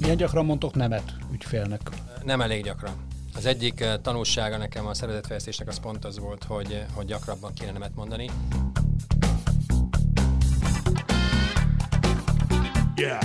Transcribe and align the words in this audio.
Milyen 0.00 0.16
gyakran 0.16 0.44
mondtok 0.44 0.74
nemet 0.74 1.14
ügyfélnek? 1.32 1.80
Nem 2.24 2.40
elég 2.40 2.62
gyakran. 2.62 2.94
Az 3.34 3.46
egyik 3.46 3.80
eh, 3.80 3.94
tanulsága 4.02 4.56
nekem 4.56 4.86
a 4.86 4.94
szervezetfejlesztésnek 4.94 5.68
az 5.68 5.80
pont 5.80 6.04
az 6.04 6.18
volt, 6.18 6.44
hogy, 6.44 6.84
hogy 6.94 7.06
gyakrabban 7.06 7.52
kéne 7.54 7.72
nemet 7.72 7.94
mondani. 7.94 8.30
Yeah. 12.96 13.22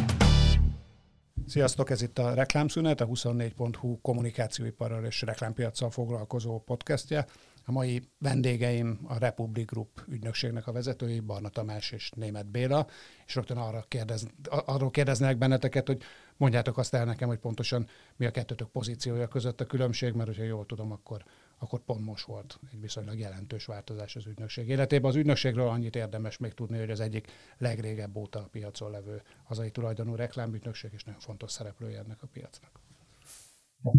Sziasztok, 1.48 1.90
ez 1.90 2.02
itt 2.02 2.18
a 2.18 2.34
Reklámszünet, 2.34 3.02
a 3.02 3.08
24.hu 3.08 4.02
kommunikációiparral 4.02 5.06
és 5.06 5.22
reklámpiacsal 5.22 5.90
foglalkozó 5.90 6.60
podcastje. 6.60 7.26
A 7.72 7.74
mai 7.74 8.02
vendégeim 8.18 9.00
a 9.08 9.18
Republic 9.18 9.70
Group 9.70 10.04
ügynökségnek 10.08 10.68
a 10.68 10.72
vezetői, 10.72 11.20
Barna 11.20 11.50
Tamás 11.50 11.92
és 11.92 12.12
Német 12.16 12.48
Béla, 12.48 12.88
és 13.26 13.36
rögtön 13.36 13.58
arra 13.58 13.86
kérdez, 13.88 14.28
arról 14.50 14.90
kérdeznek 14.90 15.38
benneteket, 15.38 15.88
hogy 15.88 16.02
mondjátok 16.38 16.78
azt 16.78 16.94
el 16.94 17.06
nekem, 17.06 17.28
hogy 17.28 17.38
pontosan 17.38 17.88
mi 18.16 18.26
a 18.26 18.32
kettőtök 18.32 18.68
pozíciója 18.68 19.28
között 19.28 19.62
a 19.62 19.66
különbség, 19.66 20.14
mert 20.14 20.28
hogyha 20.28 20.44
jól 20.44 20.66
tudom, 20.66 20.92
akkor, 20.92 21.24
akkor 21.58 21.80
pont 21.80 22.06
most 22.06 22.26
volt 22.26 22.60
egy 22.72 22.82
viszonylag 22.82 23.20
jelentős 23.20 23.66
változás 23.66 24.16
az 24.16 24.26
ügynökség 24.26 24.70
életében. 24.70 25.10
Az 25.10 25.16
ügynökségről 25.16 25.68
annyit 25.68 25.96
érdemes 25.96 26.38
még 26.38 26.54
tudni, 26.54 26.80
hogy 26.80 26.92
az 26.92 27.00
egyik 27.00 27.28
legrégebb 27.58 28.16
óta 28.16 28.40
a 28.40 28.48
piacon 28.52 28.92
levő 28.92 29.22
hazai 29.44 29.72
tulajdonú 29.72 30.16
reklámügynökség, 30.16 30.92
és 30.94 31.04
nagyon 31.04 31.20
fontos 31.20 31.52
szereplője 31.52 32.00
ennek 32.00 32.24
a 32.24 32.28
piacnak. 32.34 32.72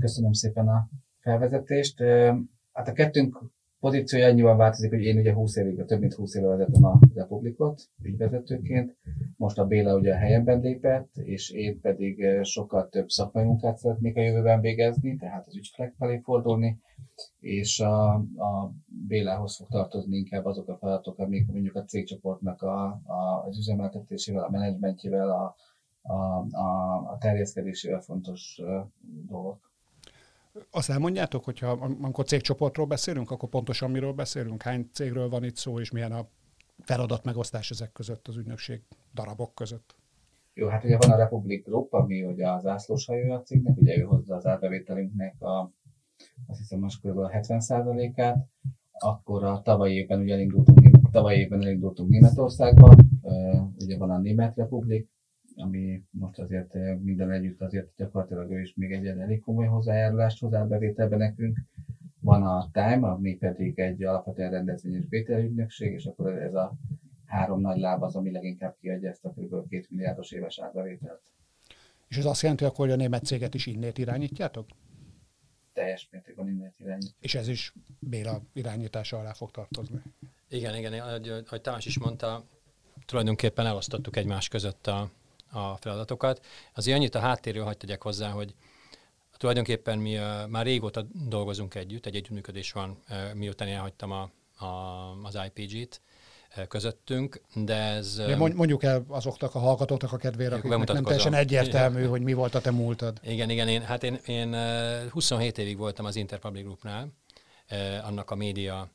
Köszönöm 0.01 0.33
szépen 0.33 0.69
a 0.69 0.89
felvezetést. 1.21 2.03
Hát 2.73 2.89
a 2.89 2.93
kettőnk 2.93 3.39
pozíciója 3.83 4.27
annyiban 4.27 4.57
változik, 4.57 4.91
hogy 4.91 5.03
én 5.03 5.19
ugye 5.19 5.33
20 5.33 5.57
évig, 5.57 5.85
több 5.85 6.01
mint 6.01 6.15
20 6.15 6.35
éve 6.35 6.47
vezetem 6.47 6.85
a 6.85 6.99
Republikot 7.15 7.83
ügyvezetőként, 8.03 8.97
most 9.37 9.59
a 9.59 9.67
Béla 9.67 9.95
ugye 9.95 10.13
a 10.13 10.17
helyemben 10.17 10.61
lépett, 10.61 11.17
és 11.17 11.51
én 11.51 11.81
pedig 11.81 12.27
sokkal 12.43 12.89
több 12.89 13.09
szakmai 13.09 13.45
munkát 13.45 13.77
szeretnék 13.77 14.17
a 14.17 14.21
jövőben 14.21 14.61
végezni, 14.61 15.17
tehát 15.17 15.47
az 15.47 15.57
ügyfelek 15.57 15.95
felé 15.99 16.19
fordulni, 16.19 16.81
és 17.41 17.81
a, 17.81 18.13
a 18.15 18.73
Bélához 19.09 19.57
fog 19.57 19.69
tartozni 19.69 20.17
inkább 20.17 20.45
azok 20.45 20.69
a 20.69 20.77
feladatok, 20.77 21.19
amik 21.19 21.47
mondjuk 21.47 21.75
a 21.75 21.85
cégcsoportnak 21.85 22.63
a, 22.63 22.85
a, 23.05 23.45
az 23.47 23.59
üzemeltetésével, 23.59 24.45
a 24.45 24.51
menedzsmentjével, 24.51 25.31
a, 25.31 25.55
a, 26.03 26.47
a, 26.51 26.97
a 27.13 27.17
terjeszkedésével 27.21 28.01
fontos 28.01 28.61
dolgok. 29.29 29.72
Azt 30.71 30.91
elmondjátok, 30.91 31.45
hogyha 31.45 31.71
amikor 32.01 32.25
cégcsoportról 32.25 32.87
beszélünk, 32.87 33.31
akkor 33.31 33.49
pontosan 33.49 33.91
miről 33.91 34.13
beszélünk? 34.13 34.63
Hány 34.63 34.89
cégről 34.93 35.29
van 35.29 35.45
itt 35.45 35.57
szó, 35.57 35.81
és 35.81 35.91
milyen 35.91 36.13
a 36.13 36.29
feladat 36.79 37.25
megosztás 37.25 37.71
ezek 37.71 37.93
között, 37.93 38.29
az 38.29 38.37
ügynökség 38.37 38.83
darabok 39.15 39.55
között? 39.55 39.95
Jó, 40.55 40.69
hát 40.69 40.85
ugye 40.85 40.97
van 40.97 41.11
a 41.11 41.17
Republic 41.17 41.65
Group, 41.65 41.93
ami 41.93 42.25
ugye 42.25 42.51
az 42.51 42.63
zászlós 42.63 43.07
hajója 43.07 43.35
a 43.35 43.43
cégnek, 43.43 43.77
ugye 43.77 43.99
ő 43.99 44.03
hozza 44.03 44.35
az 44.35 44.47
árbevételünknek 44.47 45.43
a, 45.43 45.73
azt 46.47 46.59
hiszem 46.59 46.79
most 46.79 47.01
kb. 47.01 47.19
a 47.19 47.31
70%-át, 47.31 48.47
akkor 48.93 49.45
a 49.45 49.63
tavalyi 49.63 49.95
évben 49.95 50.21
ugye 50.21 50.35
elindultunk, 50.35 51.11
tavalyi 51.11 51.39
évben 51.39 51.63
elindultunk 51.63 52.11
Németországba, 52.11 52.95
ugye 53.79 53.97
van 53.99 54.11
a 54.11 54.19
Német 54.19 54.57
Republik, 54.57 55.09
ami 55.57 56.03
most 56.11 56.39
azért 56.39 56.75
eh, 56.75 56.97
minden 56.97 57.31
együtt 57.31 57.61
azért 57.61 57.97
gyakorlatilag 57.97 58.51
ő 58.51 58.61
is 58.61 58.75
még 58.75 58.93
egy 58.93 59.07
elég 59.07 59.41
komoly 59.41 59.67
hozzájárulást 59.67 60.41
hozzá 60.41 60.65
bevételbe 60.65 61.17
nekünk. 61.17 61.59
Van 62.21 62.43
a 62.43 62.69
Time, 62.73 63.09
ami 63.09 63.37
pedig 63.37 63.79
egy 63.79 64.03
alapvetően 64.03 64.51
rendezvényes 64.51 65.07
bételügynökség, 65.07 65.93
és 65.93 66.07
akkor 66.07 66.43
ez 66.43 66.55
a 66.55 66.73
három 67.25 67.61
nagy 67.61 67.79
láb 67.79 68.03
az, 68.03 68.17
ami 68.17 68.31
leginkább 68.31 68.77
kiadja 68.81 69.11
ezt 69.11 69.25
a 69.25 69.31
kb. 69.31 69.51
2 69.51 69.87
milliárdos 69.89 70.31
éves 70.31 70.59
árbevételt. 70.59 71.21
És 72.09 72.17
ez 72.17 72.25
azt 72.25 72.43
jelenti 72.43 72.65
akkor, 72.65 72.77
hogy 72.77 72.95
a 72.95 72.97
német 72.97 73.25
céget 73.25 73.55
is 73.55 73.67
innét 73.67 73.99
irányítjátok? 73.99 74.67
Teljes 75.73 76.09
mértékben 76.11 76.49
innét 76.49 76.75
irányítjuk. 76.79 77.15
És 77.21 77.35
ez 77.35 77.49
is 77.49 77.75
Béla 77.99 78.41
irányítása 78.53 79.19
alá 79.19 79.33
fog 79.33 79.51
tartozni? 79.51 80.03
Igen, 80.49 80.77
igen, 80.77 80.93
ahogy, 80.93 81.29
ahogy 81.29 81.61
Tamás 81.61 81.87
is 81.87 81.99
mondta, 81.99 82.45
tulajdonképpen 83.05 83.67
elosztottuk 83.67 84.17
egymás 84.17 84.49
között 84.49 84.87
a, 84.87 85.11
a 85.53 85.77
feladatokat. 85.77 86.45
Azért 86.75 86.97
annyit 86.97 87.15
a 87.15 87.19
háttérről 87.19 87.65
hagyd 87.65 87.79
tegyek 87.79 88.03
hozzá, 88.03 88.31
hogy 88.31 88.55
tulajdonképpen 89.43 89.99
mi 89.99 90.17
uh, 90.17 90.47
már 90.49 90.65
régóta 90.65 91.07
dolgozunk 91.29 91.75
együtt, 91.75 92.07
egy 92.07 92.15
együttműködés 92.15 92.73
van, 92.73 92.99
uh, 93.11 93.35
miután 93.35 93.69
elhagytam 93.69 94.11
a, 94.11 94.31
a, 94.65 94.67
az 95.23 95.39
IPG-t 95.47 96.01
uh, 96.57 96.67
közöttünk, 96.67 97.41
de 97.55 97.75
ez... 97.75 98.17
De 98.17 98.37
mondjuk 98.37 98.83
el 98.83 99.05
azoknak 99.09 99.55
a 99.55 99.59
hallgatóknak 99.59 100.13
a 100.13 100.17
kedvére, 100.17 100.55
akiknek 100.55 100.93
nem 100.93 101.03
teljesen 101.03 101.35
egyértelmű, 101.35 101.99
igen. 101.99 102.11
hogy 102.11 102.23
mi 102.23 102.33
volt 102.33 102.55
a 102.55 102.61
te 102.61 102.71
múltad. 102.71 103.21
Igen, 103.23 103.51
igen, 103.51 103.69
én, 103.69 103.83
hát 103.83 104.03
én, 104.03 104.19
én 104.27 104.57
27 105.11 105.59
évig 105.59 105.77
voltam 105.77 106.05
az 106.05 106.17
Interpublic 106.17 106.63
Groupnál, 106.63 107.09
annak 108.03 108.31
a 108.31 108.35
média 108.35 108.91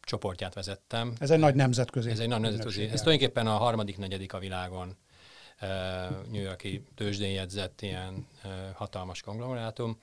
csoportját 0.00 0.54
vezettem. 0.54 1.12
Ez 1.18 1.30
egy 1.30 1.38
nagy 1.38 1.54
nemzetközi. 1.54 2.10
Ez 2.10 2.18
egy 2.18 2.28
nagy 2.28 2.40
nemzetközi. 2.40 2.82
Ez 2.82 3.00
tulajdonképpen 3.00 3.46
a 3.46 3.56
harmadik, 3.56 3.98
negyedik 3.98 4.32
a 4.32 4.38
világon 4.38 4.96
New 6.30 6.42
Yorki 6.42 6.84
tőzsdén 6.94 7.32
jegyzett 7.32 7.82
ilyen 7.82 8.26
hatalmas 8.74 9.20
konglomerátum, 9.20 9.98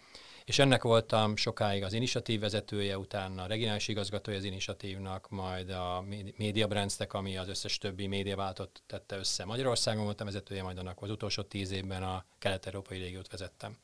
és 0.45 0.59
ennek 0.59 0.83
voltam 0.83 1.35
sokáig 1.35 1.83
az 1.83 1.93
initiatív 1.93 2.39
vezetője, 2.39 2.97
utána 2.97 3.43
a 3.43 3.47
regionális 3.47 3.87
igazgatója 3.87 4.37
az 4.37 4.43
initiatívnak, 4.43 5.29
majd 5.29 5.69
a 5.69 6.03
Media 6.37 6.67
Brands-nek, 6.67 7.13
ami 7.13 7.37
az 7.37 7.47
összes 7.47 7.77
többi 7.77 8.07
médiaváltot 8.07 8.81
tette 8.87 9.17
össze. 9.17 9.45
Magyarországon 9.45 10.03
voltam 10.03 10.25
vezetője, 10.25 10.63
majd 10.63 10.77
annak 10.77 11.01
az 11.01 11.09
utolsó 11.09 11.41
tíz 11.41 11.71
évben 11.71 12.03
a 12.03 12.25
kelet-európai 12.39 12.97
régiót 12.97 13.31
vezettem. 13.31 13.77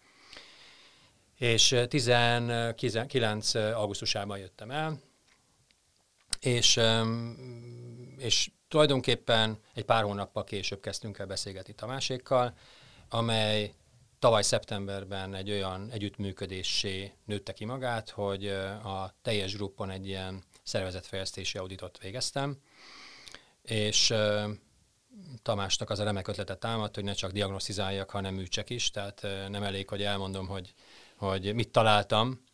És 1.38 1.76
19 1.88 3.56
augusztusában 3.56 4.38
jöttem 4.38 4.72
el, 4.72 5.00
és, 6.48 6.80
és 8.18 8.52
tulajdonképpen 8.68 9.58
egy 9.74 9.86
pár 9.86 10.04
hónappal 10.04 10.44
később 10.44 10.80
kezdtünk 10.80 11.18
el 11.18 11.26
beszélgetni 11.26 11.74
Tamásékkal, 11.74 12.54
amely 13.10 13.74
tavaly 14.20 14.42
szeptemberben 14.42 15.36
egy 15.36 15.52
olyan 15.52 15.90
együttműködésé 15.92 17.12
nőtte 17.26 17.54
ki 17.54 17.66
magát, 17.66 18.10
hogy 18.10 18.48
a 18.84 19.14
teljes 19.22 19.56
gruppon 19.56 19.90
egy 19.90 20.08
ilyen 20.08 20.44
szervezetfejlesztési 20.64 21.58
auditot 21.58 21.98
végeztem, 21.98 22.58
és 23.62 24.14
Tamásnak 25.42 25.90
az 25.90 26.00
a 26.00 26.04
remek 26.04 26.28
ötletet 26.28 26.60
támadt, 26.60 26.96
hogy 26.96 27.04
ne 27.04 27.14
csak 27.14 27.32
diagnosztizáljak, 27.32 28.10
hanem 28.10 28.34
műtsek 28.34 28.70
is, 28.70 28.90
tehát 28.90 29.28
nem 29.50 29.64
elég, 29.64 29.90
hogy 29.90 30.04
elmondom, 30.04 30.48
hogy, 30.48 30.74
hogy 31.16 31.54
mit 31.54 31.72
találtam, 31.72 32.47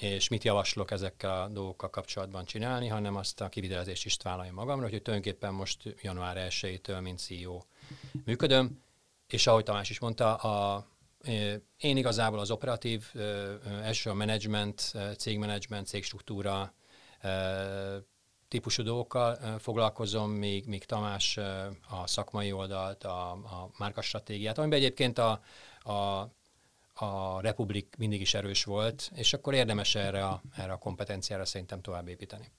és 0.00 0.28
mit 0.28 0.44
javaslok 0.44 0.90
ezekkel 0.90 1.42
a 1.42 1.48
dolgokkal 1.48 1.90
kapcsolatban 1.90 2.44
csinálni, 2.44 2.88
hanem 2.88 3.16
azt 3.16 3.40
a 3.40 3.48
kivitelezést 3.48 4.04
is 4.04 4.16
vállaljam 4.22 4.54
magamra, 4.54 4.88
hogy 4.88 5.02
tulajdonképpen 5.02 5.54
most 5.54 5.94
január 6.02 6.46
1-től, 6.50 7.02
mint 7.02 7.18
CEO 7.18 7.60
működöm, 8.24 8.82
és 9.28 9.46
ahogy 9.46 9.64
Tamás 9.64 9.90
is 9.90 9.98
mondta, 9.98 10.34
a, 10.34 10.86
én 11.76 11.96
igazából 11.96 12.38
az 12.38 12.50
operatív, 12.50 13.04
első 13.82 14.10
a 14.10 14.14
management, 14.14 14.92
cégmenedzsment, 15.16 15.86
cégstruktúra 15.86 16.74
típusú 18.48 18.82
dolgokkal 18.82 19.58
foglalkozom, 19.58 20.30
míg, 20.30 20.66
míg 20.66 20.84
Tamás 20.84 21.36
a 21.88 22.06
szakmai 22.06 22.52
oldalt, 22.52 23.04
a, 23.04 23.30
a 23.30 23.70
márkastratégiát, 23.78 24.58
amiben 24.58 24.78
egyébként 24.78 25.18
a, 25.18 25.40
a 25.92 26.28
a 26.98 27.40
Republik 27.40 27.94
mindig 27.98 28.20
is 28.20 28.34
erős 28.34 28.64
volt, 28.64 29.10
és 29.14 29.32
akkor 29.32 29.54
érdemes 29.54 29.94
erre 29.94 30.24
a, 30.24 30.42
erre 30.56 30.72
a 30.72 30.78
kompetenciára 30.78 31.44
szerintem 31.44 31.80
tovább 31.80 32.08
építeni. 32.08 32.52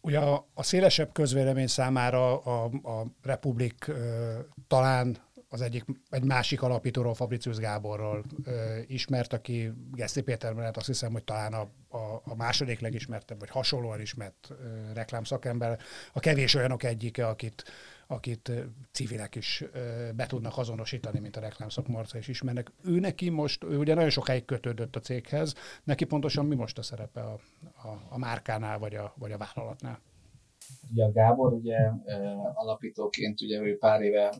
Ugye 0.00 0.18
a, 0.18 0.46
a 0.54 0.62
szélesebb 0.62 1.12
közvélemény 1.12 1.66
számára 1.66 2.38
a, 2.42 2.64
a 2.64 3.06
Republik 3.22 3.86
ö, 3.86 4.38
talán 4.68 5.16
az 5.48 5.60
egyik, 5.60 5.84
egy 6.10 6.24
másik 6.24 6.62
alapítóról, 6.62 7.14
Fabricius 7.14 7.56
Gáborról 7.56 8.24
ö, 8.44 8.78
ismert, 8.86 9.32
aki 9.32 9.72
Geszti 9.92 10.22
Péter 10.22 10.52
mellett 10.52 10.76
azt 10.76 10.86
hiszem, 10.86 11.12
hogy 11.12 11.24
talán 11.24 11.52
a, 11.52 11.68
a, 11.96 12.22
a 12.24 12.34
második 12.34 12.80
legismertebb, 12.80 13.38
vagy 13.38 13.50
hasonlóan 13.50 14.00
ismert 14.00 14.48
ö, 14.50 14.54
reklámszakember. 14.94 15.78
A 16.12 16.20
kevés 16.20 16.54
olyanok 16.54 16.82
egyike, 16.82 17.26
akit 17.26 17.64
akit 18.06 18.52
civilek 18.92 19.34
is 19.34 19.64
be 20.16 20.26
tudnak 20.26 20.58
azonosítani, 20.58 21.18
mint 21.18 21.36
a 21.36 21.40
reklámszakmarca 21.40 22.18
is 22.18 22.28
ismernek. 22.28 22.72
Ő 22.84 22.98
neki 22.98 23.28
most, 23.28 23.64
ő 23.64 23.78
ugye 23.78 23.94
nagyon 23.94 24.10
sokáig 24.10 24.44
kötődött 24.44 24.96
a 24.96 25.00
céghez, 25.00 25.54
neki 25.84 26.04
pontosan 26.04 26.46
mi 26.46 26.54
most 26.54 26.78
a 26.78 26.82
szerepe 26.82 27.20
a, 27.20 27.38
a, 27.88 28.00
a 28.08 28.18
márkánál, 28.18 28.78
vagy 28.78 28.94
a, 28.94 29.14
vagy 29.18 29.32
a 29.32 29.38
vállalatnál? 29.38 30.00
Ugye 30.90 31.04
a 31.04 31.12
Gábor 31.12 31.52
ugye 31.52 31.76
alapítóként 32.54 33.40
ugye 33.40 33.60
ő 33.60 33.78
pár 33.78 34.02
éve 34.02 34.34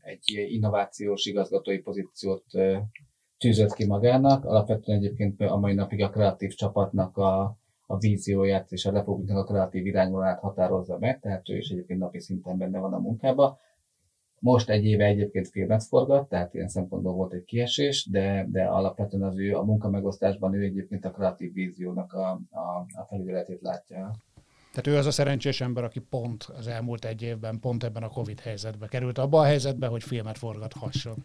egy 0.00 0.22
innovációs 0.48 1.24
igazgatói 1.24 1.78
pozíciót 1.78 2.44
tűzött 3.38 3.74
ki 3.74 3.86
magának. 3.86 4.44
Alapvetően 4.44 4.98
egyébként 4.98 5.40
a 5.40 5.56
mai 5.56 5.74
napig 5.74 6.02
a 6.02 6.10
kreatív 6.10 6.54
csapatnak 6.54 7.16
a, 7.16 7.56
a 7.92 7.98
vízióját 7.98 8.72
és 8.72 8.86
a 8.86 8.90
Republiknak 8.90 9.36
a 9.36 9.44
kreatív 9.44 9.86
irányvonalát 9.86 10.40
határozza 10.40 10.98
meg, 10.98 11.20
tehát 11.20 11.48
ő 11.48 11.56
is 11.56 11.68
egyébként 11.68 12.00
napi 12.00 12.20
szinten 12.20 12.58
benne 12.58 12.78
van 12.78 12.92
a 12.92 12.98
munkában. 12.98 13.56
Most 14.38 14.70
egy 14.70 14.84
éve 14.84 15.04
egyébként 15.04 15.48
filmet 15.48 15.84
forgat, 15.84 16.28
tehát 16.28 16.54
ilyen 16.54 16.68
szempontból 16.68 17.12
volt 17.12 17.32
egy 17.32 17.44
kiesés, 17.44 18.08
de, 18.10 18.46
de 18.50 18.64
alapvetően 18.64 19.22
az 19.22 19.38
ő 19.38 19.56
a 19.56 19.64
munkamegosztásban 19.64 20.54
ő 20.54 20.62
egyébként 20.62 21.04
a 21.04 21.10
kreatív 21.10 21.52
víziónak 21.52 22.12
a, 22.12 22.30
a, 22.50 22.86
a 22.94 23.06
felügyeletét 23.08 23.60
látja. 23.60 24.14
Tehát 24.72 24.86
ő 24.86 24.96
az 24.96 25.06
a 25.06 25.10
szerencsés 25.10 25.60
ember, 25.60 25.84
aki 25.84 26.00
pont 26.00 26.42
az 26.42 26.66
elmúlt 26.66 27.04
egy 27.04 27.22
évben, 27.22 27.60
pont 27.60 27.84
ebben 27.84 28.02
a 28.02 28.08
Covid 28.08 28.40
helyzetbe 28.40 28.86
került 28.86 29.18
abba 29.18 29.40
a 29.40 29.44
helyzetbe, 29.44 29.86
hogy 29.86 30.02
filmet 30.02 30.38
forgathasson. 30.38 31.24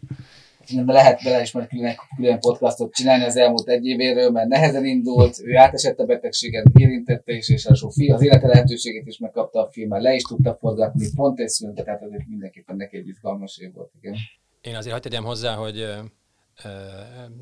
Lehet 0.76 1.22
bele 1.24 1.40
is 1.40 1.52
majd 1.52 1.68
külön, 1.68 1.94
külön 2.16 2.40
podcastot 2.40 2.94
csinálni 2.94 3.24
az 3.24 3.36
elmúlt 3.36 3.68
egy 3.68 3.86
évéről, 3.86 4.30
mert 4.30 4.48
nehezen 4.48 4.84
indult, 4.84 5.40
ő 5.44 5.56
átesett 5.56 5.98
a 5.98 6.04
betegséget, 6.04 6.64
érintette 6.74 7.32
is, 7.32 7.48
és 7.48 7.66
az 7.66 7.98
élete 7.98 8.46
lehetőségét 8.46 9.06
is 9.06 9.18
megkapta 9.18 9.66
a 9.66 9.70
filmmel, 9.70 10.00
le 10.00 10.14
is 10.14 10.22
tudta 10.22 10.56
forgatni, 10.60 11.06
pont 11.14 11.40
egy 11.40 11.48
szüntet, 11.48 11.84
tehát 11.84 12.02
azért 12.02 12.28
mindenképpen 12.28 12.76
neki 12.76 12.96
egy 12.96 13.08
izgalmas 13.08 13.58
év 13.58 13.72
volt, 13.72 13.90
igen. 14.00 14.16
Én 14.60 14.74
azért 14.74 14.92
hagyd 14.92 15.04
tegyem 15.04 15.24
hozzá, 15.24 15.54
hogy 15.54 15.86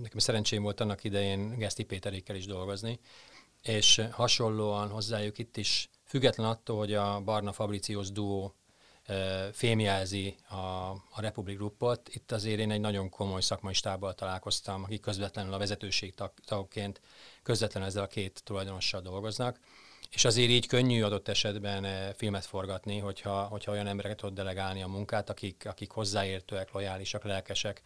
nekem 0.03 0.19
szerencsém 0.19 0.63
volt 0.63 0.81
annak 0.81 1.05
idején 1.05 1.59
Geszti 1.59 1.85
Péterékkel 1.85 2.37
is 2.37 2.47
dolgozni, 2.47 2.99
és 3.63 4.03
hasonlóan 4.11 4.89
hozzájuk 4.89 5.39
itt 5.39 5.57
is 5.57 5.91
Független 6.05 6.47
attól, 6.47 6.79
hogy 6.79 6.93
a 6.93 7.21
Barna 7.25 7.53
Fabricius 7.53 8.11
duó 8.13 8.55
fémjelzi 9.53 10.37
a, 10.49 10.55
a 10.91 11.21
Republic 11.21 11.57
Groupot, 11.57 12.09
itt 12.15 12.33
azért 12.33 12.59
én 12.59 12.71
egy 12.71 12.81
nagyon 12.81 13.09
komoly 13.09 13.41
szakmai 13.41 13.75
stábbal 13.75 14.15
találkoztam, 14.15 14.85
akik 14.85 15.01
közvetlenül 15.01 15.53
a 15.53 15.59
vezetőség 15.59 16.15
tagként 16.45 17.01
közvetlenül 17.43 17.89
ezzel 17.89 18.03
a 18.03 18.07
két 18.07 18.41
tulajdonossal 18.45 19.01
dolgoznak, 19.01 19.61
és 20.11 20.25
azért 20.25 20.51
így 20.51 20.67
könnyű 20.67 21.03
adott 21.03 21.29
esetben 21.29 22.13
filmet 22.15 22.45
forgatni, 22.45 22.99
hogyha, 22.99 23.43
hogyha 23.43 23.73
olyan 23.73 23.87
embereket 23.87 24.17
tud 24.17 24.35
delegálni 24.35 24.83
a 24.83 24.87
munkát, 24.87 25.31
akik, 25.31 25.63
akik 25.67 25.91
hozzáértőek, 25.91 26.73
lojálisak, 26.73 27.25
lelkesek. 27.25 27.83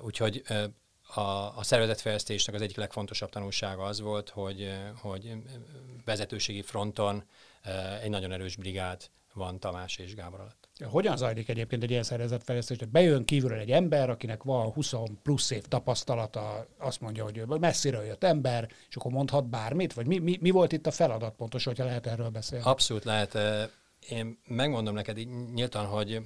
Úgyhogy 0.00 0.42
a, 1.14 1.20
a 1.58 1.62
szervezetfejlesztésnek 1.62 2.54
az 2.54 2.62
egyik 2.62 2.76
legfontosabb 2.76 3.30
tanulsága 3.30 3.84
az 3.84 4.00
volt, 4.00 4.28
hogy, 4.28 4.72
hogy 4.96 5.32
vezetőségi 6.04 6.62
fronton 6.62 7.24
egy 8.02 8.10
nagyon 8.10 8.32
erős 8.32 8.56
brigád 8.56 9.10
van 9.34 9.60
Tamás 9.60 9.96
és 9.96 10.14
Gábor 10.14 10.40
alatt. 10.40 10.68
Hogyan 10.84 11.16
zajlik 11.16 11.48
egyébként 11.48 11.82
egy 11.82 11.90
ilyen 11.90 12.02
szervezetfejlesztés? 12.02 12.78
Bejön 12.78 13.24
kívülről 13.24 13.58
egy 13.58 13.70
ember, 13.70 14.10
akinek 14.10 14.42
van 14.42 14.72
20 14.72 14.92
plusz 15.22 15.50
év 15.50 15.62
tapasztalata, 15.62 16.66
azt 16.78 17.00
mondja, 17.00 17.24
hogy 17.24 17.46
messziről 17.46 18.04
jött 18.04 18.24
ember, 18.24 18.68
és 18.88 18.96
akkor 18.96 19.12
mondhat 19.12 19.48
bármit? 19.48 19.92
Vagy 19.92 20.06
mi, 20.06 20.18
mi, 20.18 20.38
mi 20.40 20.50
volt 20.50 20.72
itt 20.72 20.86
a 20.86 20.90
feladat 20.90 21.34
pontos, 21.34 21.64
hogyha 21.64 21.84
lehet 21.84 22.06
erről 22.06 22.28
beszélni? 22.28 22.64
Abszolút 22.64 23.04
lehet. 23.04 23.38
Én 24.08 24.38
megmondom 24.46 24.94
neked 24.94 25.16
nyíltan, 25.54 25.86
hogy 25.86 26.20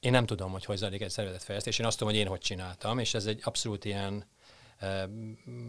én 0.00 0.10
nem 0.10 0.26
tudom, 0.26 0.52
hogy 0.52 0.64
hogy 0.64 0.76
zajlik 0.76 1.00
egy 1.00 1.10
szervezetfejlesztés, 1.10 1.78
én 1.78 1.86
azt 1.86 1.98
tudom, 1.98 2.12
hogy 2.12 2.22
én 2.22 2.28
hogy 2.28 2.40
csináltam, 2.40 2.98
és 2.98 3.14
ez 3.14 3.26
egy 3.26 3.40
abszolút 3.44 3.84
ilyen 3.84 4.24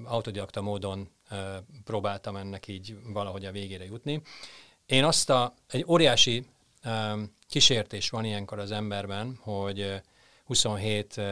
autodidakta 0.04 0.62
módon 0.62 1.10
próbáltam 1.84 2.36
ennek 2.36 2.68
így 2.68 2.98
valahogy 3.14 3.46
a 3.46 3.52
végére 3.52 3.86
jutni. 3.86 4.22
Én 4.90 5.04
azt 5.04 5.30
a, 5.30 5.54
egy 5.68 5.86
óriási 5.88 6.46
uh, 6.86 7.20
kísértés 7.48 8.10
van 8.10 8.26
ilyenkor 8.26 8.60
az 8.60 8.72
emberben, 8.72 9.40
hogy 9.42 10.02
27 10.46 11.14
uh, 11.18 11.26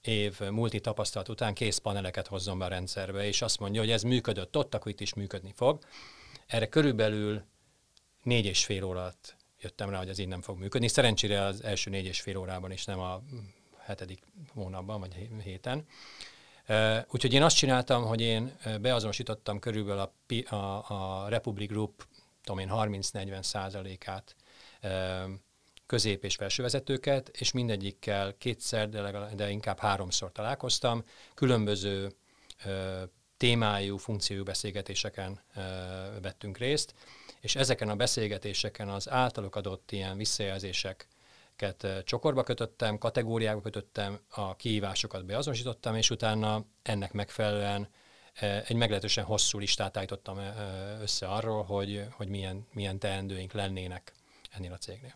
év 0.00 0.40
multi 0.40 0.80
tapasztalat 0.80 1.28
után 1.28 1.54
kész 1.54 1.78
paneleket 1.78 2.26
hozzon 2.26 2.58
be 2.58 2.64
a 2.64 2.68
rendszerbe, 2.68 3.26
és 3.26 3.42
azt 3.42 3.58
mondja, 3.58 3.80
hogy 3.80 3.90
ez 3.90 4.02
működött 4.02 4.56
ott, 4.56 4.74
akkor 4.74 4.92
itt 4.92 5.00
is 5.00 5.14
működni 5.14 5.52
fog. 5.56 5.78
Erre 6.46 6.66
körülbelül 6.66 7.42
négy 8.22 8.46
és 8.46 8.64
fél 8.64 8.84
óra 8.84 9.12
jöttem 9.60 9.90
rá, 9.90 9.98
hogy 9.98 10.08
ez 10.08 10.18
így 10.18 10.28
nem 10.28 10.42
fog 10.42 10.58
működni. 10.58 10.88
Szerencsére 10.88 11.42
az 11.42 11.64
első 11.64 11.90
négy 11.90 12.06
és 12.06 12.20
fél 12.20 12.36
órában 12.36 12.72
is, 12.72 12.84
nem 12.84 13.00
a 13.00 13.22
hetedik 13.78 14.22
hónapban, 14.54 15.00
vagy 15.00 15.28
héten. 15.42 15.86
Úgyhogy 17.10 17.32
én 17.32 17.42
azt 17.42 17.56
csináltam, 17.56 18.04
hogy 18.04 18.20
én 18.20 18.52
beazonosítottam 18.80 19.58
körülbelül 19.58 20.00
a, 20.00 20.54
a, 20.54 20.84
a 20.88 21.28
Republic 21.28 21.68
Group, 21.68 22.06
tudom 22.50 22.68
én, 22.68 23.00
30-40 23.02 23.42
százalékát 23.42 24.36
közép- 25.86 26.24
és 26.24 26.34
felsővezetőket, 26.34 27.28
és 27.28 27.52
mindegyikkel 27.52 28.34
kétszer, 28.38 28.88
de, 28.88 29.00
legalább, 29.00 29.34
de 29.34 29.50
inkább 29.50 29.78
háromszor 29.78 30.32
találkoztam. 30.32 31.04
Különböző 31.34 32.12
témájú, 33.36 33.96
funkciójú 33.96 34.42
beszélgetéseken 34.42 35.40
vettünk 36.22 36.58
részt, 36.58 36.94
és 37.40 37.56
ezeken 37.56 37.88
a 37.88 37.96
beszélgetéseken 37.96 38.88
az 38.88 39.10
általuk 39.10 39.56
adott 39.56 39.92
ilyen 39.92 40.16
visszajelzéseket 40.16 41.86
csokorba 42.04 42.42
kötöttem, 42.42 42.98
kategóriába 42.98 43.60
kötöttem, 43.60 44.20
a 44.28 44.56
kihívásokat 44.56 45.24
beazonosítottam, 45.24 45.94
és 45.94 46.10
utána 46.10 46.64
ennek 46.82 47.12
megfelelően 47.12 47.88
egy 48.66 48.76
meglehetősen 48.76 49.24
hosszú 49.24 49.58
listát 49.58 49.96
állítottam 49.96 50.38
össze 51.00 51.26
arról, 51.26 51.62
hogy, 51.62 52.04
hogy 52.10 52.28
milyen, 52.28 52.66
milyen 52.72 52.98
teendőink 52.98 53.52
lennének 53.52 54.12
ennél 54.50 54.72
a 54.72 54.76
cégnél. 54.76 55.14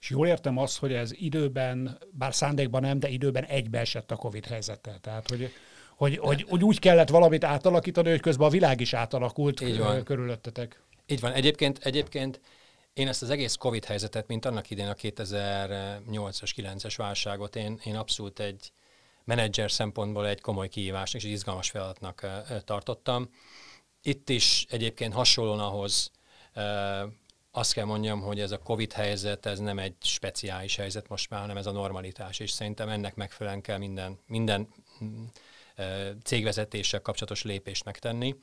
És 0.00 0.10
jól 0.10 0.26
értem 0.26 0.56
azt, 0.58 0.78
hogy 0.78 0.92
ez 0.92 1.12
időben, 1.12 1.98
bár 2.10 2.34
szándékban 2.34 2.80
nem, 2.80 2.98
de 2.98 3.08
időben 3.08 3.44
egybeesett 3.44 4.10
a 4.10 4.16
Covid 4.16 4.46
helyzettel. 4.46 4.98
Tehát, 4.98 5.28
hogy 5.28 5.52
hogy, 5.96 6.18
hogy, 6.18 6.46
hogy 6.48 6.64
úgy 6.64 6.78
kellett 6.78 7.08
valamit 7.08 7.44
átalakítani, 7.44 8.10
hogy 8.10 8.20
közben 8.20 8.46
a 8.46 8.50
világ 8.50 8.80
is 8.80 8.92
átalakult 8.92 9.60
Így 9.60 9.78
van. 9.78 10.04
körülöttetek. 10.04 10.82
Így 11.06 11.20
van. 11.20 11.32
Egyébként, 11.32 11.78
egyébként 11.78 12.40
én 12.92 13.08
ezt 13.08 13.22
az 13.22 13.30
egész 13.30 13.54
Covid 13.54 13.84
helyzetet, 13.84 14.26
mint 14.26 14.44
annak 14.44 14.70
idén 14.70 14.88
a 14.88 14.94
2008-as, 14.94 16.50
9-es 16.56 16.94
válságot, 16.96 17.56
én, 17.56 17.80
én 17.84 17.96
abszolút 17.96 18.40
egy 18.40 18.72
menedzser 19.26 19.70
szempontból 19.70 20.26
egy 20.26 20.40
komoly 20.40 20.68
kihívásnak 20.68 21.22
és 21.22 21.28
egy 21.28 21.34
izgalmas 21.34 21.70
feladatnak 21.70 22.26
tartottam. 22.64 23.30
Itt 24.02 24.28
is 24.28 24.66
egyébként 24.70 25.12
hasonlóan 25.12 25.60
ahhoz 25.60 26.10
azt 27.50 27.72
kell 27.72 27.84
mondjam, 27.84 28.20
hogy 28.20 28.40
ez 28.40 28.50
a 28.50 28.58
Covid 28.58 28.92
helyzet, 28.92 29.46
ez 29.46 29.58
nem 29.58 29.78
egy 29.78 29.94
speciális 30.00 30.76
helyzet 30.76 31.08
most 31.08 31.30
már, 31.30 31.40
hanem 31.40 31.56
ez 31.56 31.66
a 31.66 31.72
normalitás, 31.72 32.38
és 32.38 32.50
szerintem 32.50 32.88
ennek 32.88 33.14
megfelelően 33.14 33.62
kell 33.62 33.78
minden, 33.78 34.18
minden 34.26 34.68
cégvezetéssel 36.24 37.00
kapcsolatos 37.00 37.42
lépést 37.42 37.84
megtenni. 37.84 38.36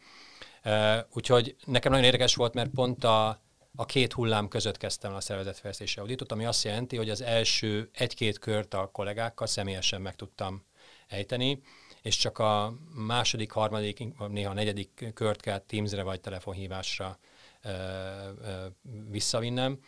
Úgyhogy 1.14 1.56
nekem 1.66 1.92
nagyon 1.92 2.06
érdekes 2.06 2.36
volt, 2.36 2.54
mert 2.54 2.70
pont 2.70 3.04
a, 3.04 3.42
a 3.76 3.86
két 3.86 4.14
hullám 4.14 4.48
között 4.48 4.78
kezdtem 4.78 5.14
a 5.14 5.22
szervezetfejlesztési 5.22 6.00
auditot, 6.00 6.32
ami 6.32 6.46
azt 6.46 6.64
jelenti, 6.64 6.96
hogy 6.98 7.10
az 7.10 7.22
első 7.22 7.90
egy-két 7.94 8.40
kört 8.40 8.74
a 8.74 8.90
kollégákkal 8.92 9.48
személyesen 9.48 10.02
meg 10.02 10.16
tudtam 10.16 10.66
ejteni, 11.14 11.62
és 12.02 12.18
csak 12.18 12.40
a 12.40 12.74
második, 12.94 13.52
harmadik, 13.52 14.04
néha 14.28 14.54
negyedik 14.54 15.12
kört 15.14 15.42
kell 15.42 15.60
Teamsre 15.60 16.04
vagy 16.04 16.22
telefonhívásra 16.22 17.20
ö, 17.62 17.70
ö, 17.70 18.66
visszavinnem. 19.10 19.80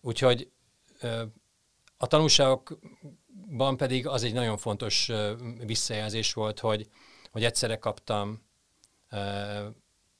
Úgyhogy 0.00 0.50
ö, 1.00 1.22
a 1.96 2.06
tanulságokban 2.06 3.76
pedig 3.76 4.06
az 4.06 4.22
egy 4.22 4.32
nagyon 4.32 4.56
fontos 4.56 5.10
visszajelzés 5.66 6.32
volt, 6.32 6.60
hogy, 6.60 6.88
hogy 7.30 7.44
egyszerre 7.44 7.76
kaptam 7.76 8.42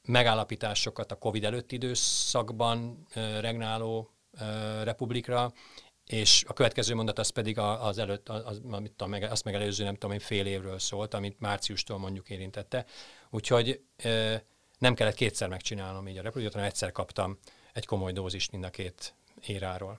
megállapításokat 0.03 1.13
a 1.13 1.19
COVID 1.19 1.45
előtti 1.45 1.75
időszakban 1.75 3.07
regnáló 3.41 4.11
republikra, 4.83 5.53
és 6.07 6.45
a 6.47 6.53
következő 6.53 6.95
mondat 6.95 7.19
az 7.19 7.29
pedig 7.29 7.59
az 7.59 7.99
előtt, 7.99 8.29
az, 8.29 8.61
amit 8.71 8.93
tudom, 8.93 9.13
azt 9.31 9.45
megelőző, 9.45 9.85
nem 9.85 9.95
tudom 9.95 10.13
én, 10.13 10.21
fél 10.21 10.47
évről 10.47 10.79
szólt, 10.79 11.15
amit 11.15 11.41
márciustól 11.41 11.99
mondjuk 11.99 12.31
érintette. 12.31 12.85
Úgyhogy 13.31 13.81
nem 14.79 14.95
kellett 14.95 15.15
kétszer 15.15 15.49
megcsinálnom 15.49 16.09
így 16.09 16.19
a 16.19 16.23
repülőt, 16.23 16.53
hanem 16.53 16.69
egyszer 16.69 16.93
kaptam 16.93 17.39
egy 17.73 17.87
komoly 17.87 18.13
dózist 18.13 18.53
mind 18.53 18.65
a 18.65 18.71
két 18.71 19.15
éráról 19.47 19.99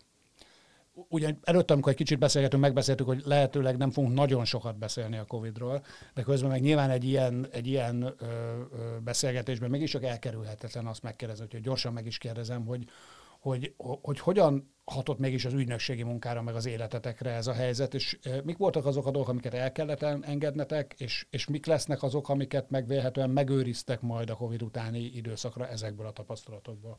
ugye 1.09 1.35
előtt, 1.43 1.71
amikor 1.71 1.91
egy 1.91 1.97
kicsit 1.97 2.19
beszélgetünk, 2.19 2.62
megbeszéltük, 2.62 3.05
hogy 3.05 3.21
lehetőleg 3.25 3.77
nem 3.77 3.91
fogunk 3.91 4.13
nagyon 4.13 4.45
sokat 4.45 4.77
beszélni 4.77 5.17
a 5.17 5.25
Covid-ról, 5.25 5.85
de 6.13 6.21
közben 6.21 6.50
meg 6.50 6.62
nyilván 6.62 6.89
egy 6.89 7.03
ilyen, 7.03 7.47
egy 7.51 7.67
ilyen 7.67 8.01
ö, 8.01 8.12
ö, 8.19 9.00
beszélgetésben 9.03 9.69
mégis 9.69 9.91
csak 9.91 10.03
elkerülhetetlen 10.03 10.88
azt 10.88 11.03
megkérdezni, 11.03 11.45
hogy 11.51 11.62
gyorsan 11.62 11.93
meg 11.93 12.05
is 12.05 12.17
kérdezem, 12.17 12.65
hogy, 12.65 12.83
hogy, 13.45 13.73
hogy 13.77 14.19
hogyan 14.19 14.73
hatott 14.85 15.19
mégis 15.19 15.45
az 15.45 15.53
ügynökségi 15.53 16.03
munkára, 16.03 16.41
meg 16.41 16.55
az 16.55 16.65
életetekre 16.65 17.31
ez 17.31 17.47
a 17.47 17.53
helyzet, 17.53 17.93
és 17.93 18.19
mik 18.43 18.57
voltak 18.57 18.85
azok 18.85 19.05
a 19.05 19.11
dolgok, 19.11 19.29
amiket 19.29 19.53
el 19.53 19.71
kellett 19.71 20.01
engednetek, 20.01 20.93
és, 20.97 21.27
és 21.29 21.47
mik 21.47 21.65
lesznek 21.65 22.03
azok, 22.03 22.29
amiket 22.29 22.69
megvélhetően 22.69 23.29
megőriztek 23.29 24.01
majd 24.01 24.29
a 24.29 24.35
Covid 24.35 24.61
utáni 24.61 24.99
időszakra 24.99 25.67
ezekből 25.67 26.05
a 26.05 26.11
tapasztalatokból? 26.11 26.97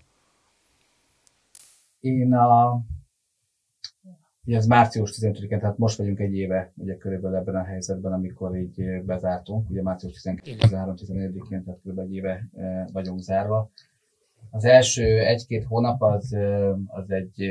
Én 2.01 2.35
a 2.35 2.81
Ugye 4.45 4.57
ez 4.57 4.67
március 4.67 5.19
15-én, 5.21 5.59
tehát 5.59 5.79
most 5.79 5.99
vagyunk 5.99 6.21
egy 6.21 6.35
éve 6.35 6.73
ugye 6.77 6.97
körülbelül 6.97 7.37
ebben 7.37 7.55
a 7.55 7.65
helyzetben, 7.65 8.13
amikor 8.13 8.57
így 8.57 9.03
bezártunk, 9.05 9.71
ugye 9.71 9.83
március 9.83 10.21
12-13-14-én, 10.25 11.65
tehát 11.65 11.81
körülbelül 11.81 12.11
egy 12.11 12.17
éve 12.17 12.49
vagyunk 12.93 13.21
zárva. 13.21 13.71
Az 14.51 14.65
első 14.65 15.19
egy-két 15.19 15.65
hónap 15.65 16.03
az, 16.03 16.37
az 16.87 17.11
egy, 17.11 17.43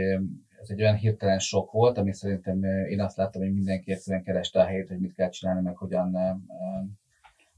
az 0.61 0.71
egy 0.71 0.81
olyan 0.81 0.95
hirtelen 0.95 1.39
sok 1.39 1.71
volt, 1.71 1.97
ami 1.97 2.13
szerintem 2.13 2.63
én 2.63 3.01
azt 3.01 3.17
láttam, 3.17 3.41
hogy 3.41 3.53
mindenki 3.53 3.91
egyszerűen 3.91 4.23
kereste 4.23 4.59
a 4.59 4.65
helyét, 4.65 4.87
hogy 4.87 4.99
mit 4.99 5.13
kell 5.13 5.29
csinálni, 5.29 5.61
meg 5.61 5.75
hogyan, 5.77 6.17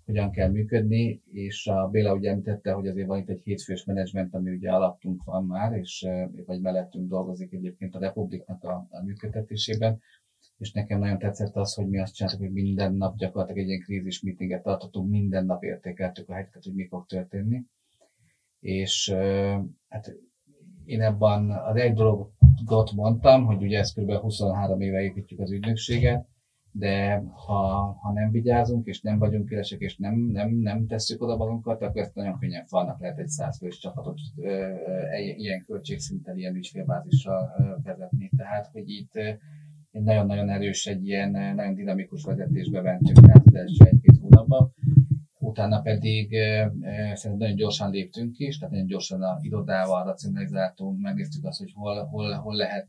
hogyan 0.05 0.31
kell 0.31 0.49
működni, 0.49 1.21
és 1.31 1.67
a 1.67 1.87
Béla 1.87 2.13
ugye 2.13 2.29
említette, 2.29 2.71
hogy 2.71 2.87
azért 2.87 3.07
van 3.07 3.19
itt 3.19 3.29
egy 3.29 3.41
hétfős 3.43 3.85
menedzsment, 3.85 4.33
ami 4.33 4.51
ugye 4.51 4.71
alaptunk 4.71 5.23
van 5.23 5.45
már, 5.45 5.73
és 5.73 6.07
vagy 6.45 6.61
mellettünk 6.61 7.09
dolgozik 7.09 7.53
egyébként 7.53 7.95
a 7.95 7.99
Republiknak 7.99 8.63
a, 8.63 8.87
a 8.89 9.03
működtetésében, 9.03 9.99
és 10.57 10.71
nekem 10.71 10.99
nagyon 10.99 11.19
tetszett 11.19 11.55
az, 11.55 11.73
hogy 11.73 11.87
mi 11.87 11.99
azt 11.99 12.13
csináltuk, 12.13 12.41
hogy 12.41 12.51
minden 12.51 12.93
nap 12.93 13.17
gyakorlatilag 13.17 13.61
egy 13.61 13.67
ilyen 13.67 13.81
krízis 13.81 14.21
meetinget 14.21 14.63
tartottunk, 14.63 15.09
minden 15.09 15.45
nap 15.45 15.63
értékeltük 15.63 16.29
a 16.29 16.33
helyzetet, 16.33 16.63
hogy 16.63 16.73
mi 16.73 16.87
fog 16.87 17.05
történni 17.05 17.65
és 18.59 19.15
hát 19.87 20.15
én 20.85 21.01
ebben 21.01 21.51
az 21.51 21.75
egy 21.75 21.93
dologot 21.93 22.91
mondtam, 22.95 23.45
hogy 23.45 23.61
ugye 23.61 23.79
ezt 23.79 23.99
kb. 23.99 24.11
23 24.11 24.81
éve 24.81 25.01
építjük 25.01 25.39
az 25.39 25.51
ügynökséget, 25.51 26.27
de 26.71 27.23
ha, 27.33 27.57
ha 28.01 28.11
nem 28.13 28.31
vigyázunk, 28.31 28.87
és 28.87 29.01
nem 29.01 29.19
vagyunk 29.19 29.49
élesek, 29.49 29.79
és 29.79 29.97
nem, 29.97 30.15
nem, 30.15 30.49
nem 30.49 30.87
tesszük 30.87 31.21
oda 31.21 31.37
magunkat, 31.37 31.81
akkor 31.81 32.01
ezt 32.01 32.15
nagyon 32.15 32.39
könnyen 32.39 32.65
falnak 32.65 32.99
lehet 32.99 33.17
egy 33.17 33.27
százfős 33.27 33.77
csapatot 33.77 34.19
ö, 34.35 34.73
ilyen 35.37 35.63
költségszinten, 35.65 36.37
ilyen 36.37 36.55
ügyfélbázissal 36.55 37.51
vezetni. 37.83 38.31
Tehát, 38.37 38.67
hogy 38.71 38.89
itt 38.89 39.11
egy 39.91 40.03
nagyon-nagyon 40.03 40.49
erős, 40.49 40.85
egy 40.85 41.07
ilyen 41.07 41.55
nagyon 41.55 41.75
dinamikus 41.75 42.23
vezetésbe 42.23 42.81
mentünk 42.81 43.29
át 43.29 43.45
az 43.45 43.55
első 43.55 43.85
egy-két 43.85 44.17
hónapban 44.21 44.73
utána 45.57 45.81
pedig 45.81 46.29
szerintem 47.13 47.37
nagyon 47.37 47.55
gyorsan 47.55 47.91
léptünk 47.91 48.37
is, 48.37 48.57
tehát 48.57 48.73
nagyon 48.73 48.87
gyorsan 48.87 49.21
a 49.21 49.37
irodával 49.41 50.03
racionalizáltunk, 50.03 51.01
megnéztük 51.01 51.45
azt, 51.45 51.59
hogy 51.59 51.71
hol, 51.75 52.03
hol, 52.03 52.33
hol 52.33 52.55
lehet 52.55 52.87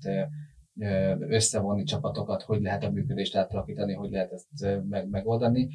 összevonni 1.18 1.82
csapatokat, 1.82 2.42
hogy 2.42 2.62
lehet 2.62 2.84
a 2.84 2.90
működést 2.90 3.36
átalakítani, 3.36 3.92
hogy 3.92 4.10
lehet 4.10 4.32
ezt 4.32 4.80
meg, 4.88 5.08
megoldani. 5.08 5.68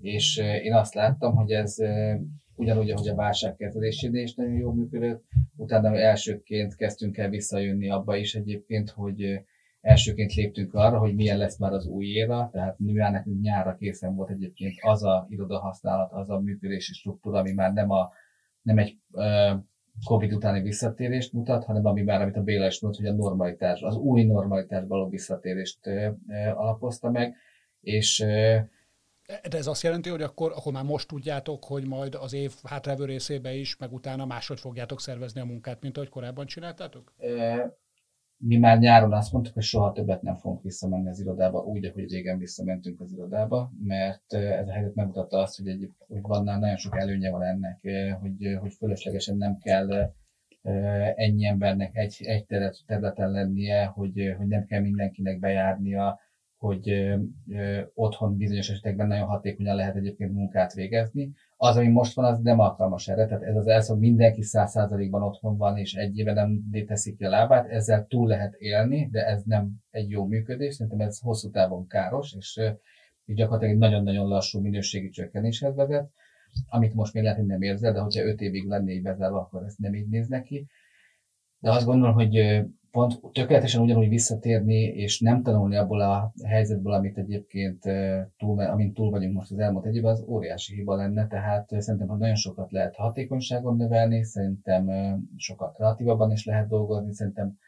És 0.00 0.36
én 0.36 0.74
azt 0.74 0.94
láttam, 0.94 1.34
hogy 1.34 1.50
ez 1.50 1.76
ugyanúgy, 2.54 2.90
ahogy 2.90 3.08
a 3.08 3.14
válság 3.14 3.56
kezelésénél 3.56 4.22
is 4.22 4.34
nagyon 4.34 4.54
jól 4.54 4.74
működött, 4.74 5.24
utána 5.56 5.96
elsőként 5.96 6.76
kezdtünk 6.76 7.16
el 7.16 7.28
visszajönni 7.28 7.90
abba 7.90 8.16
is 8.16 8.34
egyébként, 8.34 8.90
hogy 8.90 9.40
elsőként 9.80 10.34
léptünk 10.34 10.74
arra, 10.74 10.98
hogy 10.98 11.14
milyen 11.14 11.38
lesz 11.38 11.58
már 11.58 11.72
az 11.72 11.86
új 11.86 12.06
éra, 12.06 12.48
tehát 12.52 12.78
mivel 12.78 13.10
nekünk 13.10 13.40
nyárra 13.40 13.74
készen 13.74 14.14
volt 14.14 14.30
egyébként 14.30 14.74
az 14.80 15.04
a 15.04 15.26
iroda 15.28 15.58
használat, 15.58 16.12
az 16.12 16.30
a 16.30 16.40
működési 16.40 16.92
struktúra, 16.92 17.38
ami 17.38 17.52
már 17.52 17.72
nem, 17.72 17.90
a, 17.90 18.12
nem 18.62 18.78
egy 18.78 18.98
Covid 20.04 20.32
utáni 20.32 20.60
visszatérést 20.62 21.32
mutat, 21.32 21.64
hanem 21.64 21.86
ami 21.86 22.02
már, 22.02 22.20
amit 22.22 22.36
a 22.36 22.42
Béla 22.42 22.66
is 22.66 22.80
mondta, 22.80 23.02
hogy 23.02 23.10
a 23.10 23.14
normalitás, 23.14 23.80
az 23.82 23.96
új 23.96 24.24
normalitás 24.24 24.84
való 24.86 25.08
visszatérést 25.08 25.86
uh, 25.86 26.16
alapozta 26.60 27.10
meg, 27.10 27.36
és 27.80 28.24
de 29.48 29.58
ez 29.58 29.66
azt 29.66 29.82
jelenti, 29.82 30.08
hogy 30.08 30.22
akkor, 30.22 30.52
akkor 30.52 30.72
már 30.72 30.84
most 30.84 31.08
tudjátok, 31.08 31.64
hogy 31.64 31.86
majd 31.86 32.14
az 32.14 32.32
év 32.32 32.52
hátrávő 32.62 33.04
részébe 33.04 33.52
is, 33.52 33.76
meg 33.76 33.92
utána 33.92 34.26
máshogy 34.26 34.60
fogjátok 34.60 35.00
szervezni 35.00 35.40
a 35.40 35.44
munkát, 35.44 35.80
mint 35.80 35.96
ahogy 35.96 36.08
korábban 36.08 36.46
csináltátok? 36.46 37.12
Mi 38.42 38.56
már 38.56 38.78
nyáron 38.78 39.12
azt 39.12 39.32
mondtuk, 39.32 39.54
hogy 39.54 39.62
soha 39.62 39.92
többet 39.92 40.22
nem 40.22 40.36
fogunk 40.36 40.62
visszamenni 40.62 41.08
az 41.08 41.20
irodába, 41.20 41.58
úgy, 41.58 41.84
ahogy 41.84 42.10
régen 42.10 42.38
visszamentünk 42.38 43.00
az 43.00 43.12
irodába, 43.12 43.72
mert 43.84 44.32
ez 44.32 44.68
a 44.68 44.72
helyzet 44.72 44.94
megmutatta 44.94 45.38
azt, 45.38 45.56
hogy, 45.56 45.68
egy, 45.68 45.90
hogy 45.98 46.20
van 46.20 46.44
nagyon 46.44 46.76
sok 46.76 46.98
előnye 46.98 47.30
van 47.30 47.42
ennek, 47.42 47.80
hogy, 48.20 48.56
hogy 48.60 48.72
fölöslegesen 48.72 49.36
nem 49.36 49.58
kell 49.58 50.12
ennyi 51.14 51.46
embernek 51.46 51.96
egy, 51.96 52.16
egy 52.20 52.46
területen 52.86 53.30
lennie, 53.30 53.84
hogy, 53.84 54.34
hogy 54.36 54.46
nem 54.46 54.64
kell 54.64 54.80
mindenkinek 54.80 55.38
bejárnia, 55.38 56.20
hogy 56.56 57.14
otthon 57.94 58.36
bizonyos 58.36 58.70
esetekben 58.70 59.06
nagyon 59.06 59.26
hatékonyan 59.26 59.76
lehet 59.76 59.96
egyébként 59.96 60.32
munkát 60.32 60.72
végezni. 60.72 61.32
Az, 61.62 61.76
ami 61.76 61.88
most 61.88 62.14
van, 62.14 62.24
az 62.24 62.40
nem 62.40 62.58
alkalmas 62.58 63.08
erre. 63.08 63.26
Tehát 63.26 63.42
ez 63.42 63.66
az 63.66 63.86
hogy 63.86 63.98
mindenki 63.98 64.42
száz 64.42 64.70
százalékban 64.70 65.22
otthon 65.22 65.56
van, 65.56 65.76
és 65.76 65.94
egy 65.94 66.18
éve 66.18 66.32
nem 66.32 66.60
teszik 66.86 67.16
ki 67.16 67.24
a 67.24 67.28
lábát, 67.28 67.68
ezzel 67.68 68.06
túl 68.06 68.28
lehet 68.28 68.54
élni, 68.54 69.08
de 69.10 69.26
ez 69.26 69.42
nem 69.42 69.70
egy 69.90 70.10
jó 70.10 70.26
működés. 70.26 70.74
Szerintem 70.74 71.06
ez 71.06 71.18
hosszú 71.18 71.50
távon 71.50 71.86
káros, 71.86 72.34
és 72.38 72.60
így 73.24 73.36
gyakorlatilag 73.36 73.74
egy 73.74 73.80
nagyon-nagyon 73.80 74.28
lassú 74.28 74.60
minőségi 74.60 75.08
csökkenéshez 75.08 75.74
vezet, 75.74 76.10
amit 76.68 76.94
most 76.94 77.14
még 77.14 77.22
lehet, 77.22 77.38
hogy 77.38 77.46
nem 77.46 77.62
érzel, 77.62 77.92
de 77.92 78.00
hogyha 78.00 78.24
öt 78.24 78.40
évig 78.40 78.66
lennék 78.66 79.02
bezárva, 79.02 79.40
akkor 79.40 79.64
ezt 79.64 79.78
nem 79.78 79.94
így 79.94 80.08
néz 80.08 80.28
neki. 80.28 80.66
De 81.58 81.70
azt 81.70 81.86
gondolom, 81.86 82.14
hogy 82.14 82.64
pont 82.90 83.20
tökéletesen 83.32 83.82
ugyanúgy 83.82 84.08
visszatérni, 84.08 84.82
és 84.82 85.20
nem 85.20 85.42
tanulni 85.42 85.76
abból 85.76 86.00
a 86.00 86.32
helyzetből, 86.44 86.92
amit 86.92 87.18
egyébként 87.18 87.82
túl, 88.38 88.60
amint 88.60 88.94
túl 88.94 89.10
vagyunk 89.10 89.34
most 89.34 89.50
az 89.50 89.58
elmúlt 89.58 89.86
egy 89.86 89.96
évben, 89.96 90.10
az 90.10 90.24
óriási 90.26 90.74
hiba 90.74 90.94
lenne, 90.94 91.26
tehát 91.26 91.68
szerintem 91.78 92.08
hogy 92.08 92.18
nagyon 92.18 92.34
sokat 92.34 92.72
lehet 92.72 92.94
hatékonyságon 92.94 93.76
növelni, 93.76 94.24
szerintem 94.24 94.90
sokkal 95.36 95.72
kreatívabban 95.72 96.30
is 96.30 96.44
lehet 96.44 96.68
dolgozni, 96.68 97.14
szerintem 97.14 97.58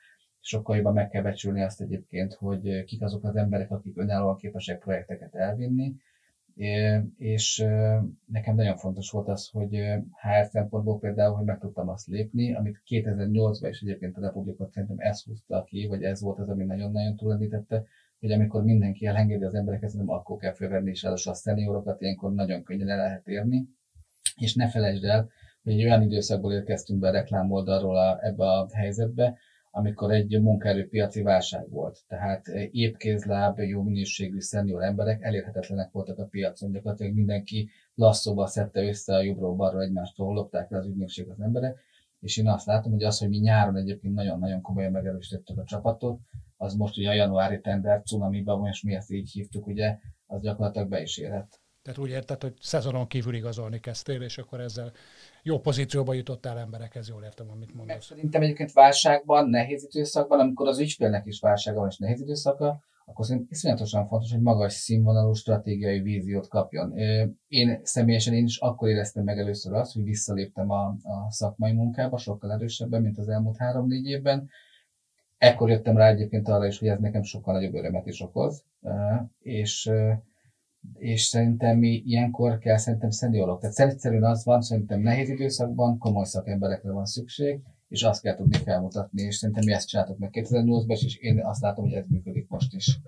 sokkal 0.40 0.76
jobban 0.76 0.92
meg 0.92 1.08
kell 1.08 1.22
becsülni 1.22 1.62
azt 1.62 1.80
egyébként, 1.80 2.34
hogy 2.34 2.84
kik 2.84 3.02
azok 3.02 3.24
az 3.24 3.36
emberek, 3.36 3.70
akik 3.70 3.98
önállóan 3.98 4.36
képesek 4.36 4.78
projekteket 4.78 5.34
elvinni, 5.34 5.94
és 7.16 7.64
nekem 8.26 8.54
nagyon 8.54 8.76
fontos 8.76 9.10
volt 9.10 9.28
az, 9.28 9.48
hogy 9.48 9.74
HR 10.20 10.44
szempontból 10.50 10.98
például, 10.98 11.34
hogy 11.34 11.44
meg 11.44 11.58
tudtam 11.58 11.88
azt 11.88 12.06
lépni, 12.06 12.54
amit 12.54 12.82
2008-ban 12.86 13.66
is 13.68 13.80
egyébként 13.80 14.16
a 14.16 14.20
Republikot 14.20 14.70
szerintem 14.70 14.98
ez 14.98 15.24
húzta 15.24 15.64
ki, 15.64 15.86
vagy 15.86 16.02
ez 16.02 16.20
volt 16.20 16.38
az, 16.38 16.48
ami 16.48 16.64
nagyon-nagyon 16.64 17.16
túlendítette, 17.16 17.84
hogy 18.20 18.32
amikor 18.32 18.64
mindenki 18.64 19.06
elengedi 19.06 19.44
az 19.44 19.54
embereket, 19.54 19.92
nem 19.92 20.10
akkor 20.10 20.36
kell 20.36 20.52
fölvenni, 20.52 20.90
és 20.90 21.04
a 21.04 21.34
szeniorokat 21.34 22.00
ilyenkor 22.00 22.32
nagyon 22.32 22.62
könnyen 22.62 22.88
el 22.88 22.96
lehet 22.96 23.28
érni. 23.28 23.66
És 24.36 24.54
ne 24.54 24.68
felejtsd 24.68 25.04
el, 25.04 25.30
hogy 25.62 25.72
egy 25.72 25.84
olyan 25.84 26.02
időszakból 26.02 26.52
érkeztünk 26.52 27.00
be 27.00 27.08
a 27.08 27.12
reklámoldalról 27.12 27.96
a, 27.96 28.18
ebbe 28.24 28.44
a 28.44 28.68
helyzetbe, 28.72 29.38
amikor 29.74 30.12
egy 30.12 30.40
munkaerőpiaci 30.40 31.22
válság 31.22 31.70
volt. 31.70 31.98
Tehát 32.08 32.46
épkézláb, 32.70 33.58
jó 33.58 33.82
minőségű 33.82 34.40
szenior 34.40 34.82
emberek 34.82 35.22
elérhetetlenek 35.22 35.90
voltak 35.90 36.18
a 36.18 36.24
piacon. 36.24 36.72
Gyakorlatilag 36.72 37.14
mindenki 37.14 37.70
lasszóba 37.94 38.46
szedte 38.46 38.82
össze 38.82 39.14
a 39.14 39.22
jobbról 39.22 39.54
balra 39.54 39.82
egymástól, 39.82 40.34
lopták 40.34 40.70
le 40.70 40.78
az 40.78 40.86
ügynökség 40.86 41.28
az 41.28 41.40
emberek. 41.40 41.78
És 42.20 42.36
én 42.36 42.48
azt 42.48 42.66
látom, 42.66 42.92
hogy 42.92 43.04
az, 43.04 43.18
hogy 43.18 43.28
mi 43.28 43.38
nyáron 43.38 43.76
egyébként 43.76 44.14
nagyon-nagyon 44.14 44.60
komolyan 44.60 44.92
megerősítettük 44.92 45.58
a 45.58 45.64
csapatot, 45.64 46.20
az 46.56 46.74
most 46.74 46.98
ugye 46.98 47.08
a 47.08 47.14
januári 47.14 47.60
tender 47.60 48.02
cunamiban, 48.02 48.58
most 48.58 48.84
mi 48.84 48.94
ezt 48.94 49.10
így 49.10 49.30
hívtuk, 49.30 49.66
ugye, 49.66 49.98
az 50.26 50.40
gyakorlatilag 50.40 50.88
be 50.88 51.02
is 51.02 51.18
érett. 51.18 51.60
Tehát 51.82 51.98
úgy 51.98 52.10
érted, 52.10 52.42
hogy 52.42 52.54
szezonon 52.60 53.06
kívül 53.06 53.34
igazolni 53.34 53.80
kezdtél, 53.80 54.22
és 54.22 54.38
akkor 54.38 54.60
ezzel 54.60 54.92
jó 55.42 55.60
pozícióba 55.60 56.12
jutottál 56.12 56.58
emberekhez, 56.58 57.08
jól 57.08 57.22
értem, 57.22 57.50
amit 57.50 57.74
mondasz. 57.74 57.94
Meg 57.94 58.00
szerintem 58.02 58.42
egyébként 58.42 58.72
válságban, 58.72 59.48
nehéz 59.48 59.88
időszakban, 59.90 60.40
amikor 60.40 60.68
az 60.68 60.78
ügyfélnek 60.78 61.26
is 61.26 61.40
válsága 61.40 61.78
van 61.78 61.88
és 61.88 61.98
nehéz 61.98 62.20
időszaka, 62.20 62.80
akkor 63.04 63.24
szerintem 63.24 63.50
iszonyatosan 63.52 64.06
fontos, 64.06 64.32
hogy 64.32 64.40
magas 64.40 64.72
színvonalú 64.72 65.32
stratégiai 65.32 66.00
víziót 66.00 66.48
kapjon. 66.48 66.98
Én 67.48 67.80
személyesen 67.82 68.34
én 68.34 68.44
is 68.44 68.58
akkor 68.58 68.88
éreztem 68.88 69.24
meg 69.24 69.38
először 69.38 69.72
azt, 69.72 69.92
hogy 69.92 70.02
visszaléptem 70.02 70.70
a, 70.70 70.86
a 70.86 71.26
szakmai 71.28 71.72
munkába, 71.72 72.18
sokkal 72.18 72.52
erősebben, 72.52 73.02
mint 73.02 73.18
az 73.18 73.28
elmúlt 73.28 73.56
három-négy 73.56 74.06
évben. 74.06 74.48
Ekkor 75.38 75.70
jöttem 75.70 75.96
rá 75.96 76.08
egyébként 76.08 76.48
arra 76.48 76.66
is, 76.66 76.78
hogy 76.78 76.88
ez 76.88 76.98
nekem 76.98 77.22
sokkal 77.22 77.54
nagyobb 77.54 77.74
örömet 77.74 78.06
is 78.06 78.20
okoz, 78.20 78.64
és 79.38 79.90
és 80.94 81.22
szerintem 81.22 81.78
mi 81.78 82.02
ilyenkor 82.06 82.58
kell 82.58 82.76
szerintem 82.76 83.10
szeniorok. 83.10 83.60
Tehát 83.60 83.78
egyszerűen 83.78 84.24
az 84.24 84.44
van, 84.44 84.62
szerintem 84.62 85.00
nehéz 85.00 85.28
időszakban 85.28 85.98
komoly 85.98 86.24
szakemberekre 86.24 86.92
van 86.92 87.06
szükség, 87.06 87.60
és 87.88 88.02
azt 88.02 88.22
kell 88.22 88.34
tudni 88.34 88.56
felmutatni, 88.56 89.22
és 89.22 89.36
szerintem 89.36 89.64
mi 89.64 89.72
ezt 89.72 89.88
csináltuk 89.88 90.18
meg 90.18 90.30
2008-ban, 90.32 91.02
és 91.04 91.16
én 91.16 91.44
azt 91.44 91.60
látom, 91.60 91.84
hogy 91.84 91.94
ez 91.94 92.04
működik 92.08 92.48
most 92.48 92.74
is 92.74 92.98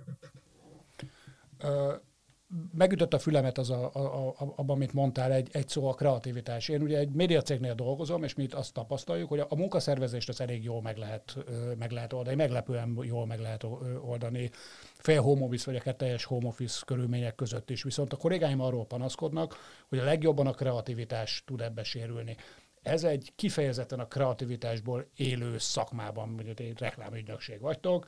megütött 2.73 3.15
a 3.15 3.19
fülemet 3.19 3.59
az 3.59 3.71
a, 3.71 3.91
a, 3.95 4.29
a, 4.29 4.35
abban, 4.39 4.77
amit 4.77 4.93
mondtál, 4.93 5.33
egy, 5.33 5.49
egy 5.53 5.69
szó 5.69 5.89
a 5.89 5.95
kreativitás. 5.95 6.69
Én 6.69 6.83
ugye 6.83 6.99
egy 6.99 7.11
médiacégnél 7.11 7.75
dolgozom, 7.75 8.25
és 8.25 8.35
mi 8.35 8.43
itt 8.43 8.55
azt 8.55 8.73
tapasztaljuk, 8.73 9.29
hogy 9.29 9.39
a, 9.39 9.47
a 9.49 9.57
munkaszervezést 9.57 10.29
az 10.29 10.41
elég 10.41 10.65
jól 10.65 10.83
meg 10.83 10.97
lehet, 10.97 11.37
meg 11.79 11.91
lehet 11.91 12.13
oldani, 12.13 12.37
meglepően 12.37 12.99
jól 13.03 13.27
meg 13.27 13.41
lehet 13.41 13.67
oldani, 14.05 14.51
fél 14.95 15.23
home 15.23 15.45
office 15.45 15.71
vagy 15.71 15.81
akár 15.81 15.95
teljes 15.95 16.25
home 16.25 16.47
office 16.47 16.83
körülmények 16.87 17.35
között 17.35 17.71
is. 17.71 17.83
Viszont 17.83 18.13
a 18.13 18.17
kollégáim 18.17 18.61
arról 18.61 18.87
panaszkodnak, 18.87 19.57
hogy 19.89 19.99
a 19.99 20.05
legjobban 20.05 20.47
a 20.47 20.53
kreativitás 20.53 21.43
tud 21.47 21.61
ebbe 21.61 21.83
sérülni. 21.83 22.37
Ez 22.83 23.05
egy 23.05 23.33
kifejezetten 23.37 24.01
a 24.01 24.07
kreativitásból 24.07 25.07
élő 25.17 25.59
szakmában, 25.59 26.29
mondjuk 26.29 26.61
egy 26.61 26.79
reklámügynökség 26.79 27.61
vagytok, 27.61 28.07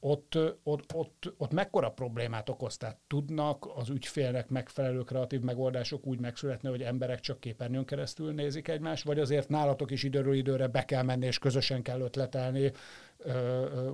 ott, 0.00 0.38
ott, 0.62 0.94
ott, 0.94 1.32
ott 1.36 1.52
mekkora 1.52 1.90
problémát 1.90 2.48
okoz? 2.48 2.76
Tehát 2.76 2.98
tudnak 3.06 3.68
az 3.74 3.88
ügyfélnek 3.88 4.48
megfelelő 4.48 5.00
kreatív 5.02 5.40
megoldások 5.40 6.06
úgy 6.06 6.20
megszületni, 6.20 6.68
hogy 6.68 6.82
emberek 6.82 7.20
csak 7.20 7.40
képernyőn 7.40 7.84
keresztül 7.84 8.32
nézik 8.32 8.68
egymást, 8.68 9.04
vagy 9.04 9.18
azért 9.18 9.48
nálatok 9.48 9.90
is 9.90 10.02
időről 10.02 10.34
időre 10.34 10.66
be 10.66 10.84
kell 10.84 11.02
menni, 11.02 11.26
és 11.26 11.38
közösen 11.38 11.82
kell 11.82 12.00
ötletelni? 12.00 12.72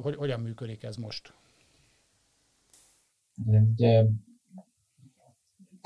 Hogy, 0.02 0.14
hogyan 0.14 0.40
működik 0.40 0.82
ez 0.82 0.96
most? 0.96 1.32
Ugye, 3.46 4.04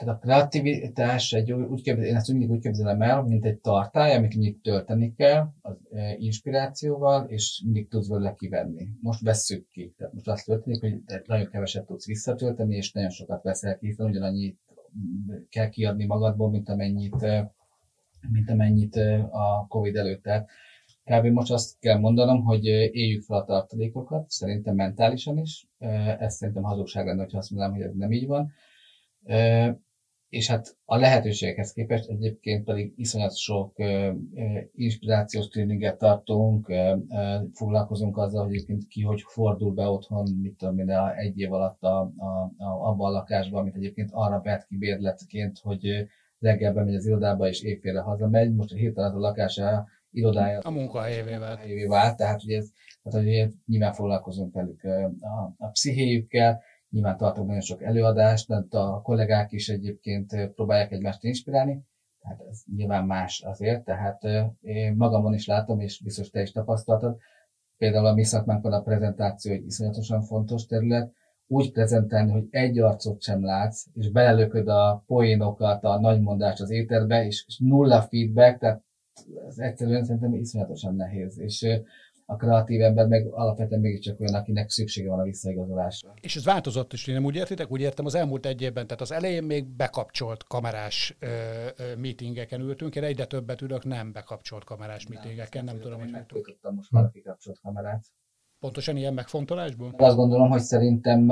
tehát 0.00 0.14
a 0.14 0.18
kreativitás, 0.18 1.32
egy, 1.32 1.52
úgy 1.52 1.82
képzel, 1.82 2.04
én 2.04 2.16
ezt 2.16 2.28
mindig 2.28 2.50
úgy 2.50 2.60
képzelem 2.60 3.02
el, 3.02 3.22
mint 3.22 3.44
egy 3.44 3.58
tartály, 3.58 4.16
amit 4.16 4.34
mindig 4.34 4.60
tölteni 4.60 5.14
kell 5.14 5.48
az 5.60 5.76
e, 5.92 6.16
inspirációval, 6.18 7.24
és 7.24 7.62
mindig 7.64 7.88
tudsz 7.88 8.08
belőle 8.08 8.34
kivenni. 8.38 8.88
Most 9.00 9.20
vesszük 9.20 9.68
ki. 9.68 9.94
Tehát 9.96 10.12
most 10.12 10.28
azt 10.28 10.44
történik, 10.44 10.80
hogy 10.80 11.22
nagyon 11.26 11.48
keveset 11.50 11.86
tudsz 11.86 12.06
visszatölteni, 12.06 12.76
és 12.76 12.92
nagyon 12.92 13.10
sokat 13.10 13.42
veszel 13.42 13.78
ki, 13.78 13.86
hiszen 13.86 14.06
ugyanannyit 14.06 14.58
kell 15.48 15.68
kiadni 15.68 16.04
magadból, 16.06 16.50
mint 16.50 16.68
amennyit, 16.68 17.22
e, 17.22 17.54
mint 18.32 18.50
amennyit 18.50 18.96
e, 18.96 19.28
a 19.30 19.66
Covid 19.68 19.96
előtt. 19.96 20.22
Tehát 20.22 20.48
kb. 21.04 21.26
most 21.26 21.52
azt 21.52 21.78
kell 21.78 21.98
mondanom, 21.98 22.44
hogy 22.44 22.64
éljük 22.64 23.22
fel 23.22 23.38
a 23.38 23.44
tartalékokat, 23.44 24.30
szerintem 24.30 24.74
mentálisan 24.74 25.38
is. 25.38 25.66
Ez 26.18 26.34
szerintem 26.34 26.62
hazugság 26.62 27.06
lenne, 27.06 27.26
ha 27.30 27.38
azt 27.38 27.50
mondanám, 27.50 27.74
hogy 27.74 27.84
ez 27.84 27.94
nem 27.94 28.12
így 28.12 28.26
van 28.26 28.52
és 30.30 30.48
hát 30.48 30.76
a 30.84 30.96
lehetőségekhez 30.96 31.72
képest 31.72 32.08
egyébként 32.08 32.64
pedig 32.64 32.92
iszonyat 32.96 33.36
sok 33.36 33.78
uh, 33.78 34.14
inspirációs 34.74 35.48
tréninget 35.48 35.98
tartunk, 35.98 36.68
uh, 36.68 36.96
uh, 37.08 37.42
foglalkozunk 37.52 38.16
azzal, 38.16 38.44
hogy 38.44 38.54
egyébként 38.54 38.86
ki 38.86 39.02
hogy 39.02 39.22
fordul 39.26 39.72
be 39.72 39.88
otthon, 39.88 40.38
mit 40.42 40.56
tudom 40.56 40.78
én, 40.78 40.90
egy 41.16 41.38
év 41.38 41.52
alatt 41.52 41.82
a, 41.82 42.00
a, 42.00 42.52
a, 42.56 42.88
abban 42.88 43.08
a 43.08 43.12
lakásban, 43.12 43.60
amit 43.60 43.74
egyébként 43.74 44.10
arra 44.12 44.40
vett 44.40 44.66
ki 44.66 44.76
bérletként, 44.76 45.58
hogy 45.58 46.06
reggel 46.38 46.72
bemegy 46.72 46.94
az 46.94 47.06
irodába 47.06 47.48
és 47.48 47.62
éjfélre 47.62 48.00
hazamegy, 48.00 48.54
most 48.54 48.72
a 48.72 48.76
hirtelen 48.76 49.14
a 49.14 49.18
lakása 49.18 49.86
irodája 50.10 50.58
a 50.58 50.70
munkahelyévé 50.70 51.36
vált. 51.36 51.86
vált. 51.86 52.16
Tehát, 52.16 52.40
hogy 52.40 52.52
ez, 52.52 52.70
tehát, 53.02 53.26
hogy 53.26 53.54
nyilván 53.66 53.92
foglalkozunk 53.92 54.54
velük 54.54 54.84
a, 55.20 55.54
a 55.58 55.68
pszichéjükkel, 55.68 56.62
Nyilván 56.90 57.16
tartok 57.16 57.46
nagyon 57.46 57.60
sok 57.60 57.82
előadást, 57.82 58.68
de 58.68 58.78
a 58.78 59.02
kollégák 59.02 59.52
is 59.52 59.68
egyébként 59.68 60.50
próbálják 60.54 60.92
egymást 60.92 61.24
inspirálni, 61.24 61.84
tehát 62.20 62.40
ez 62.50 62.62
nyilván 62.76 63.04
más 63.06 63.40
azért, 63.40 63.84
tehát 63.84 64.22
én 64.60 64.94
magamon 64.96 65.34
is 65.34 65.46
látom, 65.46 65.80
és 65.80 66.02
biztos 66.02 66.30
te 66.30 66.40
is 66.40 66.52
tapasztaltad, 66.52 67.16
például 67.76 68.06
a 68.06 68.14
mi 68.14 68.24
szakmánkon 68.24 68.72
a 68.72 68.82
prezentáció 68.82 69.52
egy 69.52 69.66
iszonyatosan 69.66 70.22
fontos 70.22 70.66
terület, 70.66 71.12
úgy 71.46 71.72
prezentálni, 71.72 72.30
hogy 72.30 72.46
egy 72.50 72.78
arcot 72.78 73.22
sem 73.22 73.44
látsz, 73.44 73.86
és 73.94 74.10
belelököd 74.10 74.68
a 74.68 75.02
poénokat, 75.06 75.84
a 75.84 76.00
nagymondást 76.00 76.60
az 76.60 76.70
éterbe, 76.70 77.24
és, 77.24 77.44
és 77.46 77.58
nulla 77.58 78.02
feedback, 78.02 78.58
tehát 78.58 78.82
ez 79.48 79.58
egyszerűen 79.58 80.04
szerintem 80.04 80.34
iszonyatosan 80.34 80.94
nehéz. 80.94 81.38
És 81.38 81.66
a 82.30 82.36
kreatív 82.36 82.82
ember 82.82 83.06
meg 83.06 83.26
alapvetően 83.30 83.80
mégiscsak 83.80 84.20
olyan, 84.20 84.34
akinek 84.34 84.70
szüksége 84.70 85.08
van 85.08 85.18
a 85.18 85.22
visszaigazolásra. 85.22 86.14
És 86.20 86.36
ez 86.36 86.44
változott 86.44 86.92
is, 86.92 87.06
nem 87.06 87.24
úgy 87.24 87.36
értitek? 87.36 87.70
Úgy 87.70 87.80
értem, 87.80 88.04
az 88.04 88.14
elmúlt 88.14 88.46
egy 88.46 88.62
évben, 88.62 88.86
tehát 88.86 89.00
az 89.00 89.12
elején 89.12 89.44
még 89.44 89.66
bekapcsolt 89.66 90.44
kamerás 90.44 91.16
ö, 91.18 91.26
ö, 91.76 91.96
meetingeken 91.96 92.60
ültünk, 92.60 92.96
én 92.96 93.02
egyre 93.02 93.24
többet 93.24 93.60
ülök 93.60 93.84
nem 93.84 94.12
bekapcsolt 94.12 94.64
kamerás 94.64 95.06
nem, 95.06 95.18
meetingeken, 95.18 95.64
nem, 95.64 95.74
nem 95.74 95.82
tudom, 95.82 96.00
hogy 96.00 96.10
megtudtam 96.10 96.74
most 96.74 96.90
már 96.90 97.10
kikapcsolt 97.10 97.60
kamerát. 97.60 98.04
Pontosan 98.58 98.96
ilyen 98.96 99.14
megfontolásból? 99.14 99.94
Azt 99.96 100.16
gondolom, 100.16 100.50
hogy 100.50 100.60
szerintem 100.60 101.30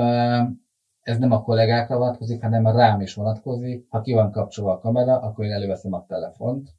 ez 1.01 1.17
nem 1.17 1.31
a 1.31 1.41
kollégákra 1.41 1.97
vonatkozik, 1.97 2.41
hanem 2.41 2.67
rám 2.67 3.01
is 3.01 3.13
vonatkozik. 3.13 3.85
Ha 3.89 4.01
ki 4.01 4.13
van 4.13 4.31
kapcsolva 4.31 4.71
a 4.71 4.79
kamera, 4.79 5.19
akkor 5.19 5.45
én 5.45 5.51
előveszem 5.51 5.93
a 5.93 6.05
telefont, 6.07 6.69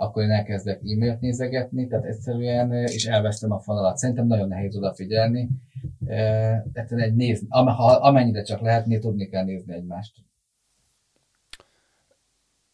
akkor 0.00 0.22
én 0.22 0.30
elkezdek 0.30 0.80
e-mailt 0.80 1.20
nézegetni, 1.20 1.86
tehát 1.86 2.04
egyszerűen, 2.04 2.72
és 2.72 3.06
elvesztem 3.06 3.52
a 3.52 3.58
falalat. 3.58 3.96
Szerintem 3.96 4.26
nagyon 4.26 4.48
nehéz 4.48 4.76
odafigyelni. 4.76 5.48
Tehát 6.72 6.92
egy 6.92 7.14
nézni, 7.14 7.46
amennyire 8.00 8.42
csak 8.42 8.60
lehetné, 8.60 8.98
tudni 8.98 9.28
kell 9.28 9.44
nézni 9.44 9.74
egymást. 9.74 10.14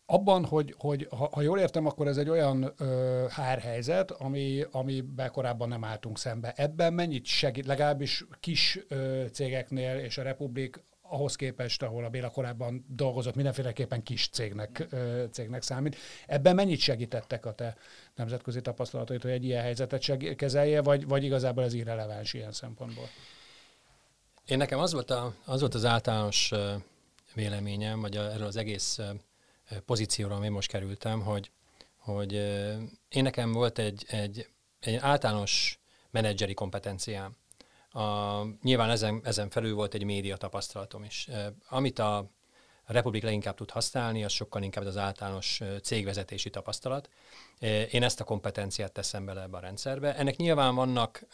Abban, 0.07 0.45
hogy, 0.45 0.75
hogy 0.79 1.07
ha, 1.11 1.29
ha 1.33 1.43
jól 1.43 1.59
értem, 1.59 1.87
akkor 1.87 2.07
ez 2.07 2.17
egy 2.17 2.29
olyan 2.29 2.73
ö, 2.79 3.25
hárhelyzet, 3.29 4.11
ami, 4.11 4.63
amiben 4.71 5.31
korábban 5.31 5.69
nem 5.69 5.85
álltunk 5.85 6.19
szembe. 6.19 6.53
Ebben 6.57 6.93
mennyit 6.93 7.25
segít, 7.25 7.67
legalábbis 7.67 8.27
kis 8.41 8.85
ö, 8.89 9.25
cégeknél 9.33 9.99
és 9.99 10.19
a 10.19 10.23
Republik 10.23 10.83
ahhoz 11.15 11.37
képest, 11.37 11.83
ahol 11.83 12.05
a 12.05 12.09
Béla 12.09 12.31
korábban 12.31 12.85
dolgozott, 12.89 13.35
mindenféleképpen 13.35 14.03
kis 14.03 14.29
cégnek, 14.29 14.87
cégnek 15.31 15.63
számít. 15.63 15.97
Ebben 16.27 16.55
mennyit 16.55 16.79
segítettek 16.79 17.47
a 17.47 17.53
te 17.53 17.77
nemzetközi 18.15 18.61
tapasztalataid, 18.61 19.23
hogy 19.23 19.31
egy 19.31 19.45
ilyen 19.45 19.63
helyzetet 19.63 20.03
seg- 20.03 20.37
kezelje, 20.37 20.83
vagy, 20.83 21.07
vagy 21.07 21.25
igazából 21.25 21.65
ez 21.65 21.75
irreleváns 21.75 22.33
ilyen 22.33 22.53
szempontból? 22.53 23.09
Én 24.47 24.57
nekem 24.57 24.79
az 24.79 24.93
volt, 24.93 25.11
a, 25.11 25.35
az, 25.45 25.61
volt 25.61 25.75
az 25.75 25.85
általános 25.85 26.53
véleményem, 27.35 28.01
vagy 28.01 28.17
erről 28.17 28.47
az 28.47 28.57
egész 28.57 29.01
pozícióra, 29.87 30.35
ami 30.35 30.49
most 30.49 30.71
kerültem, 30.71 31.21
hogy, 31.21 31.51
hogy 31.97 32.33
én 33.09 33.23
nekem 33.23 33.53
volt 33.53 33.79
egy, 33.79 34.05
egy, 34.09 34.49
egy 34.81 34.95
általános 34.95 35.79
menedzseri 36.11 36.55
kompetenciám. 36.55 37.37
A, 37.95 38.43
nyilván 38.63 38.91
ezen, 38.91 39.21
ezen 39.25 39.51
felül 39.51 39.75
volt 39.75 39.95
egy 39.95 40.05
média 40.05 40.37
tapasztalatom 40.37 41.05
is. 41.05 41.29
Amit 41.69 41.99
a 41.99 42.31
Republik 42.87 43.23
leginkább 43.23 43.55
tud 43.55 43.71
használni, 43.71 44.25
az 44.25 44.33
sokkal 44.33 44.63
inkább 44.63 44.87
az 44.87 44.97
általános 44.97 45.61
cégvezetési 45.83 46.51
tapasztalat. 46.51 47.09
Én 47.91 48.03
ezt 48.03 48.21
a 48.21 48.25
kompetenciát 48.25 48.93
teszem 48.93 49.25
bele 49.25 49.43
ebbe 49.43 49.57
a 49.57 49.61
rendszerbe. 49.61 50.17
Ennek 50.17 50.37
nyilván 50.37 50.75
vannak 50.75 51.27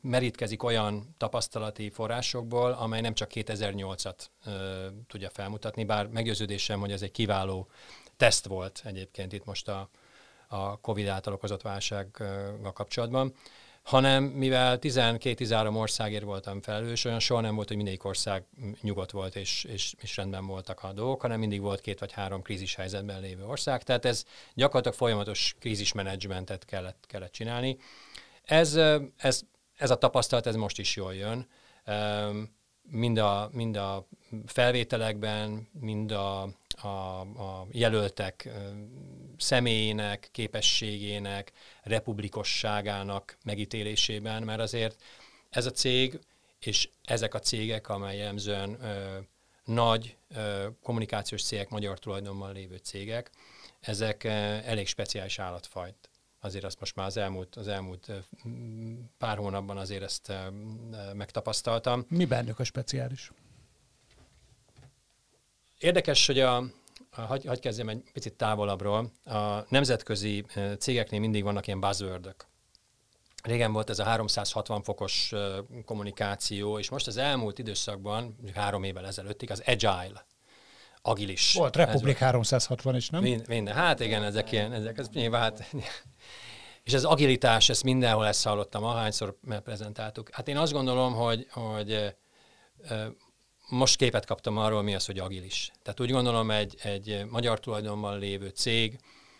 merítkezik 0.00 0.62
olyan 0.62 1.14
tapasztalati 1.18 1.90
forrásokból, 1.90 2.72
amely 2.72 3.00
nem 3.00 3.14
csak 3.14 3.30
2008-at 3.34 4.16
tudja 5.08 5.30
felmutatni, 5.30 5.84
bár 5.84 6.06
meggyőződésem, 6.06 6.80
hogy 6.80 6.92
ez 6.92 7.02
egy 7.02 7.10
kiváló 7.10 7.68
teszt 8.16 8.46
volt 8.46 8.82
egyébként 8.84 9.32
itt 9.32 9.44
most 9.44 9.68
a, 9.68 9.88
a 10.48 10.80
COVID 10.80 11.06
által 11.06 11.32
okozott 11.32 11.62
válsággal 11.62 12.72
kapcsolatban 12.72 13.34
hanem 13.82 14.24
mivel 14.24 14.78
12-13 14.80 15.76
országért 15.76 16.24
voltam 16.24 16.60
felelős, 16.60 17.04
olyan 17.04 17.18
soha 17.18 17.40
nem 17.40 17.54
volt, 17.54 17.68
hogy 17.68 17.76
mindegyik 17.76 18.04
ország 18.04 18.44
nyugodt 18.80 19.10
volt 19.10 19.36
és, 19.36 19.64
és, 19.64 19.94
és 20.00 20.16
rendben 20.16 20.46
voltak 20.46 20.82
a 20.82 20.92
dolgok, 20.92 21.20
hanem 21.20 21.38
mindig 21.38 21.60
volt 21.60 21.80
két 21.80 21.98
vagy 21.98 22.12
három 22.12 22.42
krízis 22.42 22.74
helyzetben 22.74 23.20
lévő 23.20 23.44
ország, 23.44 23.82
tehát 23.82 24.04
ez 24.04 24.24
gyakorlatilag 24.54 24.96
folyamatos 24.96 25.54
krízismenedzsmentet 25.58 26.64
kellett, 26.64 27.04
kellett 27.06 27.32
csinálni. 27.32 27.76
Ez, 28.42 28.74
ez, 29.16 29.40
ez 29.76 29.90
a 29.90 29.96
tapasztalat, 29.96 30.46
ez 30.46 30.54
most 30.54 30.78
is 30.78 30.96
jól 30.96 31.14
jön. 31.14 31.48
Mind 32.90 33.18
a, 33.18 33.50
mind 33.52 33.76
a 33.76 34.06
felvételekben, 34.46 35.68
mind 35.80 36.10
a, 36.10 36.42
a, 36.82 37.20
a 37.20 37.66
jelöltek 37.70 38.48
személyének, 39.36 40.28
képességének, 40.32 41.52
republikosságának 41.82 43.36
megítélésében, 43.44 44.42
mert 44.42 44.60
azért 44.60 45.02
ez 45.50 45.66
a 45.66 45.70
cég 45.70 46.20
és 46.58 46.88
ezek 47.04 47.34
a 47.34 47.38
cégek, 47.38 47.88
amely 47.88 48.16
jellemzően 48.16 48.84
ö, 48.84 49.18
nagy 49.64 50.16
ö, 50.34 50.66
kommunikációs 50.82 51.42
cégek, 51.42 51.68
magyar 51.68 51.98
tulajdonban 51.98 52.52
lévő 52.52 52.76
cégek, 52.76 53.30
ezek 53.80 54.24
ö, 54.24 54.28
elég 54.64 54.86
speciális 54.86 55.38
állatfajt. 55.38 56.10
Azért 56.44 56.64
azt 56.64 56.80
most 56.80 56.96
már 56.96 57.06
az 57.06 57.16
elmúlt, 57.16 57.56
az 57.56 57.68
elmúlt 57.68 58.10
pár 59.18 59.36
hónapban 59.36 59.76
azért 59.76 60.02
ezt 60.02 60.32
megtapasztaltam. 61.14 62.04
Mi 62.08 62.24
bennük 62.24 62.58
a 62.58 62.64
speciális? 62.64 63.32
Érdekes, 65.78 66.26
hogy 66.26 66.40
a, 66.40 66.64
hagy, 67.10 67.44
hagy 67.44 67.60
kezdjem 67.60 67.88
egy 67.88 68.02
picit 68.12 68.34
távolabbról. 68.34 69.12
A 69.24 69.64
nemzetközi 69.68 70.44
cégeknél 70.78 71.20
mindig 71.20 71.42
vannak 71.42 71.66
ilyen 71.66 71.80
buzzword. 71.80 72.34
Régen 73.42 73.72
volt 73.72 73.90
ez 73.90 73.98
a 73.98 74.04
360 74.04 74.82
fokos 74.82 75.32
kommunikáció, 75.84 76.78
és 76.78 76.90
most 76.90 77.06
az 77.06 77.16
elmúlt 77.16 77.58
időszakban, 77.58 78.36
három 78.54 78.82
évvel 78.84 79.06
ezelőttig, 79.06 79.50
az 79.50 79.62
agile, 79.66 80.26
agilis. 81.02 81.52
Volt 81.54 81.76
Republik 81.76 82.16
360 82.16 82.96
is, 82.96 83.10
nem? 83.10 83.22
Mind, 83.22 83.48
minden. 83.48 83.74
Hát 83.74 84.00
igen, 84.00 84.22
ezek 84.22 84.52
ilyen, 84.52 84.72
ezek, 84.72 84.98
ez 84.98 85.08
nyilván, 85.08 85.40
hát, 85.40 85.74
és 86.82 86.94
az 86.94 87.04
agilitás, 87.04 87.68
ezt 87.68 87.84
mindenhol 87.84 88.26
ezt 88.26 88.44
hallottam, 88.44 88.84
ahányszor 88.84 89.36
prezentáltuk. 89.64 90.28
Hát 90.32 90.48
én 90.48 90.56
azt 90.56 90.72
gondolom, 90.72 91.14
hogy, 91.14 91.46
hogy 91.50 92.14
most 93.68 93.96
képet 93.96 94.26
kaptam 94.26 94.56
arról, 94.56 94.82
mi 94.82 94.94
az, 94.94 95.06
hogy 95.06 95.18
agilis. 95.18 95.70
Tehát 95.82 96.00
úgy 96.00 96.10
gondolom, 96.10 96.50
egy, 96.50 96.76
egy 96.82 97.24
magyar 97.30 97.60
tulajdonban 97.60 98.18
lévő 98.18 98.48
cég, 98.48 98.98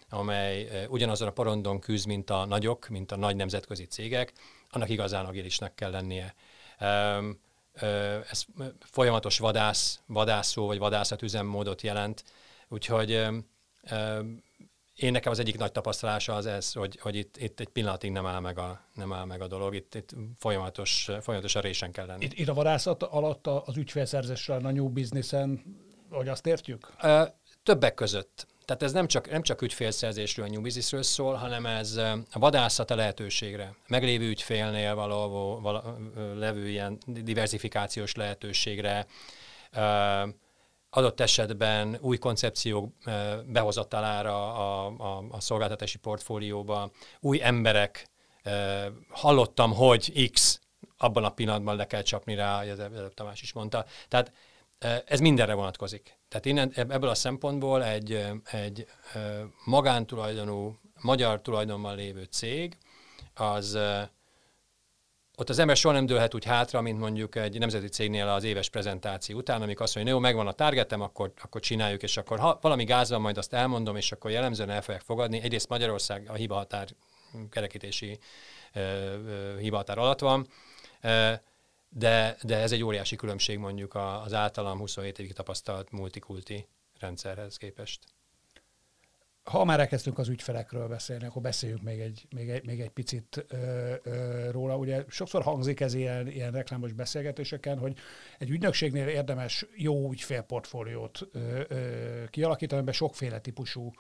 amely 0.09 0.87
ugyanazon 0.89 1.29
a 1.29 1.33
porondon 1.33 1.81
küzd, 1.81 2.07
mint 2.07 2.31
a 2.31 2.45
nagyok, 2.45 2.89
mint 2.89 3.13
a 3.13 3.17
nagy 3.17 3.37
nemzetközi 3.37 3.85
cégek, 3.85 4.33
annak 4.71 4.89
igazán 4.89 5.25
agilisnek 5.25 5.75
kell 5.75 5.91
lennie. 5.91 6.35
ez 8.31 8.45
folyamatos 8.81 9.39
vadász, 9.39 10.01
vadászó 10.07 10.67
vagy 10.67 10.79
vadászat 10.79 11.23
üzemmódot 11.23 11.83
jelent, 11.83 12.25
úgyhogy 12.69 13.27
én 14.97 15.13
nekem 15.13 15.33
az 15.33 15.39
egyik 15.39 15.59
nagy 15.59 15.73
tapasztalása 15.73 16.35
az 16.35 16.47
ez, 16.47 16.73
hogy, 16.73 16.99
hogy 17.01 17.17
itt, 17.17 17.37
itt 17.37 17.61
egy 17.61 17.69
pillanatig 17.69 18.11
nem 18.11 18.27
áll 18.27 18.41
meg 18.41 18.59
a, 18.59 18.81
nem 18.95 19.13
áll 19.13 19.25
meg 19.25 19.41
a 19.41 19.47
dolog, 19.47 19.75
itt, 19.75 19.95
itt 19.95 20.15
folyamatos, 20.39 21.11
folyamatos 21.21 21.55
a 21.55 21.61
résen 21.61 21.93
kell 21.93 22.07
lenni. 22.07 22.25
Itt, 22.25 22.33
itt 22.33 22.49
a 22.49 22.55
vadászat 22.55 23.03
alatt 23.03 23.47
az 23.47 23.77
ügyfélszerzésre 23.77 24.55
a 24.55 24.71
new 24.71 24.89
businessen, 24.89 25.63
hogy 26.11 26.29
azt 26.29 26.47
értjük? 26.47 26.93
Többek 27.63 27.95
között. 27.95 28.47
Tehát 28.65 28.83
ez 28.83 28.93
nem 28.93 29.07
csak, 29.07 29.31
nem 29.31 29.43
csak 29.43 29.63
ügyfélszerzésről, 29.63 30.47
a 30.47 30.49
new 30.49 30.61
businessről 30.61 31.03
szól, 31.03 31.35
hanem 31.35 31.67
ez 31.67 31.97
a 32.31 32.39
vadászat 32.39 32.91
a 32.91 32.95
lehetőségre. 32.95 33.75
Meglévő 33.87 34.29
ügyfélnél 34.29 34.95
való, 34.95 35.61
való 35.61 35.81
levő 36.35 36.69
ilyen 36.69 36.99
diversifikációs 37.07 38.15
lehetőségre, 38.15 39.07
adott 40.95 41.21
esetben 41.21 41.99
új 42.01 42.19
koncepciók 42.19 42.95
behozatalára 43.47 44.55
a, 44.55 44.87
a, 44.99 45.25
a 45.31 45.41
szolgáltatási 45.41 45.99
portfólióba, 45.99 46.91
új 47.21 47.43
emberek, 47.43 48.07
hallottam, 49.09 49.73
hogy 49.73 50.31
X, 50.33 50.61
abban 50.97 51.25
a 51.25 51.31
pillanatban 51.31 51.77
le 51.77 51.87
kell 51.87 52.03
csapni 52.03 52.35
rá, 52.35 52.61
az 52.61 52.79
előbb 52.79 53.15
Tamás 53.15 53.43
is 53.43 53.53
mondta. 53.53 53.85
Tehát 54.09 54.33
ez 55.07 55.21
mindenre 55.21 55.55
vonatkozik. 55.55 56.19
Tehát 56.29 56.47
innen, 56.47 56.73
ebből 56.75 57.09
a 57.09 57.15
szempontból 57.15 57.85
egy, 57.85 58.27
egy 58.51 58.87
magántulajdonú, 59.65 60.79
magyar 61.01 61.41
tulajdonban 61.41 61.97
lévő 61.97 62.23
cég, 62.23 62.77
az 63.35 63.79
ott 65.37 65.49
az 65.49 65.59
ember 65.59 65.77
soha 65.77 65.95
nem 65.95 66.07
dőlhet 66.07 66.35
úgy 66.35 66.45
hátra, 66.45 66.81
mint 66.81 66.99
mondjuk 66.99 67.35
egy 67.35 67.59
nemzeti 67.59 67.89
cégnél 67.89 68.29
az 68.29 68.45
éves 68.45 68.69
prezentáció 68.69 69.39
után, 69.39 69.63
amikor 69.63 69.83
azt 69.83 69.95
mondja, 69.95 70.13
jó, 70.13 70.19
megvan 70.19 70.47
a 70.47 70.53
targetem, 70.53 71.01
akkor, 71.01 71.33
akkor 71.43 71.61
csináljuk, 71.61 72.03
és 72.03 72.17
akkor 72.17 72.39
ha 72.39 72.59
valami 72.61 72.85
gáz 72.85 73.11
van, 73.11 73.21
majd 73.21 73.39
azt 73.39 73.53
elmondom, 73.53 73.97
és 73.97 74.13
akkor 74.13 74.31
jellemzően 74.31 74.71
el 74.71 74.83
fogják 74.83 75.03
fogadni. 75.03 75.41
Egyrészt 75.41 75.69
Magyarország 75.69 76.31
a 76.31 76.35
hibahatár 76.35 76.89
kerekítési 77.51 78.19
uh, 78.75 79.59
hibahatár 79.59 79.99
alatt 79.99 80.21
van, 80.21 80.49
uh, 81.03 81.33
de, 81.89 82.37
de 82.43 82.57
ez 82.57 82.73
egy 82.73 82.83
óriási 82.83 83.17
különbség 83.17 83.59
mondjuk 83.59 83.95
az 84.25 84.33
általam 84.33 84.79
27 84.79 85.19
évig 85.19 85.33
tapasztalt 85.33 85.91
multikulti 85.91 86.69
rendszerhez 86.99 87.57
képest. 87.57 88.01
Ha 89.43 89.65
már 89.65 89.81
elkezdtünk 89.81 90.19
az 90.19 90.29
ügyfelekről 90.29 90.89
beszélni, 90.89 91.25
akkor 91.25 91.43
beszéljünk 91.43 91.83
még 91.83 92.01
egy, 92.01 92.27
még 92.35 92.51
egy, 92.51 92.67
még 92.67 92.81
egy 92.81 92.91
picit 92.91 93.45
ö, 93.49 93.95
ö, 94.03 94.51
róla. 94.51 94.77
Ugye 94.77 95.05
sokszor 95.09 95.43
hangzik 95.43 95.81
ez 95.81 95.95
ilyen, 95.95 96.29
ilyen 96.29 96.53
reklámos 96.53 96.93
beszélgetéseken, 96.93 97.79
hogy 97.79 97.97
egy 98.39 98.51
ügynökségnél 98.51 99.09
érdemes 99.09 99.67
jó 99.77 100.11
ügyfélportfóliót 100.11 101.29
ö, 101.33 101.63
ö, 101.69 102.25
kialakítani, 102.31 102.77
amiben 102.77 102.95
sokféle 102.95 103.41
típusú 103.41 103.93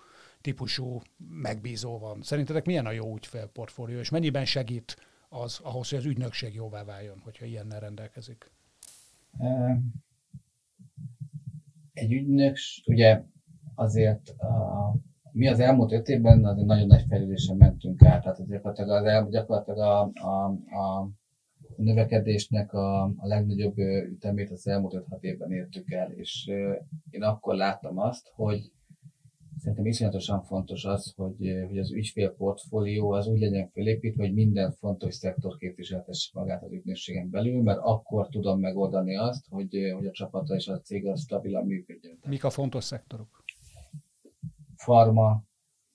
típusú 0.43 1.01
megbízó 1.29 1.99
van. 1.99 2.23
Szerintetek 2.23 2.65
milyen 2.65 2.87
a 2.87 2.91
jó 2.91 3.15
ügyfélportfólió, 3.15 3.99
és 3.99 4.11
mennyiben 4.11 4.45
segít 4.45 4.97
az 5.29 5.61
ahhoz, 5.63 5.89
hogy 5.89 5.99
az 5.99 6.05
ügynökség 6.05 6.55
jóvá 6.55 6.85
váljon, 6.85 7.19
hogyha 7.19 7.45
ilyennel 7.45 7.81
rendelkezik? 7.81 8.51
Egy 11.93 12.13
ügynöks, 12.13 12.83
ugye 12.87 13.23
azért 13.75 14.29
a, 14.29 14.95
mi 15.33 15.49
az 15.49 15.61
elmúlt 15.61 15.93
öt 15.93 16.09
évben 16.09 16.45
azért 16.45 16.67
nagyon 16.67 16.87
nagy 16.87 17.05
fejlődésen 17.09 17.57
mentünk 17.57 18.03
át, 18.03 18.23
tehát 18.23 18.47
gyakorlatilag, 18.49 18.91
az 18.91 19.05
el, 19.05 19.29
gyakorlatilag 19.31 19.79
a, 19.79 20.01
a, 20.15 20.45
a 20.77 21.11
növekedésnek 21.77 22.73
a, 22.73 23.03
a 23.03 23.27
legnagyobb 23.27 23.79
ütemét 24.11 24.51
az 24.51 24.67
elmúlt 24.67 25.05
5-6 25.11 25.21
évben 25.21 25.53
értük 25.53 25.91
el, 25.91 26.11
és 26.11 26.47
én 27.11 27.23
akkor 27.23 27.55
láttam 27.55 27.99
azt, 27.99 28.31
hogy 28.35 28.73
Szerintem 29.63 29.87
iszonyatosan 29.87 30.43
fontos 30.43 30.85
az, 30.85 31.13
hogy, 31.17 31.65
hogy 31.69 31.79
az 31.79 31.93
ügyfélportfólió 31.93 33.11
az 33.11 33.27
úgy 33.27 33.41
legyen 33.41 33.69
felépítve, 33.69 34.23
hogy 34.23 34.35
minden 34.35 34.73
fontos 34.73 35.15
szektor 35.15 35.57
képviseltesse 35.57 36.31
magát 36.35 36.63
az 36.63 36.73
ügynökségen 36.73 37.31
belül, 37.31 37.63
mert 37.63 37.79
akkor 37.83 38.29
tudom 38.29 38.61
megoldani 38.61 39.17
azt, 39.17 39.47
hogy, 39.49 39.93
hogy 39.95 40.07
a 40.07 40.11
csapata 40.11 40.55
és 40.55 40.69
a 40.69 40.81
cég 40.81 41.07
az 41.07 41.21
stabilan 41.21 41.67
működjön. 41.67 42.19
Mik 42.29 42.45
a 42.45 42.51
fontos 42.51 42.85
szektorok? 42.85 43.42
Farma, 44.85 45.43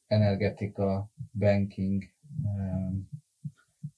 energetika, 0.08 1.10
banking, 1.34 2.04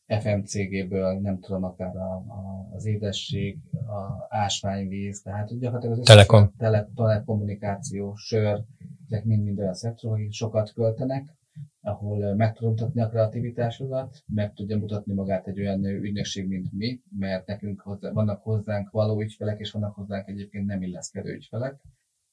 FMCG-ből, 0.05 1.19
nem 1.19 1.39
tudom, 1.39 1.63
akár 1.63 1.95
a, 1.95 2.13
a, 2.15 2.69
az 2.71 2.85
édesség, 2.85 3.59
a 3.71 4.25
ásványvíz, 4.29 5.21
tehát 5.21 5.59
gyakorlatilag 5.59 5.99
az 5.99 6.05
Telekom. 6.05 6.53
Tele, 6.57 6.89
telekommunikáció, 6.95 8.15
sör, 8.15 8.63
ezek 9.05 9.23
mind-mind 9.23 9.59
olyan 9.59 9.73
szektorok, 9.73 10.15
akik 10.15 10.31
sokat 10.31 10.73
költenek, 10.73 11.37
ahol 11.81 12.35
meg 12.35 12.53
tudom 12.53 12.71
mutatni 12.71 13.01
a 13.01 13.09
kreativitásodat, 13.09 14.23
meg 14.27 14.53
tudja 14.53 14.77
mutatni 14.77 15.13
magát 15.13 15.47
egy 15.47 15.59
olyan 15.59 15.85
ügynökség, 15.85 16.47
mint 16.47 16.71
mi, 16.71 17.01
mert 17.19 17.47
nekünk 17.47 17.81
hozzá, 17.81 18.11
vannak 18.11 18.43
hozzánk 18.43 18.89
való 18.89 19.21
ügyfelek, 19.21 19.59
és 19.59 19.71
vannak 19.71 19.95
hozzánk 19.95 20.27
egyébként 20.27 20.65
nem 20.65 20.81
illeszkedő 20.81 21.33
ügyfelek, 21.33 21.81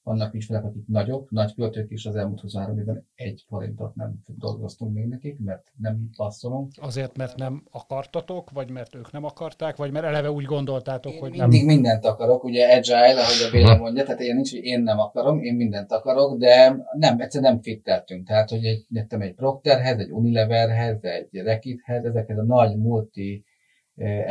vannak 0.06 0.34
ügyfelek, 0.34 0.64
akik 0.64 0.86
nagyok, 0.86 1.30
nagy 1.30 1.54
költők 1.54 1.90
is 1.90 2.06
az 2.06 2.16
elmúlt 2.16 2.40
23 2.40 2.78
évben 2.78 3.06
egy 3.14 3.44
forintot 3.48 3.94
nem 3.94 4.14
dolgoztunk 4.26 4.94
még 4.94 5.06
nekik, 5.06 5.38
mert 5.38 5.72
nem 5.78 6.10
passzolunk. 6.16 6.72
Azért, 6.80 7.16
mert 7.16 7.36
nem 7.36 7.62
akartatok, 7.70 8.50
vagy 8.50 8.70
mert 8.70 8.94
ők 8.94 9.12
nem 9.12 9.24
akarták, 9.24 9.76
vagy 9.76 9.92
mert 9.92 10.04
eleve 10.04 10.30
úgy 10.30 10.44
gondoltátok, 10.44 11.12
én 11.12 11.18
hogy 11.18 11.30
mindig 11.30 11.64
nem... 11.64 11.74
mindent 11.74 12.04
akarok, 12.04 12.44
ugye 12.44 12.76
agile, 12.76 13.20
ahogy 13.20 13.46
a 13.48 13.50
Béla 13.50 13.76
mondja, 13.76 14.04
tehát 14.04 14.20
ilyen 14.20 14.34
nincs, 14.34 14.50
hogy 14.50 14.64
én 14.64 14.82
nem 14.82 14.98
akarom, 14.98 15.42
én 15.42 15.54
mindent 15.54 15.92
akarok, 15.92 16.38
de 16.38 16.76
nem, 16.92 17.20
egyszerűen 17.20 17.52
nem 17.52 17.62
fitteltünk. 17.62 18.26
Tehát, 18.26 18.50
hogy 18.50 18.64
egy, 18.64 18.86
egy 19.08 19.34
Procterhez, 19.34 19.98
egy 19.98 20.10
Unileverhez, 20.10 21.04
egy 21.04 21.28
Rekithez, 21.42 22.04
ezekhez 22.04 22.38
a 22.38 22.44
nagy 22.44 22.76
multi 22.76 23.44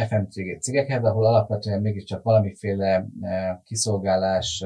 FMCG 0.07 0.59
cégekhez, 0.59 1.03
ahol 1.03 1.25
alapvetően 1.25 1.81
mégiscsak 1.81 2.23
valamiféle 2.23 3.07
kiszolgálás 3.63 4.63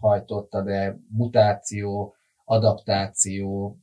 hajtotta, 0.00 0.62
de 0.62 0.98
mutáció, 1.08 2.14
adaptáció, 2.44 3.76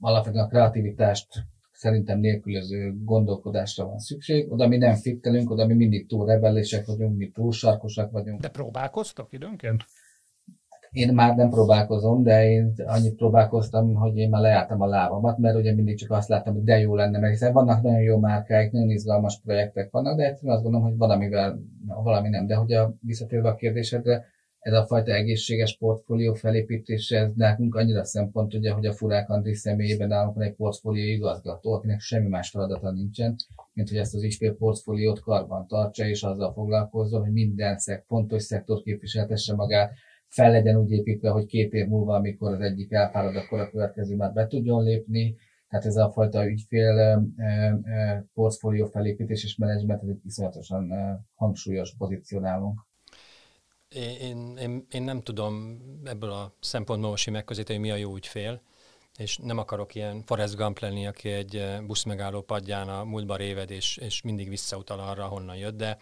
alapvetően 0.00 0.44
a 0.44 0.48
kreativitást 0.48 1.26
szerintem 1.72 2.18
nélkülöző 2.18 2.94
gondolkodásra 3.04 3.86
van 3.86 3.98
szükség. 3.98 4.52
Oda 4.52 4.68
mi 4.68 4.76
nem 4.76 4.94
fittelünk, 4.94 5.50
oda 5.50 5.66
mi 5.66 5.74
mindig 5.74 6.08
túl 6.08 6.26
rebellések 6.26 6.86
vagyunk, 6.86 7.16
mi 7.16 7.30
túl 7.30 7.52
sarkosak 7.52 8.10
vagyunk. 8.10 8.40
De 8.40 8.48
próbálkoztok 8.48 9.32
időnként? 9.32 9.84
Én 10.90 11.14
már 11.14 11.36
nem 11.36 11.50
próbálkozom, 11.50 12.22
de 12.22 12.50
én 12.50 12.72
annyit 12.86 13.16
próbálkoztam, 13.16 13.94
hogy 13.94 14.16
én 14.16 14.28
már 14.28 14.40
lejártam 14.40 14.80
a 14.80 14.86
lábamat, 14.86 15.38
mert 15.38 15.56
ugye 15.56 15.74
mindig 15.74 15.98
csak 15.98 16.10
azt 16.10 16.28
láttam, 16.28 16.54
hogy 16.54 16.64
de 16.64 16.78
jó 16.78 16.94
lenne, 16.94 17.18
mert 17.18 17.32
hiszen 17.32 17.52
vannak 17.52 17.82
nagyon 17.82 18.00
jó 18.00 18.18
márkáik, 18.18 18.72
nagyon 18.72 18.90
izgalmas 18.90 19.40
projektek 19.44 19.90
vannak, 19.90 20.16
de 20.16 20.26
egyszerűen 20.26 20.54
azt 20.54 20.62
gondolom, 20.62 20.86
hogy 20.88 20.96
valamivel, 20.96 21.58
valami 21.86 22.28
nem. 22.28 22.46
De 22.46 22.54
hogy 22.54 22.72
a 22.72 22.94
visszatérve 23.00 23.48
a 23.48 23.54
kérdésedre, 23.54 24.24
ez 24.58 24.72
a 24.72 24.86
fajta 24.86 25.12
egészséges 25.12 25.76
portfólió 25.76 26.34
felépítése, 26.34 27.18
ez 27.18 27.32
nekünk 27.34 27.74
annyira 27.74 28.04
szempont, 28.04 28.54
ugye, 28.54 28.70
hogy 28.70 28.86
a 28.86 28.92
Furák 28.92 29.30
Andri 29.30 29.54
személyében 29.54 30.08
nálunk 30.08 30.34
van 30.34 30.44
egy 30.44 30.54
portfólió 30.54 31.12
igazgató, 31.12 31.72
akinek 31.72 32.00
semmi 32.00 32.28
más 32.28 32.50
feladata 32.50 32.90
nincsen, 32.90 33.36
mint 33.72 33.88
hogy 33.88 33.98
ezt 33.98 34.14
az 34.14 34.22
ügyfél 34.22 34.54
portfóliót 34.54 35.20
karban 35.20 35.66
tartsa, 35.66 36.04
és 36.04 36.22
azzal 36.22 36.52
foglalkozzon, 36.52 37.20
hogy 37.20 37.32
minden 37.32 37.78
szek, 37.78 38.04
fontos 38.06 38.42
szektor 38.42 38.82
képviseltesse 38.82 39.54
magát, 39.54 39.92
fel 40.28 40.50
legyen 40.50 40.76
úgy 40.76 40.90
építve, 40.90 41.30
hogy 41.30 41.46
két 41.46 41.72
év 41.72 41.86
múlva, 41.86 42.14
amikor 42.14 42.52
az 42.52 42.60
egyik 42.60 42.92
elfárad, 42.92 43.36
akkor 43.36 43.60
a 43.60 43.70
következő 43.70 44.16
már 44.16 44.32
be 44.32 44.46
tudjon 44.46 44.84
lépni. 44.84 45.36
Tehát 45.68 45.86
ez 45.86 45.96
a 45.96 46.10
fajta 46.10 46.46
ügyfél 46.46 47.22
portfólió 48.34 48.86
felépítés 48.86 49.44
és 49.44 49.56
menedzsment, 49.56 50.02
ez 50.02 50.08
egy 50.08 50.20
iszonyatosan 50.24 50.92
hangsúlyos 51.34 51.94
pozícionálunk. 51.98 52.86
Én, 54.20 54.56
én, 54.56 54.86
én 54.90 55.02
nem 55.02 55.22
tudom 55.22 55.82
ebből 56.04 56.30
a 56.30 56.52
szempontból 56.60 57.10
most 57.10 57.30
megközelíteni, 57.30 57.78
mi 57.78 57.90
a 57.90 57.96
jó 57.96 58.16
ügyfél, 58.16 58.60
és 59.18 59.38
nem 59.38 59.58
akarok 59.58 59.94
ilyen 59.94 60.22
Forrest 60.22 60.56
Gump 60.56 60.78
lenni, 60.78 61.06
aki 61.06 61.28
egy 61.28 61.64
buszmegálló 61.86 62.40
padján 62.40 62.88
a 62.88 63.04
múltba 63.04 63.36
réved, 63.36 63.70
és, 63.70 63.96
és 63.96 64.22
mindig 64.22 64.48
visszautal 64.48 65.00
arra, 65.00 65.24
honnan 65.24 65.56
jött, 65.56 65.76
de 65.76 65.98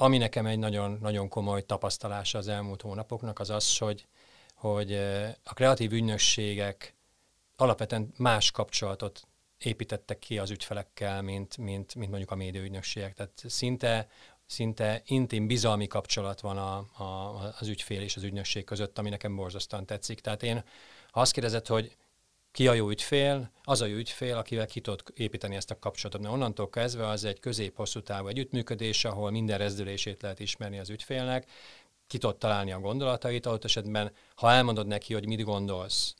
ami 0.00 0.18
nekem 0.18 0.46
egy 0.46 0.58
nagyon, 0.58 0.98
nagyon 1.00 1.28
komoly 1.28 1.62
tapasztalása 1.62 2.38
az 2.38 2.48
elmúlt 2.48 2.82
hónapoknak, 2.82 3.38
az 3.38 3.50
az, 3.50 3.78
hogy, 3.78 4.06
hogy 4.54 4.92
a 5.44 5.54
kreatív 5.54 5.92
ügynökségek 5.92 6.94
alapvetően 7.56 8.12
más 8.16 8.50
kapcsolatot 8.50 9.28
építettek 9.58 10.18
ki 10.18 10.38
az 10.38 10.50
ügyfelekkel, 10.50 11.22
mint, 11.22 11.56
mint, 11.56 11.94
mint 11.94 12.08
mondjuk 12.08 12.30
a 12.30 12.34
médiaügynökségek. 12.34 13.14
Tehát 13.14 13.42
szinte, 13.46 14.08
szinte 14.46 15.02
intim 15.04 15.46
bizalmi 15.46 15.86
kapcsolat 15.86 16.40
van 16.40 16.58
a, 16.58 17.02
a, 17.04 17.54
az 17.58 17.68
ügyfél 17.68 18.00
és 18.00 18.16
az 18.16 18.22
ügynökség 18.22 18.64
között, 18.64 18.98
ami 18.98 19.08
nekem 19.08 19.36
borzasztóan 19.36 19.86
tetszik. 19.86 20.20
Tehát 20.20 20.42
én, 20.42 20.64
ha 21.10 21.20
azt 21.20 21.32
kérdezed, 21.32 21.66
hogy 21.66 21.96
ki 22.52 22.68
a 22.68 22.72
jó 22.72 22.88
ügyfél? 22.88 23.50
Az 23.64 23.80
a 23.80 23.86
jó 23.86 23.96
ügyfél, 23.96 24.36
akivel 24.36 24.66
ki 24.66 24.80
tudod 24.80 25.02
építeni 25.14 25.56
ezt 25.56 25.70
a 25.70 25.78
kapcsolatot. 25.78 26.20
Mert 26.20 26.34
onnantól 26.34 26.68
kezdve 26.68 27.06
az 27.06 27.24
egy 27.24 27.40
közép-hosszú 27.40 28.00
távú 28.00 28.26
együttműködés, 28.26 29.04
ahol 29.04 29.30
minden 29.30 29.58
rezdülését 29.58 30.22
lehet 30.22 30.40
ismerni 30.40 30.78
az 30.78 30.90
ügyfélnek, 30.90 31.50
ki 32.06 32.18
tudod 32.18 32.36
találni 32.36 32.72
a 32.72 32.80
gondolatait, 32.80 33.46
adott 33.46 33.64
esetben, 33.64 34.12
ha 34.34 34.50
elmondod 34.50 34.86
neki, 34.86 35.14
hogy 35.14 35.26
mit 35.26 35.42
gondolsz, 35.42 36.14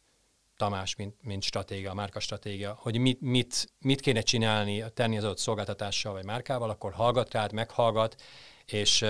Tamás, 0.57 0.97
mint, 0.97 1.15
mint 1.23 1.43
stratégia, 1.43 1.95
márka 1.95 2.21
stratégia, 2.21 2.79
hogy 2.81 2.99
mit, 2.99 3.21
mit, 3.21 3.73
mit 3.79 4.01
kéne 4.01 4.21
csinálni, 4.21 4.85
tenni 4.95 5.17
az 5.17 5.25
adott 5.25 5.39
szolgáltatással 5.39 6.13
vagy 6.13 6.25
márkával, 6.25 6.71
akkor 6.71 6.93
hallgat 6.93 7.33
rád, 7.33 7.53
meghallgat, 7.53 8.23
és, 8.67 9.05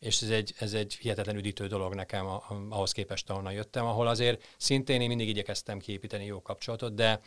és 0.00 0.22
ez 0.22 0.30
egy, 0.30 0.54
ez 0.58 0.72
egy 0.72 0.94
hihetetlen 1.00 1.36
üdítő 1.36 1.66
dolog 1.66 1.94
nekem 1.94 2.26
ahhoz 2.68 2.92
képest, 2.92 3.30
ahonnan 3.30 3.52
jöttem, 3.52 3.86
ahol 3.86 4.06
azért 4.06 4.54
szintén 4.56 5.00
én 5.00 5.08
mindig 5.08 5.28
igyekeztem 5.28 5.78
kiépíteni 5.78 6.24
jó 6.24 6.42
kapcsolatot, 6.42 6.94
de, 6.94 7.20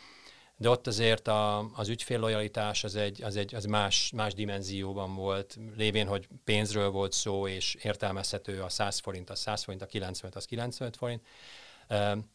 de 0.56 0.68
ott 0.68 0.86
azért 0.86 1.28
a, 1.28 1.70
az 1.74 1.88
ügyfél 1.88 2.18
lojalitás 2.18 2.84
az 2.84 2.96
egy, 2.96 3.22
az 3.22 3.36
egy 3.36 3.54
az 3.54 3.64
más, 3.64 4.10
más 4.14 4.34
dimenzióban 4.34 5.14
volt, 5.14 5.58
lévén, 5.76 6.06
hogy 6.06 6.28
pénzről 6.44 6.90
volt 6.90 7.12
szó, 7.12 7.48
és 7.48 7.74
értelmezhető 7.74 8.62
a 8.62 8.68
100 8.68 8.98
forint, 8.98 9.30
a 9.30 9.34
100 9.34 9.62
forint, 9.62 9.82
a 9.82 9.86
95, 9.86 10.36
az 10.36 10.44
95 10.44 10.96
forint, 10.96 11.22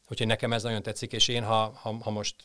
Úgyhogy 0.10 0.28
nekem 0.28 0.54
ez 0.54 0.64
nagyon 0.64 0.82
tetszik, 0.82 1.12
és 1.12 1.28
én, 1.28 1.44
ha, 1.44 1.72
ha, 1.76 1.98
ha 2.02 2.10
most 2.10 2.36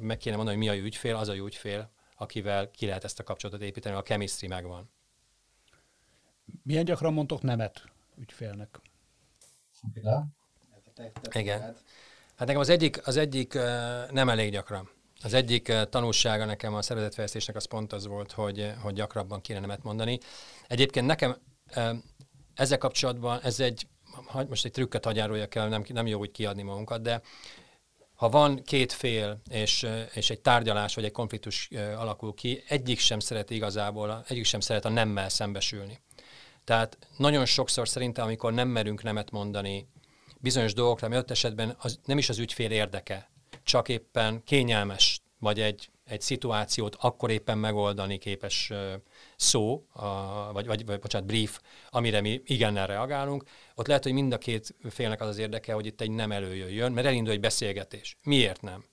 meg 0.00 0.16
kéne 0.16 0.36
mondani, 0.36 0.56
hogy 0.56 0.66
mi 0.66 0.72
a 0.72 0.84
ügyfél, 0.84 1.16
az 1.16 1.28
a 1.28 1.34
ügyfél, 1.34 1.90
akivel 2.16 2.70
ki 2.70 2.86
lehet 2.86 3.04
ezt 3.04 3.18
a 3.18 3.22
kapcsolatot 3.22 3.66
építeni, 3.66 3.96
a 3.96 4.02
chemistry 4.02 4.46
megvan. 4.46 4.90
Milyen 6.62 6.84
gyakran 6.84 7.12
mondtok 7.12 7.42
nemet 7.42 7.84
ügyfélnek? 8.18 8.80
Igen. 11.32 11.60
Hát 12.36 12.46
nekem 12.46 12.60
az 12.60 12.68
egyik, 12.68 13.06
az 13.06 13.16
egyik 13.16 13.54
nem 14.10 14.28
elég 14.28 14.52
gyakran. 14.52 14.90
Az 15.22 15.34
egyik 15.34 15.72
tanulsága 15.90 16.44
nekem 16.44 16.74
a 16.74 16.82
szervezetfejlesztésnek 16.82 17.56
az 17.56 17.64
pont 17.64 17.92
az 17.92 18.06
volt, 18.06 18.32
hogy, 18.32 18.74
hogy 18.80 18.94
gyakrabban 18.94 19.40
kéne 19.40 19.60
nemet 19.60 19.82
mondani. 19.82 20.18
Egyébként 20.66 21.06
nekem 21.06 21.36
ezzel 22.54 22.78
kapcsolatban 22.78 23.40
ez 23.42 23.60
egy 23.60 23.86
most 24.48 24.64
egy 24.64 24.70
trükket 24.70 25.04
hagyároljak 25.04 25.54
el, 25.54 25.68
nem, 25.68 25.84
nem 25.88 26.06
jó 26.06 26.18
úgy 26.18 26.30
kiadni 26.30 26.62
magunkat, 26.62 27.02
de 27.02 27.20
ha 28.14 28.28
van 28.28 28.62
két 28.62 28.92
fél, 28.92 29.40
és, 29.50 29.86
és 30.14 30.30
egy 30.30 30.40
tárgyalás 30.40 30.94
vagy 30.94 31.04
egy 31.04 31.12
konfliktus 31.12 31.68
alakul 31.96 32.34
ki, 32.34 32.62
egyik 32.68 32.98
sem 32.98 33.18
szeret 33.18 33.50
igazából, 33.50 34.24
egyik 34.28 34.44
sem 34.44 34.60
szeret 34.60 34.84
a 34.84 34.88
nemmel 34.88 35.28
szembesülni. 35.28 36.00
Tehát 36.66 36.98
nagyon 37.16 37.44
sokszor 37.44 37.88
szerintem, 37.88 38.24
amikor 38.24 38.52
nem 38.52 38.68
merünk 38.68 39.02
nemet 39.02 39.30
mondani 39.30 39.88
bizonyos 40.38 40.74
dolgokra, 40.74 41.08
mert 41.08 41.30
esetben 41.30 41.76
az, 41.78 41.98
nem 42.04 42.18
is 42.18 42.28
az 42.28 42.38
ügyfél 42.38 42.70
érdeke, 42.70 43.30
csak 43.62 43.88
éppen 43.88 44.42
kényelmes, 44.44 45.20
vagy 45.38 45.60
egy, 45.60 45.90
egy 46.04 46.20
szituációt 46.20 46.96
akkor 47.00 47.30
éppen 47.30 47.58
megoldani 47.58 48.18
képes 48.18 48.72
szó, 49.36 49.86
a, 49.92 50.06
vagy, 50.52 50.66
vagy, 50.66 50.86
vagy 50.86 51.00
bocsánat, 51.00 51.26
brief, 51.26 51.60
amire 51.90 52.20
mi 52.20 52.42
igennel 52.44 52.86
reagálunk, 52.86 53.44
ott 53.74 53.86
lehet, 53.86 54.02
hogy 54.02 54.12
mind 54.12 54.32
a 54.32 54.38
két 54.38 54.74
félnek 54.90 55.20
az 55.20 55.28
az 55.28 55.38
érdeke, 55.38 55.72
hogy 55.72 55.86
itt 55.86 56.00
egy 56.00 56.10
nem 56.10 56.32
előjöjjön, 56.32 56.92
mert 56.92 57.06
elindul 57.06 57.32
egy 57.32 57.40
beszélgetés. 57.40 58.16
Miért 58.22 58.62
nem? 58.62 58.84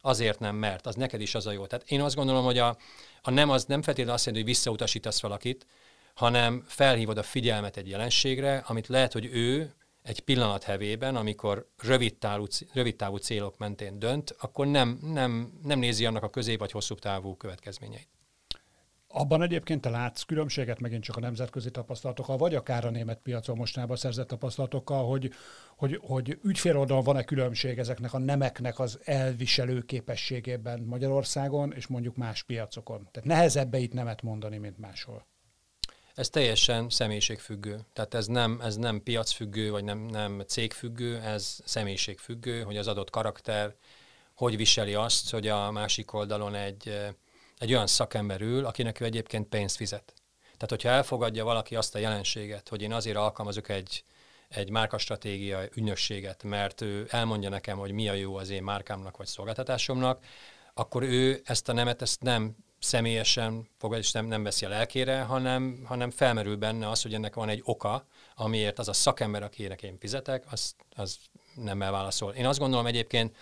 Azért 0.00 0.38
nem, 0.38 0.56
mert 0.56 0.86
az 0.86 0.94
neked 0.94 1.20
is 1.20 1.34
az 1.34 1.46
a 1.46 1.52
jó. 1.52 1.66
Tehát 1.66 1.90
én 1.90 2.00
azt 2.00 2.14
gondolom, 2.14 2.44
hogy 2.44 2.58
a, 2.58 2.76
a 3.22 3.30
nem 3.30 3.50
az 3.50 3.64
nem 3.64 3.82
feltétlenül 3.82 4.14
azt 4.14 4.26
jelenti, 4.26 4.46
hogy 4.46 4.56
visszautasítasz 4.56 5.20
valakit, 5.20 5.66
hanem 6.20 6.62
felhívod 6.66 7.18
a 7.18 7.22
figyelmet 7.22 7.76
egy 7.76 7.88
jelenségre, 7.88 8.62
amit 8.66 8.86
lehet, 8.86 9.12
hogy 9.12 9.28
ő 9.32 9.74
egy 10.02 10.20
pillanat 10.20 10.62
hevében, 10.62 11.16
amikor 11.16 11.68
rövid 11.82 12.16
távú, 12.16 12.46
rövid 12.72 12.96
távú 12.96 13.16
célok 13.16 13.58
mentén 13.58 13.98
dönt, 13.98 14.36
akkor 14.38 14.66
nem, 14.66 14.98
nem, 15.02 15.52
nem 15.62 15.78
nézi 15.78 16.06
annak 16.06 16.22
a 16.22 16.30
közép 16.30 16.58
vagy 16.58 16.70
hosszú 16.70 16.94
távú 16.94 17.36
következményeit. 17.36 18.08
Abban 19.08 19.42
egyébként 19.42 19.80
te 19.80 19.88
látsz 19.88 20.22
különbséget 20.22 20.80
megint 20.80 21.02
csak 21.02 21.16
a 21.16 21.20
nemzetközi 21.20 21.70
tapasztalatokkal, 21.70 22.36
vagy 22.36 22.54
akár 22.54 22.84
a 22.84 22.90
német 22.90 23.20
piacon 23.22 23.56
mostanában 23.56 23.96
szerzett 23.96 24.28
tapasztalatokkal, 24.28 25.06
hogy, 25.06 25.32
hogy, 25.76 26.00
hogy 26.02 26.38
ügyféloldalon 26.42 27.04
van-e 27.04 27.24
különbség 27.24 27.78
ezeknek 27.78 28.12
a 28.12 28.18
nemeknek 28.18 28.78
az 28.78 29.00
elviselő 29.04 29.82
képességében 29.82 30.80
Magyarországon, 30.80 31.72
és 31.72 31.86
mondjuk 31.86 32.16
más 32.16 32.42
piacokon. 32.42 33.08
Tehát 33.10 33.28
nehezebb 33.28 33.74
itt 33.74 33.92
nemet 33.92 34.22
mondani, 34.22 34.58
mint 34.58 34.78
máshol. 34.78 35.28
Ez 36.14 36.28
teljesen 36.28 36.90
személyiségfüggő. 36.90 37.80
Tehát 37.92 38.14
ez 38.14 38.26
nem, 38.26 38.60
ez 38.60 38.76
nem 38.76 39.02
piacfüggő, 39.02 39.70
vagy 39.70 39.84
nem, 39.84 39.98
nem 39.98 40.42
cégfüggő, 40.46 41.20
ez 41.20 41.58
személyiségfüggő, 41.64 42.62
hogy 42.62 42.76
az 42.76 42.86
adott 42.86 43.10
karakter 43.10 43.74
hogy 44.34 44.56
viseli 44.56 44.94
azt, 44.94 45.30
hogy 45.30 45.48
a 45.48 45.70
másik 45.70 46.12
oldalon 46.12 46.54
egy 46.54 47.12
egy 47.60 47.72
olyan 47.72 47.86
szakember 47.86 48.40
ül, 48.40 48.64
akinek 48.64 49.00
ő 49.00 49.04
egyébként 49.04 49.48
pénzt 49.48 49.76
fizet. 49.76 50.14
Tehát, 50.40 50.68
hogyha 50.68 50.88
elfogadja 50.88 51.44
valaki 51.44 51.76
azt 51.76 51.94
a 51.94 51.98
jelenséget, 51.98 52.68
hogy 52.68 52.82
én 52.82 52.92
azért 52.92 53.16
alkalmazok 53.16 53.68
egy, 53.68 54.04
egy 54.48 54.70
márkastratégia 54.70 55.62
ügynökséget, 55.74 56.42
mert 56.42 56.80
ő 56.80 57.06
elmondja 57.10 57.48
nekem, 57.48 57.78
hogy 57.78 57.92
mi 57.92 58.08
a 58.08 58.12
jó 58.12 58.36
az 58.36 58.50
én 58.50 58.62
márkámnak 58.62 59.16
vagy 59.16 59.26
szolgáltatásomnak, 59.26 60.24
akkor 60.74 61.02
ő 61.02 61.40
ezt 61.44 61.68
a 61.68 61.72
nemet 61.72 62.02
ezt 62.02 62.22
nem 62.22 62.56
személyesen 62.80 63.68
fogad, 63.78 63.98
és 63.98 64.12
nem, 64.12 64.26
nem 64.26 64.42
veszi 64.42 64.64
a 64.64 64.68
lelkére, 64.68 65.20
hanem, 65.20 65.82
hanem 65.84 66.10
felmerül 66.10 66.56
benne 66.56 66.88
az, 66.88 67.02
hogy 67.02 67.14
ennek 67.14 67.34
van 67.34 67.48
egy 67.48 67.60
oka, 67.64 68.06
amiért 68.34 68.78
az 68.78 68.88
a 68.88 68.92
szakember, 68.92 69.42
akinek 69.42 69.82
én 69.82 69.98
fizetek, 69.98 70.44
az, 70.50 70.74
az 70.96 71.18
nem 71.54 71.82
elválaszol. 71.82 72.32
Én 72.32 72.46
azt 72.46 72.58
gondolom 72.58 72.86
egyébként, 72.86 73.36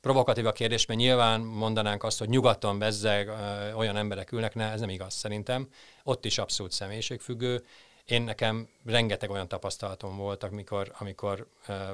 provokatív 0.00 0.46
a 0.46 0.52
kérdés, 0.52 0.86
mert 0.86 1.00
nyilván 1.00 1.40
mondanánk 1.40 2.02
azt, 2.02 2.18
hogy 2.18 2.28
nyugaton 2.28 2.78
bezzeg 2.78 3.30
olyan 3.76 3.96
emberek 3.96 4.32
ülnek, 4.32 4.54
ne, 4.54 4.70
ez 4.70 4.80
nem 4.80 4.88
igaz 4.88 5.14
szerintem. 5.14 5.68
Ott 6.02 6.24
is 6.24 6.38
abszolút 6.38 6.72
személyiségfüggő. 6.72 7.64
Én 8.08 8.22
nekem 8.22 8.68
rengeteg 8.84 9.30
olyan 9.30 9.48
tapasztalatom 9.48 10.16
volt, 10.16 10.42
amikor, 10.42 10.92
amikor 10.98 11.46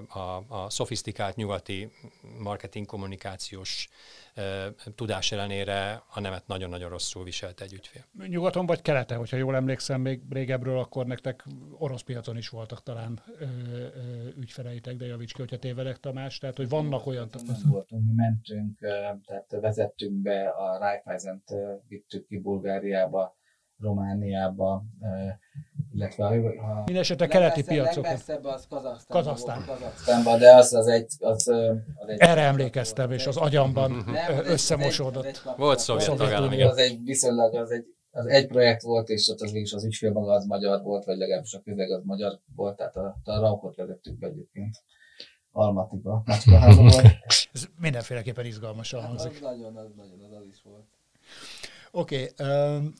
a, 0.09 0.19
a 0.49 0.71
szofisztikált 0.71 1.37
nyugati 1.37 1.91
marketing 2.39 2.87
kommunikációs 2.87 3.89
tudás 4.95 5.33
ellenére 5.33 6.03
a 6.15 6.21
nemet 6.21 6.47
nagyon-nagyon 6.47 6.89
rosszul 6.89 7.25
viselt 7.25 7.61
egy 7.61 7.73
ügyfél. 7.73 8.05
Nyugaton 8.29 8.67
vagy 8.67 8.83
keleten, 8.83 9.19
hogyha 9.19 9.37
jól 9.37 9.55
emlékszem 9.57 10.01
még 10.01 10.21
régebről, 10.31 10.79
akkor 10.79 11.07
nektek 11.07 11.45
orosz 11.79 12.03
piacon 12.03 12.37
is 12.37 12.49
voltak 12.49 12.83
talán 12.83 13.21
ö, 13.39 13.45
ö, 13.45 14.29
ügyfeleitek, 14.37 14.97
de 14.97 15.07
javíts 15.07 15.33
ki, 15.33 15.41
hogyha 15.41 15.59
tévedek 15.59 16.01
Tamás, 16.01 16.39
tehát 16.39 16.57
hogy 16.57 16.69
vannak 16.69 17.07
olyan 17.07 17.31
tapasztalatok. 17.31 17.71
voltunk, 17.71 18.05
mi 18.07 18.13
mentünk, 18.17 18.79
tehát 19.27 19.47
vezettünk 19.61 20.23
be 20.23 20.49
a 20.49 20.79
Raiffeisen-t, 20.79 21.55
vittük 21.89 22.27
ki 22.27 22.39
Bulgáriába, 22.39 23.37
Romániába, 23.79 24.85
illetve 25.93 26.25
ha... 26.25 26.83
Mindenesetre 26.85 27.27
keleti 27.27 27.65
piacokon. 27.65 28.03
Legmesszebb 28.03 28.45
az 28.45 28.67
Kazasztán. 28.69 29.17
Kazasztán. 29.17 29.65
Kazasztánban, 29.67 30.39
de 30.39 30.55
az, 30.55 30.75
az, 30.75 30.87
egy, 30.87 31.13
az, 31.19 31.49
az 31.95 32.09
egy... 32.09 32.19
Erre 32.19 32.41
emlékeztem, 32.41 33.11
és 33.11 33.27
az 33.27 33.37
agyamban 33.37 34.05
összemosódott. 34.45 35.43
Volt 35.57 35.79
szovjet 35.79 36.17
tagállam. 36.17 36.61
Az 36.61 36.77
egy 36.77 37.05
viszonylag, 37.05 37.55
az 37.55 37.71
egy, 37.71 37.85
az 38.11 38.27
egy 38.27 38.47
projekt 38.47 38.83
volt, 38.83 39.09
és 39.09 39.29
ott 39.29 39.41
az 39.41 39.53
végig 39.53 39.75
az 39.75 39.85
ügyfél 39.85 40.13
maga 40.13 40.33
az 40.33 40.45
magyar 40.45 40.83
volt, 40.83 41.05
vagy 41.05 41.17
legalábbis 41.17 41.55
a 41.55 41.61
közeg 41.61 41.91
az 41.91 42.03
magyar 42.05 42.39
volt, 42.57 42.77
tehát 42.77 42.97
a, 42.97 43.17
a 43.25 43.41
raukot 43.41 43.77
vezettük 43.77 44.19
be 44.19 44.27
egyébként. 44.27 44.77
Almatiba, 45.53 46.23
volt. 46.77 47.03
Ez 47.53 47.69
mindenféleképpen 47.81 48.45
izgalmasan 48.45 49.01
hát 49.01 49.09
hangzik. 49.09 49.31
Az 49.31 49.41
nagyon, 49.41 49.77
az 49.77 49.93
nagyon, 49.97 50.21
az, 50.21 50.33
az 50.33 50.47
is 50.51 50.63
volt. 50.63 50.85
Oké, 51.91 52.31
okay, 52.39 52.47
um, 52.77 52.93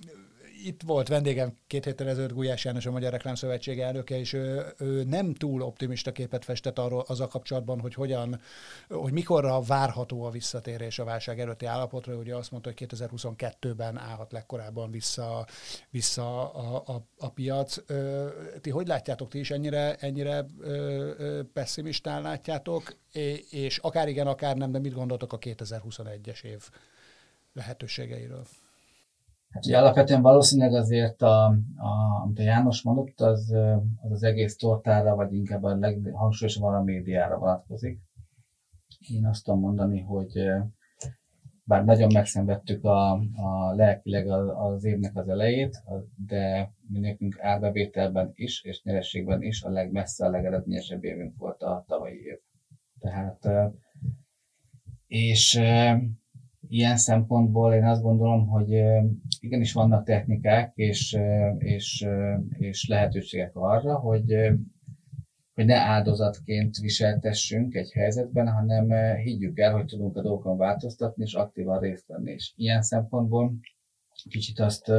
itt 0.65 0.83
volt 0.83 1.09
vendégem 1.09 1.57
két 1.67 1.85
héttel 1.85 2.09
ezelőtt 2.09 2.33
Gulyás 2.33 2.65
János, 2.65 2.87
a 2.87 2.91
Magyar 2.91 3.13
Reklámszövetség 3.13 3.81
elnöke, 3.81 4.19
és 4.19 4.33
ő, 4.33 4.75
ő 4.79 5.05
nem 5.05 5.35
túl 5.35 5.63
optimista 5.63 6.13
képet 6.13 6.45
festett 6.45 6.79
arról 6.79 7.05
az 7.07 7.21
a 7.21 7.29
kapcsolatban, 7.29 7.81
hogy 7.81 7.95
hogyan, 7.95 8.41
hogy 8.89 9.13
mikorra 9.13 9.61
várható 9.61 10.25
a 10.25 10.31
visszatérés 10.31 10.99
a 10.99 11.05
válság 11.05 11.41
előtti 11.41 11.67
állapotra. 11.67 12.15
Ugye 12.15 12.37
azt 12.37 12.51
mondta, 12.51 12.73
hogy 12.77 12.89
2022-ben 12.91 13.99
állhat 13.99 14.33
legkorábban 14.33 14.91
vissza, 14.91 15.47
vissza 15.91 16.53
a, 16.53 16.83
a, 16.87 17.07
a 17.19 17.31
piac. 17.31 17.77
Ti 18.61 18.71
hogy 18.71 18.87
látjátok, 18.87 19.29
ti 19.29 19.39
is 19.39 19.51
ennyire, 19.51 19.95
ennyire 19.95 20.47
pessimistán 21.53 22.23
látjátok, 22.23 22.97
és 23.51 23.79
akár 23.79 24.09
igen, 24.09 24.27
akár 24.27 24.57
nem, 24.57 24.73
de 24.73 24.79
mit 24.79 24.95
gondoltok 24.95 25.33
a 25.33 25.39
2021-es 25.39 26.43
év 26.43 26.69
lehetőségeiről? 27.53 28.47
Hát 29.55 29.67
ugye 29.67 29.79
alapvetően 29.79 30.23
valószínűleg 30.23 30.75
azért, 30.75 31.23
a, 31.23 31.45
a, 31.77 32.23
amit 32.23 32.39
a 32.39 32.43
János 32.43 32.83
mondott, 32.83 33.21
az, 33.21 33.53
az 34.03 34.13
az 34.13 34.23
egész 34.23 34.57
tortára, 34.57 35.15
vagy 35.15 35.33
inkább 35.33 35.63
a 35.63 35.77
leghangsúlyosabban 35.77 36.75
a 36.75 36.83
médiára 36.83 37.39
vonatkozik. 37.39 38.01
Én 38.99 39.27
azt 39.27 39.45
tudom 39.45 39.61
mondani, 39.61 40.01
hogy 40.01 40.33
bár 41.65 41.85
nagyon 41.85 42.13
megszenvedtük 42.13 42.85
a, 42.85 43.11
a 43.35 43.75
lelkileg 43.75 44.29
az 44.29 44.85
évnek 44.85 45.17
az 45.17 45.29
elejét, 45.29 45.83
de 46.27 46.73
mi 46.89 46.99
nekünk 46.99 47.41
árbevételben 47.41 48.31
is, 48.35 48.63
és 48.63 48.83
nyerességben 48.83 49.43
is 49.43 49.63
a 49.63 49.71
legmessze 49.71 50.27
a 50.27 50.31
legeredményesebb 50.31 51.05
évünk 51.05 51.37
volt 51.37 51.63
a 51.63 51.85
tavalyi 51.87 52.19
év. 52.25 52.39
Tehát 52.99 53.73
És 55.07 55.61
ilyen 56.75 56.97
szempontból 56.97 57.75
én 57.75 57.85
azt 57.85 58.03
gondolom, 58.03 58.47
hogy 58.47 58.83
igenis 59.41 59.73
vannak 59.73 60.05
technikák 60.05 60.73
és, 60.75 61.19
és, 61.59 62.07
és 62.59 62.89
lehetőségek 62.89 63.57
arra, 63.57 63.95
hogy, 63.95 64.35
hogy 65.55 65.65
ne 65.65 65.77
áldozatként 65.77 66.77
viseltessünk 66.77 67.75
egy 67.75 67.93
helyzetben, 67.93 68.49
hanem 68.49 69.17
higgyük 69.17 69.59
el, 69.59 69.73
hogy 69.73 69.87
tudunk 69.87 70.17
a 70.17 70.23
dolgokon 70.23 70.57
változtatni, 70.57 71.23
és 71.25 71.35
aktívan 71.35 71.81
részt 71.81 72.07
venni. 72.07 72.33
És 72.33 72.53
ilyen 72.57 72.83
szempontból 72.83 73.55
kicsit 74.29 74.61
azt 74.61 74.93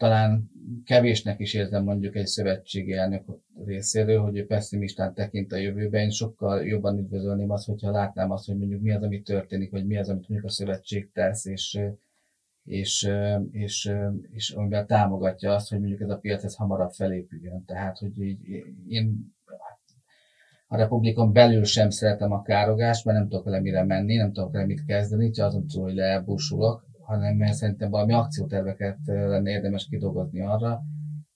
talán 0.00 0.50
kevésnek 0.84 1.40
is 1.40 1.54
érzem 1.54 1.84
mondjuk 1.84 2.16
egy 2.16 2.26
szövetségi 2.26 2.92
elnök 2.92 3.24
részéről, 3.64 4.20
hogy 4.20 4.36
ő 4.36 4.46
pessimistán 4.46 5.14
tekint 5.14 5.52
a 5.52 5.56
jövőben. 5.56 6.00
Én 6.00 6.10
sokkal 6.10 6.66
jobban 6.66 6.98
üdvözölném 6.98 7.50
azt, 7.50 7.66
hogyha 7.66 7.90
látnám 7.90 8.30
azt, 8.30 8.46
hogy 8.46 8.56
mondjuk 8.56 8.80
mi 8.80 8.92
az, 8.92 9.02
ami 9.02 9.22
történik, 9.22 9.70
vagy 9.70 9.86
mi 9.86 9.96
az, 9.96 10.08
amit 10.08 10.28
mondjuk 10.28 10.50
a 10.50 10.52
szövetség 10.52 11.12
tesz, 11.12 11.44
és, 11.44 11.80
és, 12.64 13.10
és, 13.50 13.92
és 14.30 14.50
amivel 14.50 14.86
támogatja 14.86 15.54
azt, 15.54 15.68
hogy 15.68 15.78
mondjuk 15.78 16.00
ez 16.00 16.08
a 16.08 16.18
piac 16.18 16.44
ez 16.44 16.54
hamarabb 16.54 16.90
felépüljön. 16.90 17.64
Tehát, 17.64 17.98
hogy 17.98 18.20
így, 18.22 18.64
én 18.88 19.34
a 20.66 20.76
republikon 20.76 21.32
belül 21.32 21.64
sem 21.64 21.90
szeretem 21.90 22.32
a 22.32 22.42
károgást, 22.42 23.04
mert 23.04 23.18
nem 23.18 23.28
tudok 23.28 23.44
vele 23.44 23.60
mire 23.60 23.84
menni, 23.84 24.16
nem 24.16 24.32
tudok 24.32 24.52
vele 24.52 24.66
mit 24.66 24.84
kezdeni, 24.84 25.30
csak 25.30 25.46
azon 25.46 25.66
túl, 25.66 25.82
hogy 25.82 25.94
leelbúsulok 25.94 26.89
hanem 27.10 27.52
szerintem 27.52 27.90
valami 27.90 28.12
akcióterveket 28.12 28.98
lenne 29.04 29.50
érdemes 29.50 29.86
kidolgozni 29.88 30.40
arra, 30.40 30.82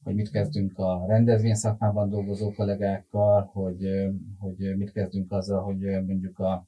hogy 0.02 0.14
mit 0.14 0.30
kezdünk 0.30 0.78
a 0.78 1.04
rendezvény 1.06 1.54
szakmában 1.54 2.08
dolgozó 2.08 2.52
kollégákkal, 2.52 3.50
hogy, 3.52 4.10
hogy 4.38 4.76
mit 4.76 4.92
kezdünk 4.92 5.32
azzal, 5.32 5.62
hogy 5.62 6.04
mondjuk 6.06 6.38
a 6.38 6.66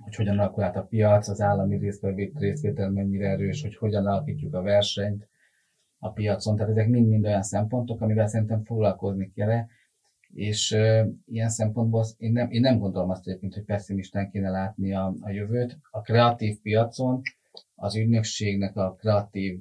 hogy 0.00 0.14
hogyan 0.14 0.38
alakul 0.38 0.62
át 0.62 0.76
a 0.76 0.82
piac, 0.82 1.28
az 1.28 1.40
állami 1.40 1.92
részvétel 2.34 2.90
mennyire 2.90 3.28
erős, 3.28 3.62
hogy 3.62 3.76
hogyan 3.76 4.06
alakítjuk 4.06 4.54
a 4.54 4.62
versenyt 4.62 5.28
a 5.98 6.10
piacon. 6.10 6.56
Tehát 6.56 6.70
ezek 6.70 6.88
mind-mind 6.88 7.24
olyan 7.24 7.42
szempontok, 7.42 8.00
amivel 8.00 8.26
szerintem 8.26 8.64
foglalkozni 8.64 9.32
kell. 9.32 9.64
És 10.32 10.72
uh, 10.72 11.08
ilyen 11.26 11.48
szempontból 11.48 12.04
én 12.16 12.32
nem, 12.32 12.50
én 12.50 12.60
nem 12.60 12.78
gondolom 12.78 13.10
azt 13.10 13.26
egyébként, 13.26 13.54
hogy 13.54 13.64
pessimistán 13.64 14.30
kéne 14.30 14.50
látni 14.50 14.94
a, 14.94 15.14
a 15.20 15.30
jövőt. 15.30 15.78
A 15.90 16.00
kreatív 16.00 16.60
piacon 16.60 17.22
az 17.84 17.96
ügynökségnek 17.96 18.76
a 18.76 18.94
kreatív, 18.94 19.60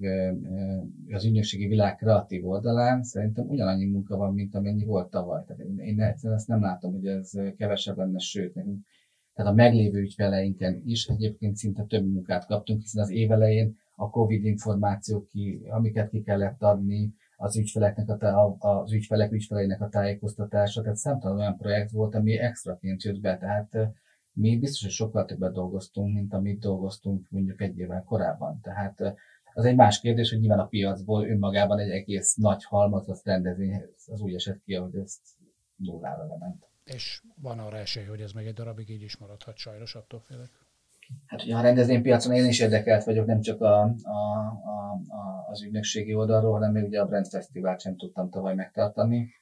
az 1.09 1.25
ügynökségi 1.25 1.67
világ 1.67 1.95
kreatív 1.95 2.47
oldalán 2.47 3.03
szerintem 3.03 3.47
ugyanannyi 3.47 3.85
munka 3.85 4.17
van, 4.17 4.33
mint 4.33 4.55
amennyi 4.55 4.85
volt 4.85 5.09
tavaly. 5.09 5.43
Tehát 5.47 5.61
én, 5.61 5.79
én 5.79 6.01
egyszerűen 6.01 6.39
ezt 6.39 6.47
nem 6.47 6.61
látom, 6.61 6.91
hogy 6.91 7.05
ez 7.05 7.31
kevesebb 7.57 7.97
lenne, 7.97 8.19
sőt, 8.19 8.55
nekünk, 8.55 8.85
tehát 9.33 9.51
a 9.51 9.55
meglévő 9.55 9.99
ügyfeleinken 9.99 10.81
is 10.85 11.07
egyébként 11.07 11.55
szinte 11.55 11.83
több 11.83 12.05
munkát 12.05 12.45
kaptunk, 12.45 12.81
hiszen 12.81 13.03
az 13.03 13.11
évelején 13.11 13.77
a 13.95 14.09
COVID 14.09 14.45
információk, 14.45 15.27
ki, 15.27 15.61
amiket 15.69 16.09
ki 16.09 16.21
kellett 16.21 16.61
adni, 16.61 17.13
az 17.35 17.57
ügyfeleknek, 17.57 18.23
a, 18.23 18.55
az 18.59 18.93
ügyfelek 18.93 19.31
ügyfeleinek 19.31 19.81
a 19.81 19.89
tájékoztatása, 19.89 20.81
tehát 20.81 20.97
számtalan 20.97 21.37
olyan 21.37 21.57
projekt 21.57 21.91
volt, 21.91 22.15
ami 22.15 22.37
extraként 22.37 23.03
jött 23.03 23.19
be, 23.19 23.37
tehát 23.37 23.93
mi 24.33 24.57
biztos, 24.57 24.81
hogy 24.81 24.91
sokkal 24.91 25.25
többet 25.25 25.53
dolgoztunk, 25.53 26.13
mint 26.13 26.33
amit 26.33 26.59
dolgoztunk 26.59 27.27
mondjuk 27.29 27.61
egy 27.61 27.77
évvel 27.77 28.03
korábban. 28.03 28.59
Tehát 28.61 29.15
az 29.53 29.65
egy 29.65 29.75
más 29.75 29.99
kérdés, 29.99 30.29
hogy 30.29 30.39
nyilván 30.39 30.59
a 30.59 30.67
piacból 30.67 31.27
önmagában 31.27 31.79
egy 31.79 31.89
egész 31.89 32.35
nagy 32.35 32.63
halmaz, 32.63 33.09
az 33.09 33.21
rendezvény, 33.23 33.81
az 34.07 34.21
úgy 34.21 34.33
esett 34.33 34.61
ki, 34.63 34.73
hogy 34.73 34.95
ezt 34.95 35.21
nullára 35.75 36.25
lement. 36.25 36.67
És 36.83 37.21
van 37.41 37.59
arra 37.59 37.77
esély, 37.77 38.03
hogy 38.03 38.21
ez 38.21 38.31
még 38.31 38.45
egy 38.45 38.53
darabig 38.53 38.89
így 38.89 39.01
is 39.01 39.17
maradhat, 39.17 39.57
sajnos 39.57 39.95
attól 39.95 40.19
félek. 40.19 40.49
Hát 41.25 41.43
ugye 41.43 41.55
a 41.55 41.61
rendezvénypiacon 41.61 42.33
én 42.33 42.45
is 42.45 42.59
érdekelt 42.59 43.03
vagyok, 43.03 43.25
nem 43.25 43.41
csak 43.41 43.61
a, 43.61 43.81
a, 43.81 44.09
a, 44.63 44.91
a, 45.07 45.47
az 45.49 45.63
ügynökségi 45.63 46.13
oldalról, 46.13 46.53
hanem 46.53 46.71
még 46.71 46.83
ugye 46.83 47.01
a 47.01 47.05
Brand 47.05 47.27
Fesztivált 47.27 47.81
sem 47.81 47.95
tudtam 47.95 48.29
tavaly 48.29 48.55
megtartani 48.55 49.33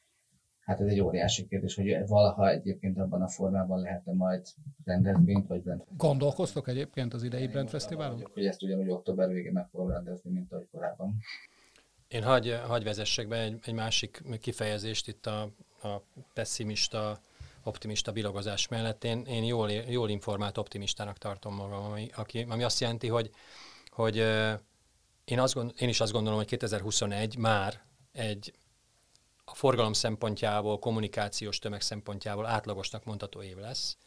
hát 0.72 0.82
ez 0.82 0.88
egy 0.88 1.00
óriási 1.00 1.48
kérdés, 1.48 1.76
hogy 1.76 2.08
valaha 2.08 2.50
egyébként 2.50 2.98
abban 2.98 3.22
a 3.22 3.28
formában 3.28 3.80
lehet-e 3.80 4.14
majd 4.14 4.48
rendezvényt, 4.86 5.48
vagy 5.48 5.62
Brand 5.62 5.82
Gondolkoztok 5.98 6.68
egyébként 6.68 7.14
az 7.14 7.24
idei 7.24 7.48
Brand 7.48 7.70
Fesztiválon? 7.70 8.28
Hogy 8.34 8.46
ezt 8.46 8.64
ugyanúgy 8.64 8.90
október 8.90 9.30
végén 9.30 9.52
meg 9.52 9.68
fogom 9.72 9.90
rendezni, 9.90 10.32
mint 10.32 10.52
ahogy 10.52 10.68
korábban. 10.72 11.18
Én 12.08 12.24
hagy, 12.24 12.60
hagy 12.68 12.84
vezessek 12.84 13.28
be 13.28 13.40
egy, 13.42 13.60
egy 13.66 13.74
másik 13.74 14.24
kifejezést 14.42 15.08
itt 15.08 15.26
a, 15.26 15.42
a 15.82 16.02
pessimista, 16.34 17.20
optimista 17.64 18.12
bilogozás 18.12 18.68
mellett. 18.68 19.04
Én, 19.04 19.26
én 19.26 19.44
jól, 19.44 19.72
jól 19.72 20.10
informált 20.10 20.58
optimistának 20.58 21.18
tartom 21.18 21.56
magam, 21.56 21.84
ami, 21.84 22.10
aki, 22.16 22.46
ami 22.50 22.64
azt 22.64 22.80
jelenti, 22.80 23.08
hogy, 23.08 23.30
hogy 23.90 24.16
én, 25.26 25.40
azt 25.40 25.54
gond, 25.54 25.74
én 25.80 25.90
is 25.90 26.00
azt 26.00 26.12
gondolom, 26.12 26.38
hogy 26.38 26.48
2021 26.48 27.38
már 27.38 27.74
egy 28.12 28.54
a 29.52 29.56
forgalom 29.56 29.94
szempontjából, 29.94 30.80
kommunikációs 30.80 31.60
tömeg 31.60 31.82
szempontjából 31.82 32.46
átlagosnak 32.46 33.04
mondható 33.04 33.42
év 33.42 33.58
lesz. 33.58 33.98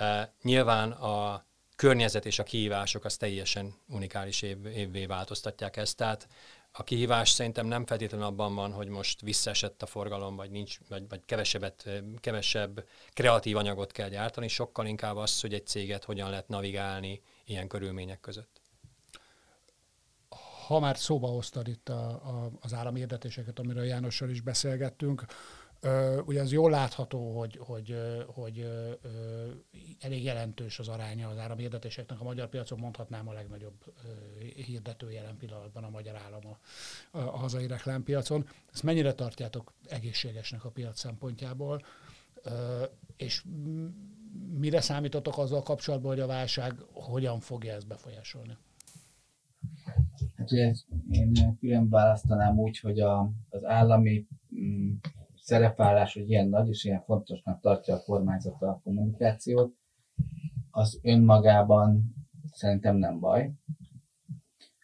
Uh, 0.00 0.22
nyilván 0.42 0.90
a 0.90 1.44
környezet 1.76 2.26
és 2.26 2.38
a 2.38 2.42
kihívások 2.42 3.04
az 3.04 3.16
teljesen 3.16 3.74
unikális 3.88 4.42
év, 4.42 4.66
évvé 4.66 5.06
változtatják 5.06 5.76
ezt, 5.76 5.96
tehát 5.96 6.28
a 6.72 6.84
kihívás 6.84 7.30
szerintem 7.30 7.66
nem 7.66 7.86
feltétlenül 7.86 8.26
abban 8.26 8.54
van, 8.54 8.72
hogy 8.72 8.88
most 8.88 9.20
visszaesett 9.20 9.82
a 9.82 9.86
forgalom, 9.86 10.36
vagy, 10.36 10.50
nincs, 10.50 10.78
vagy, 10.88 11.08
vagy 11.08 11.20
kevesebbet, 11.24 11.88
kevesebb 12.20 12.84
kreatív 13.12 13.56
anyagot 13.56 13.92
kell 13.92 14.08
gyártani, 14.08 14.48
sokkal 14.48 14.86
inkább 14.86 15.16
az, 15.16 15.40
hogy 15.40 15.54
egy 15.54 15.66
céget 15.66 16.04
hogyan 16.04 16.30
lehet 16.30 16.48
navigálni 16.48 17.22
ilyen 17.44 17.68
körülmények 17.68 18.20
között 18.20 18.61
ha 20.66 20.80
már 20.80 20.98
szóba 20.98 21.26
hoztad 21.26 21.68
itt 21.68 21.88
a, 21.88 22.08
a, 22.08 22.50
az 22.60 22.74
állami 22.74 23.00
érdetéseket, 23.00 23.58
amiről 23.58 23.84
Jánossal 23.84 24.30
is 24.30 24.40
beszélgettünk, 24.40 25.24
ugye 26.24 26.40
az 26.40 26.52
jól 26.52 26.70
látható, 26.70 27.38
hogy, 27.38 27.58
hogy, 27.60 27.96
hogy 28.26 28.68
elég 30.00 30.22
jelentős 30.24 30.78
az 30.78 30.88
aránya 30.88 31.28
az 31.28 31.38
állami 31.38 31.60
hirdetéseknek 31.60 32.20
a 32.20 32.24
magyar 32.24 32.48
piacon, 32.48 32.78
mondhatnám 32.78 33.28
a 33.28 33.32
legnagyobb 33.32 33.84
hirdető 34.54 35.10
jelen 35.10 35.36
pillanatban 35.36 35.84
a 35.84 35.90
magyar 35.90 36.16
állam 36.16 36.40
a, 36.46 37.18
a 37.18 37.38
hazai 37.38 37.66
reklámpiacon. 37.66 38.48
Ezt 38.72 38.82
mennyire 38.82 39.12
tartjátok 39.12 39.72
egészségesnek 39.86 40.64
a 40.64 40.70
piac 40.70 40.98
szempontjából, 40.98 41.84
és 43.16 43.44
mire 44.58 44.80
számítotok 44.80 45.38
azzal 45.38 45.62
kapcsolatban, 45.62 46.10
hogy 46.10 46.20
a 46.20 46.26
válság 46.26 46.74
hogyan 46.92 47.40
fogja 47.40 47.74
ezt 47.74 47.86
befolyásolni? 47.86 48.56
Hát 50.42 50.50
én 51.08 51.56
külön 51.60 51.88
választanám 51.88 52.58
úgy, 52.58 52.78
hogy 52.78 53.00
a, 53.00 53.30
az 53.48 53.64
állami 53.64 54.26
mm, 54.60 54.92
szerepvállás, 55.34 56.14
hogy 56.14 56.30
ilyen 56.30 56.48
nagy 56.48 56.68
és 56.68 56.84
ilyen 56.84 57.02
fontosnak 57.02 57.60
tartja 57.60 57.94
a 57.94 58.02
kormányzat 58.02 58.62
a 58.62 58.80
kommunikációt, 58.84 59.74
az 60.70 61.00
önmagában 61.02 62.14
szerintem 62.52 62.96
nem 62.96 63.20
baj. 63.20 63.52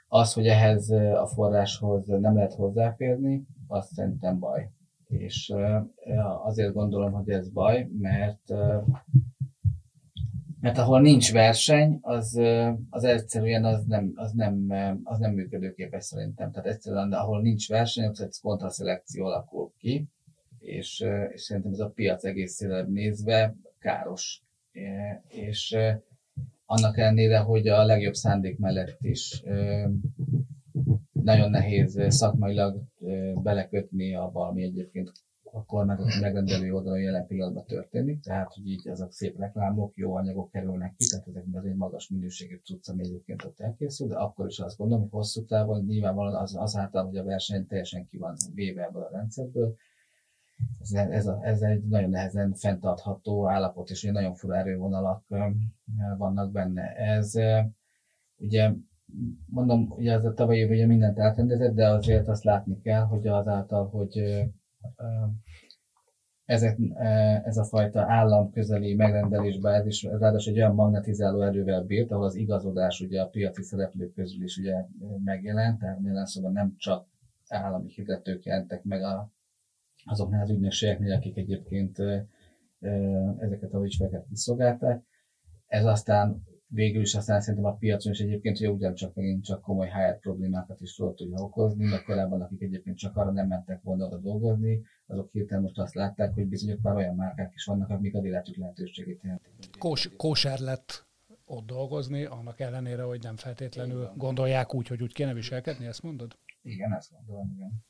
Az, 0.09 0.33
hogy 0.33 0.47
ehhez 0.47 0.91
a 0.91 1.27
forráshoz 1.27 2.07
nem 2.07 2.35
lehet 2.35 2.55
hozzáférni, 2.55 3.47
az 3.67 3.87
szerintem 3.93 4.39
baj. 4.39 4.71
És 5.09 5.55
azért 6.45 6.73
gondolom, 6.73 7.13
hogy 7.13 7.29
ez 7.29 7.49
baj, 7.49 7.89
mert 7.99 8.55
mert 10.61 10.79
ahol 10.79 11.01
nincs 11.01 11.33
verseny, 11.33 11.99
az, 12.01 12.41
az 12.91 13.05
egyszerűen 13.05 13.65
az 13.65 13.85
nem, 13.85 14.13
az, 14.15 14.33
nem, 14.33 14.67
az 15.05 15.19
nem 15.19 15.33
működőképes 15.33 16.05
szerintem. 16.05 16.51
Tehát 16.51 16.69
egyszerűen, 16.69 17.11
de 17.11 17.17
ahol 17.17 17.43
nincs 17.43 17.69
verseny, 17.69 18.05
ott 18.05 18.19
egy 18.19 18.37
kontraszelekció 18.43 19.25
alakul 19.25 19.73
ki, 19.79 20.09
és, 20.59 21.05
és 21.33 21.43
szerintem 21.43 21.73
ez 21.73 21.79
a 21.79 21.91
piac 21.91 22.25
egészére 22.25 22.83
nézve 22.83 23.55
káros. 23.79 24.43
És 25.29 25.77
annak 26.67 26.99
ellenére, 26.99 27.39
hogy 27.39 27.69
a 27.69 27.85
legjobb 27.85 28.15
szándék 28.15 28.59
mellett 28.59 28.99
is 29.01 29.43
nagyon 31.13 31.51
nehéz 31.51 32.01
szakmailag 32.09 32.83
belekötni 33.43 34.15
abba, 34.15 34.47
ami 34.47 34.63
egyébként 34.63 35.13
a 35.59 35.65
kormányzati 35.65 36.21
megrendelő 36.21 36.73
oldalon 36.73 37.01
jelen 37.01 37.27
pillanatban 37.27 37.65
történik, 37.67 38.21
tehát 38.21 38.55
hogy 38.55 38.67
így 38.67 38.87
ezek 38.89 39.11
szép 39.11 39.39
reklámok, 39.39 39.97
jó 39.97 40.15
anyagok 40.15 40.51
kerülnek 40.51 40.95
ki, 40.97 41.07
tehát 41.11 41.27
ezek 41.27 41.45
az 41.53 41.65
egy 41.65 41.77
magas 41.77 42.09
minőségű 42.09 42.61
cucc, 42.65 42.89
ami 42.89 43.05
egyébként 43.05 43.45
ott 43.45 43.61
elkészül, 43.61 44.09
de 44.09 44.17
akkor 44.17 44.47
is 44.47 44.59
azt 44.59 44.77
gondolom, 44.77 45.03
hogy 45.03 45.13
hosszú 45.13 45.45
távon 45.45 45.85
nyilvánvalóan 45.85 46.35
az, 46.35 46.57
azáltal, 46.57 47.07
hogy 47.07 47.17
a 47.17 47.25
verseny 47.25 47.67
teljesen 47.67 48.07
ki 48.07 48.19
van 48.19 48.37
véve 48.55 48.83
ebből 48.83 49.03
a 49.03 49.11
rendszerből, 49.11 49.77
ez, 50.81 50.93
ez, 50.93 51.27
a, 51.27 51.39
ez 51.43 51.61
egy 51.61 51.85
nagyon 51.85 52.11
nehezen 52.11 52.53
fenntartható 52.55 53.49
állapot, 53.49 53.91
és 53.91 54.03
nagyon 54.03 54.35
fura 54.35 54.57
erővonalak 54.57 55.25
vannak 56.19 56.53
benne. 56.53 56.95
Ez 56.97 57.33
ugye 58.37 58.73
mondom, 59.47 59.91
ugye 59.91 60.13
ez 60.13 60.25
a 60.25 60.33
tavalyi 60.33 60.65
ugye 60.65 60.87
mindent 60.87 61.19
elrendezett, 61.19 61.75
de 61.75 61.89
azért 61.89 62.29
azt 62.29 62.45
látni 62.45 62.81
kell, 62.81 63.03
hogy 63.03 63.27
azáltal, 63.27 63.89
hogy 63.89 64.45
ezek, 66.49 66.79
ez 67.45 67.57
a 67.57 67.65
fajta 67.65 68.05
államközeli 68.13 68.95
ez 70.11 70.21
ráadásul 70.21 70.53
egy 70.53 70.59
olyan 70.59 70.75
magnetizáló 70.75 71.43
erővel 71.43 71.83
bírt, 71.83 72.11
ahol 72.11 72.25
az 72.25 72.35
igazodás 72.35 73.01
ugye 73.01 73.21
a 73.21 73.29
piaci 73.29 73.63
szereplők 73.63 74.15
közül 74.15 74.45
is 74.45 74.57
ugye 74.57 74.85
megjelent, 75.25 75.79
tehát 75.79 75.99
jelen 76.03 76.27
szóval 76.27 76.51
nem 76.51 76.75
csak 76.77 77.07
állami 77.49 77.89
hirdetők 77.89 78.45
jelentek 78.45 78.85
meg 78.85 79.03
a, 79.03 79.31
azoknál 80.05 80.43
az 80.43 80.51
ügynökségeknél, 80.51 81.13
akik 81.13 81.37
egyébként 81.37 81.99
ezeket 83.39 83.73
a 83.73 83.85
ügyfeleket 83.85 84.27
kiszolgálták. 84.29 85.03
Ez 85.67 85.85
aztán 85.85 86.43
végül 86.69 87.03
is 87.03 87.15
aztán 87.15 87.41
szerintem 87.41 87.71
a 87.71 87.77
piacon 87.77 88.13
is 88.13 88.19
egyébként 88.19 88.59
hogy 88.59 88.69
ugyancsak 88.69 89.15
megint 89.15 89.45
csak 89.45 89.63
komoly 89.63 89.89
HR 89.89 90.19
problémákat 90.19 90.81
is 90.81 90.95
tudott 90.95 91.17
tudja 91.17 91.39
okozni, 91.39 91.85
mert 91.85 92.05
korábban 92.05 92.41
akik 92.41 92.63
egyébként 92.63 92.99
csak 92.99 93.17
arra 93.17 93.31
nem 93.31 93.47
mentek 93.47 93.83
volna 93.83 94.07
oda 94.07 94.17
dolgozni, 94.17 94.83
azok 95.07 95.31
hirtelen 95.33 95.63
most 95.63 95.79
azt 95.79 95.95
látták, 95.95 96.35
hogy 96.35 96.47
bizonyos 96.47 96.79
már 96.83 96.95
olyan 96.95 97.15
márkák 97.15 97.53
is 97.55 97.65
vannak, 97.65 97.91
amik 97.91 98.15
az 98.15 98.25
életük 98.25 98.57
lehetőségét 98.57 99.21
jelentik. 99.23 99.53
Kós, 99.79 100.11
kóser 100.17 100.59
lett 100.59 101.07
ott 101.45 101.67
dolgozni, 101.67 102.25
annak 102.25 102.61
ellenére, 102.61 103.03
hogy 103.03 103.23
nem 103.23 103.37
feltétlenül 103.37 104.03
igen. 104.03 104.17
gondolják 104.17 104.75
úgy, 104.75 104.89
hogy 104.89 105.03
úgy 105.03 105.13
kéne 105.13 105.35
viselkedni, 105.35 105.87
ezt 105.87 106.03
mondod? 106.03 106.39
Igen, 106.63 106.93
ezt 106.93 107.11
gondolom, 107.13 107.53
igen. 107.57 107.87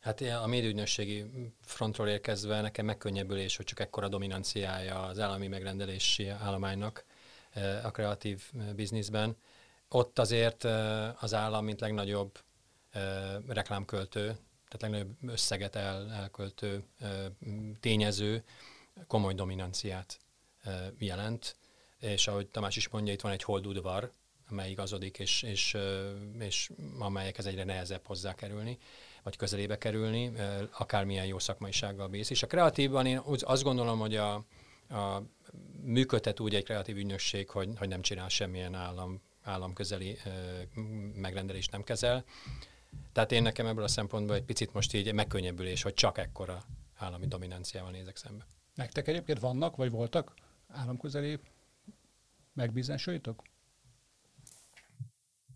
Hát 0.00 0.20
a 0.20 0.46
médiügynösségi 0.46 1.24
frontról 1.60 2.08
érkezve 2.08 2.60
nekem 2.60 2.84
megkönnyebbülés, 2.84 3.56
hogy 3.56 3.66
csak 3.66 3.80
ekkora 3.80 4.08
dominanciája 4.08 5.02
az 5.02 5.18
állami 5.18 5.48
megrendelési 5.48 6.28
állománynak, 6.28 7.04
a 7.82 7.90
kreatív 7.90 8.42
bizniszben. 8.74 9.36
Ott 9.88 10.18
azért 10.18 10.64
az 11.20 11.34
állam, 11.34 11.64
mint 11.64 11.80
legnagyobb 11.80 12.38
reklámköltő, 13.48 14.38
tehát 14.68 14.80
legnagyobb 14.80 15.30
összeget 15.32 15.76
el, 15.76 16.12
elköltő 16.12 16.84
tényező, 17.80 18.44
komoly 19.06 19.34
dominanciát 19.34 20.18
jelent. 20.98 21.56
És 22.00 22.28
ahogy 22.28 22.46
Tamás 22.46 22.76
is 22.76 22.88
mondja, 22.88 23.12
itt 23.12 23.20
van 23.20 23.32
egy 23.32 23.42
holdudvar, 23.42 24.12
amely 24.48 24.70
igazodik, 24.70 25.18
és, 25.18 25.42
és, 25.42 25.76
és 26.38 26.70
amelyekhez 26.98 27.46
egyre 27.46 27.64
nehezebb 27.64 28.06
hozzákerülni, 28.06 28.78
vagy 29.22 29.36
közelébe 29.36 29.78
kerülni, 29.78 30.32
akármilyen 30.78 31.26
jó 31.26 31.38
szakmaisággal 31.38 32.08
bíz. 32.08 32.30
És 32.30 32.42
a 32.42 32.46
kreatívban 32.46 33.06
én 33.06 33.20
azt 33.40 33.62
gondolom, 33.62 33.98
hogy 33.98 34.16
a, 34.16 34.34
a 34.88 35.22
működtet 35.82 36.40
úgy 36.40 36.54
egy 36.54 36.64
kreatív 36.64 36.96
ügynökség, 36.96 37.50
hogy, 37.50 37.68
hogy 37.78 37.88
nem 37.88 38.00
csinál 38.00 38.28
semmilyen 38.28 38.74
állam, 38.74 39.20
államközeli 39.42 40.16
megrendelést 41.14 41.72
nem 41.72 41.82
kezel. 41.82 42.24
Tehát 43.12 43.32
én 43.32 43.42
nekem 43.42 43.66
ebből 43.66 43.84
a 43.84 43.88
szempontból 43.88 44.36
egy 44.36 44.44
picit 44.44 44.72
most 44.72 44.94
így 44.94 45.12
megkönnyebbülés, 45.12 45.82
hogy 45.82 45.94
csak 45.94 46.18
ekkora 46.18 46.62
állami 46.96 47.26
dominanciával 47.26 47.90
nézek 47.90 48.16
szembe. 48.16 48.46
Nektek 48.74 49.08
egyébként 49.08 49.38
vannak, 49.38 49.76
vagy 49.76 49.90
voltak 49.90 50.34
államközeli 50.68 51.38
megbízásaitok? 52.52 53.42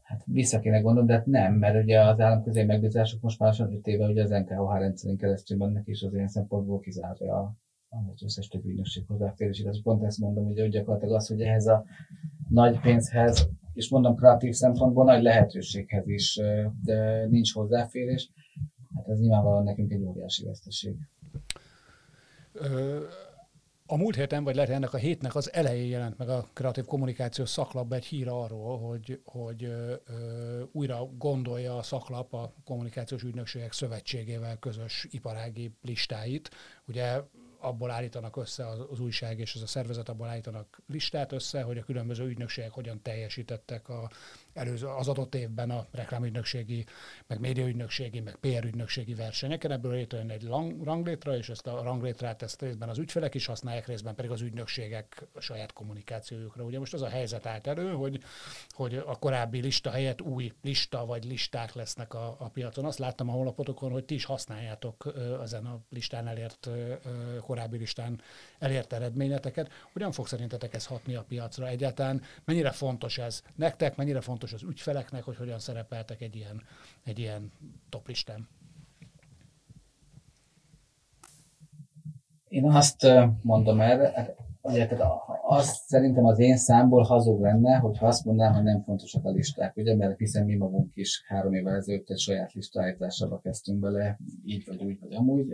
Hát 0.03 0.22
vissza 0.26 0.61
kéne 0.61 0.80
gondolni, 0.80 1.09
de 1.09 1.14
hát 1.14 1.26
nem, 1.26 1.55
mert 1.55 1.82
ugye 1.82 2.01
az 2.01 2.20
államközeli 2.20 2.66
megbízások 2.66 3.20
most 3.20 3.38
már 3.38 3.55
5 3.59 3.86
éve 3.86 4.07
ugye 4.07 4.22
az 4.22 4.30
NKH 4.30 4.78
rendszerén 4.78 5.16
keresztül 5.16 5.57
mennek, 5.57 5.86
és 5.86 6.03
az 6.03 6.14
ilyen 6.14 6.28
szempontból 6.28 6.80
kizárja 6.80 7.55
az 7.91 8.22
összes 8.22 8.49
többi 8.49 8.68
ügynökség 8.68 9.05
hozzáférését. 9.07 9.66
Az 9.66 9.82
pont 9.82 10.05
ezt 10.05 10.18
mondom, 10.18 10.45
hogy 10.45 10.68
gyakorlatilag 10.68 11.14
az, 11.14 11.26
hogy 11.26 11.41
ehhez 11.41 11.66
a 11.66 11.84
nagy 12.49 12.80
pénzhez, 12.80 13.49
és 13.72 13.91
mondom 13.91 14.16
kreatív 14.16 14.53
szempontból 14.53 15.05
nagy 15.05 15.22
lehetőséghez 15.22 16.09
is 16.09 16.41
de 16.84 17.26
nincs 17.26 17.53
hozzáférés, 17.53 18.30
hát 18.95 19.09
ez 19.09 19.18
nyilvánvalóan 19.18 19.64
nekünk 19.64 19.93
egy 19.93 20.03
óriási 20.03 20.45
veszteség. 20.45 20.97
A 23.86 23.97
múlt 23.97 24.14
héten, 24.14 24.45
vagy 24.45 24.55
lehet 24.55 24.70
ennek 24.70 24.95
a 24.95 24.97
hétnek 24.97 25.34
az 25.34 25.53
elején 25.53 25.88
jelent 25.88 26.18
meg 26.18 26.28
a 26.28 26.49
kreatív 26.53 26.84
kommunikáció 26.84 27.45
szaklapban 27.45 27.99
egy 27.99 28.05
hír 28.05 28.28
arról, 28.28 28.78
hogy, 28.78 29.20
hogy 29.24 29.64
ö, 29.64 29.95
újra 30.72 31.07
gondolja 31.18 31.76
a 31.76 31.82
szaklap 31.82 32.34
a 32.34 32.53
kommunikációs 32.64 33.22
ügynökségek 33.22 33.72
szövetségével 33.72 34.59
közös 34.59 35.07
iparági 35.11 35.74
listáit. 35.82 36.51
Ugye 36.86 37.20
abból 37.61 37.90
állítanak 37.90 38.36
össze 38.36 38.68
az, 38.68 38.78
az 38.90 39.00
újság 39.00 39.38
és 39.38 39.54
az 39.54 39.62
a 39.62 39.66
szervezet 39.66 40.08
abból 40.08 40.26
állítanak 40.28 40.82
listát 40.86 41.32
össze, 41.32 41.62
hogy 41.62 41.78
a 41.78 41.84
különböző 41.84 42.26
ügynökségek 42.26 42.70
hogyan 42.70 43.02
teljesítettek 43.02 43.88
a 43.88 44.11
előző, 44.55 44.86
az 44.86 45.09
adott 45.09 45.34
évben 45.34 45.70
a 45.70 45.86
reklámügynökségi, 45.90 46.84
meg 47.26 47.40
médiaügynökségi, 47.40 48.20
meg 48.20 48.36
PR 48.36 48.64
ügynökségi 48.64 49.14
versenyeken. 49.14 49.70
Ebből 49.70 49.92
létrejön 49.92 50.30
egy 50.30 50.42
lang, 50.42 50.84
ranglétra, 50.84 51.36
és 51.36 51.48
ezt 51.48 51.66
a 51.66 51.82
ranglétrát 51.82 52.42
ezt 52.42 52.61
részben 52.61 52.88
az 52.88 52.98
ügyfelek 52.98 53.34
is 53.34 53.46
használják, 53.46 53.86
részben 53.86 54.14
pedig 54.14 54.30
az 54.30 54.40
ügynökségek 54.40 55.26
saját 55.38 55.72
kommunikációjukra. 55.72 56.64
Ugye 56.64 56.78
most 56.78 56.94
az 56.94 57.03
a 57.03 57.09
helyzet 57.09 57.46
állt 57.46 57.66
elő, 57.66 57.92
hogy, 57.92 58.22
hogy 58.68 58.94
a 58.94 59.18
korábbi 59.18 59.61
lista 59.61 59.90
helyett 59.90 60.20
új 60.20 60.53
lista 60.62 61.07
vagy 61.07 61.24
listák 61.24 61.74
lesznek 61.74 62.14
a, 62.14 62.36
a 62.38 62.48
piacon. 62.48 62.84
Azt 62.84 62.98
láttam 62.98 63.28
a 63.28 63.32
honlapotokon, 63.32 63.90
hogy 63.90 64.05
ti 64.05 64.14
is 64.14 64.24
használjátok 64.24 65.14
ezen 65.42 65.66
a 65.66 65.80
listán 65.90 66.28
elért, 66.28 66.68
korábbi 67.40 67.78
listán 67.78 68.20
elért 68.59 68.92
eredményeteket. 68.92 69.70
Hogyan 69.92 70.12
fog 70.12 70.26
szerintetek 70.26 70.74
ez 70.74 70.86
hatni 70.86 71.14
a 71.14 71.24
piacra 71.28 71.68
egyáltalán? 71.68 72.22
Mennyire 72.44 72.70
fontos 72.70 73.18
ez 73.18 73.42
nektek, 73.57 73.96
mennyire 73.96 74.20
fontos 74.20 74.39
fontos 74.41 74.62
az 74.62 74.68
ügyfeleknek, 74.68 75.22
hogy 75.22 75.36
hogyan 75.36 75.59
szerepeltek 75.59 76.20
egy 76.20 76.36
ilyen, 76.36 76.62
egy 77.05 77.18
ilyen 77.18 77.53
toplistán? 77.88 78.49
Én 82.49 82.70
azt 82.70 83.07
mondom 83.43 83.80
erre, 83.80 84.12
hát, 84.14 84.36
ugye, 84.62 84.86
tehát 84.86 85.12
azt 85.43 85.88
szerintem 85.88 86.24
az 86.24 86.38
én 86.38 86.57
számból 86.57 87.03
hazug 87.03 87.41
lenne, 87.41 87.76
hogyha 87.76 88.07
azt 88.07 88.24
mondanám, 88.24 88.55
hogy 88.55 88.62
nem 88.62 88.82
fontosak 88.82 89.24
a 89.24 89.30
listák, 89.30 89.76
ugye, 89.76 89.97
mert 89.97 90.18
hiszen 90.18 90.45
mi 90.45 90.55
magunk 90.55 90.91
is 90.95 91.24
három 91.26 91.55
évvel 91.55 91.74
ezelőtt 91.74 92.11
egy 92.11 92.18
saját 92.18 92.53
listállításába 92.53 93.41
kezdtünk 93.41 93.80
bele, 93.80 94.18
így 94.45 94.66
vagy 94.66 94.82
úgy, 94.82 95.01
vagy 95.01 95.12
amúgy, 95.12 95.49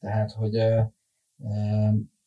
tehát, 0.00 0.32
hogy 0.32 0.50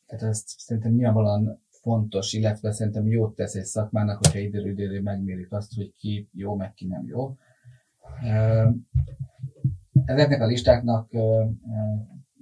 tehát 0.06 0.22
ezt 0.22 0.48
szerintem 0.48 0.92
nyilvánvalóan 0.92 1.65
fontos, 1.86 2.32
illetve 2.32 2.72
szerintem 2.72 3.06
jót 3.06 3.34
tesz 3.34 3.54
egy 3.54 3.64
szakmának, 3.64 4.16
hogyha 4.16 4.38
időről 4.38 4.70
időről 4.70 5.02
megmérik 5.02 5.52
azt, 5.52 5.74
hogy 5.74 5.94
ki 5.94 6.28
jó, 6.32 6.54
meg 6.54 6.74
ki 6.74 6.86
nem 6.86 7.06
jó. 7.06 7.36
Ezeknek 10.04 10.40
a 10.40 10.46
listáknak 10.46 11.10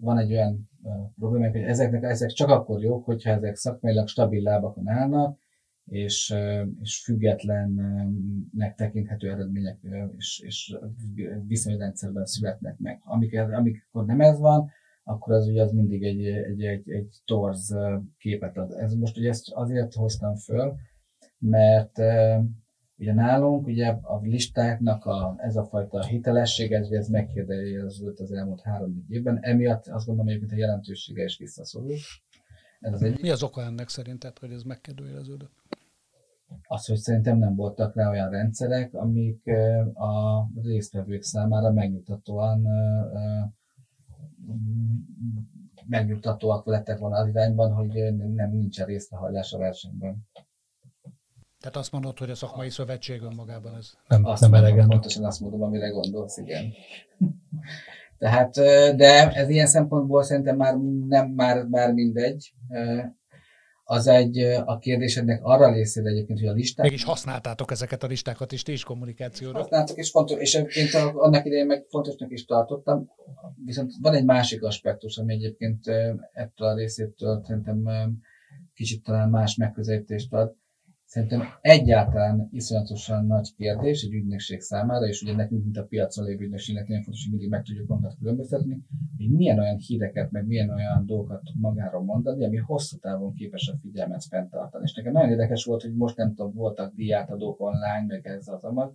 van 0.01 0.19
egy 0.19 0.33
olyan 0.33 0.71
probléma, 1.19 1.51
hogy 1.51 1.61
ezeknek 1.61 2.03
ezek 2.03 2.31
csak 2.31 2.49
akkor 2.49 2.83
jók, 2.83 3.05
hogyha 3.05 3.31
ezek 3.31 3.57
szakmailag 3.57 4.09
stabil 4.09 4.43
lábakon 4.43 4.89
állnak, 4.89 5.39
és, 5.85 6.35
és 6.81 7.03
függetlennek 7.05 8.75
tekinthető 8.77 9.31
eredmények 9.31 9.79
és, 10.17 10.41
és 10.45 10.77
viszonyrendszerben 11.47 12.25
születnek 12.25 12.79
meg. 12.79 13.01
Amikor, 13.05 13.55
amikor 13.55 14.05
nem 14.05 14.21
ez 14.21 14.39
van, 14.39 14.71
akkor 15.05 15.35
az 15.35 15.47
ugye 15.47 15.63
az 15.63 15.73
mindig 15.73 16.03
egy, 16.03 16.27
egy, 16.27 16.63
egy, 16.63 16.91
egy 16.91 17.17
torz 17.25 17.77
képet 18.19 18.57
ad. 18.57 18.73
Ez 18.73 18.95
most 18.95 19.17
ugye 19.17 19.29
ezt 19.29 19.53
azért 19.53 19.95
hoztam 19.95 20.35
föl, 20.35 20.75
mert 21.39 21.99
ugye 22.97 23.15
nálunk 23.15 23.67
ugye 23.67 23.89
a 23.89 24.21
listáknak 24.23 25.05
a, 25.05 25.35
ez 25.39 25.57
a 25.57 25.65
fajta 25.65 26.05
hitelesség, 26.05 26.73
ez, 26.73 26.91
ez 26.91 27.09
megkérdeződött 27.09 28.19
az 28.19 28.33
elmúlt 28.33 28.61
három 28.61 29.05
évben, 29.09 29.39
emiatt 29.41 29.87
azt 29.87 30.07
gondolom, 30.07 30.41
hogy 30.41 30.53
a 30.53 30.57
jelentősége 30.57 31.25
is 31.25 31.39
visszaszorul. 31.39 31.97
Ez 32.81 32.93
az 32.93 33.03
egy... 33.03 33.21
Mi 33.21 33.31
az 33.31 33.43
oka 33.43 33.63
ennek 33.63 33.89
szerinted, 33.89 34.39
hogy 34.39 34.53
ez 34.53 34.63
megkérdőjeleződött? 34.63 35.63
Az, 36.67 36.87
hogy 36.87 36.97
szerintem 36.97 37.39
nem 37.39 37.55
voltak 37.55 37.95
rá 37.95 38.11
olyan 38.11 38.31
rendszerek, 38.31 38.95
amik 38.95 39.47
a 39.95 40.45
résztvevők 40.63 41.23
számára 41.23 41.73
megnyugtatóan 41.73 42.67
megnyugtatóak 45.87 46.67
lettek 46.67 46.99
volna 46.99 47.17
az 47.17 47.29
irányban, 47.29 47.73
hogy 47.73 48.15
nem 48.35 48.51
nincsen 48.51 48.87
részrehajlás 48.87 49.53
a 49.53 49.59
versenyben. 49.59 50.29
Tehát 51.61 51.77
azt 51.77 51.93
mondod, 51.93 52.19
hogy 52.19 52.31
a 52.31 52.35
szakmai 52.35 52.71
szövetség 52.71 53.23
önmagában 53.23 53.77
ez 53.77 53.93
nem, 54.09 54.25
azt 54.25 54.41
nem 54.41 54.55
elegendő. 54.55 54.87
Pontosan 54.87 55.25
azt 55.25 55.41
mondom, 55.41 55.63
amire 55.63 55.89
gondolsz, 55.89 56.37
igen. 56.37 56.73
Tehát, 58.19 58.55
de 58.97 59.33
ez 59.33 59.49
ilyen 59.49 59.67
szempontból 59.67 60.23
szerintem 60.23 60.57
már 60.57 60.77
nem 61.09 61.29
már, 61.29 61.65
már 61.65 61.93
mindegy 61.93 62.55
az 63.85 64.07
egy 64.07 64.39
a 64.65 64.79
kérdésednek 64.79 65.41
arra 65.43 65.73
részére 65.73 66.09
egyébként, 66.09 66.39
hogy 66.39 66.49
a 66.49 66.53
listák... 66.53 66.87
Mégis 66.87 67.05
használtátok 67.05 67.71
ezeket 67.71 68.03
a 68.03 68.07
listákat 68.07 68.53
is, 68.53 68.63
ti 68.63 68.73
is 68.73 68.85
kommunikációra. 68.85 69.59
Használtak, 69.59 69.97
és, 69.97 70.11
fontos, 70.11 70.39
és 70.39 70.55
egyébként 70.55 70.95
annak 71.15 71.45
idején 71.45 71.67
meg 71.67 71.85
fontosnak 71.89 72.31
is 72.31 72.45
tartottam. 72.45 73.11
Viszont 73.65 73.93
van 74.01 74.15
egy 74.15 74.25
másik 74.25 74.63
aspektus, 74.63 75.17
ami 75.17 75.35
egyébként 75.35 75.87
ettől 76.33 76.69
a 76.69 76.75
részétől 76.75 77.43
szerintem 77.47 77.85
kicsit 78.75 79.03
talán 79.03 79.29
más 79.29 79.57
megközelítést 79.57 80.33
ad. 80.33 80.57
Szerintem 81.15 81.43
egyáltalán 81.61 82.49
iszonyatosan 82.51 83.27
nagy 83.27 83.55
kérdés 83.57 84.03
egy 84.03 84.13
ügynökség 84.13 84.61
számára, 84.61 85.07
és 85.07 85.23
ugye 85.23 85.35
nekünk, 85.35 85.63
mint 85.63 85.77
a 85.77 85.85
piacon 85.85 86.25
lévő 86.25 86.45
ügynökségnek 86.45 86.87
nagyon 86.87 87.03
fontos, 87.03 87.23
hogy 87.23 87.33
mindig 87.33 87.51
meg 87.51 87.63
tudjuk 87.63 87.89
magunkat 87.89 88.17
különböztetni, 88.19 88.83
hogy 89.17 89.31
milyen 89.31 89.59
olyan 89.59 89.77
híreket, 89.77 90.31
meg 90.31 90.47
milyen 90.47 90.71
olyan 90.71 91.07
dolgokat 91.07 91.43
tud 91.43 91.61
magáról 91.61 92.03
mondani, 92.03 92.45
ami 92.45 92.57
hosszú 92.57 92.99
távon 92.99 93.35
képes 93.35 93.69
a 93.69 93.79
figyelmet 93.81 94.25
fenntartani. 94.25 94.85
És 94.85 94.95
nekem 94.95 95.13
nagyon 95.13 95.31
érdekes 95.31 95.65
volt, 95.65 95.83
hogy 95.83 95.95
most 95.95 96.17
nem 96.17 96.35
tudom, 96.35 96.53
voltak 96.55 96.95
diátadók 96.95 97.61
online, 97.61 98.05
meg 98.07 98.27
ez 98.27 98.49
az 98.49 98.65
amag, 98.65 98.95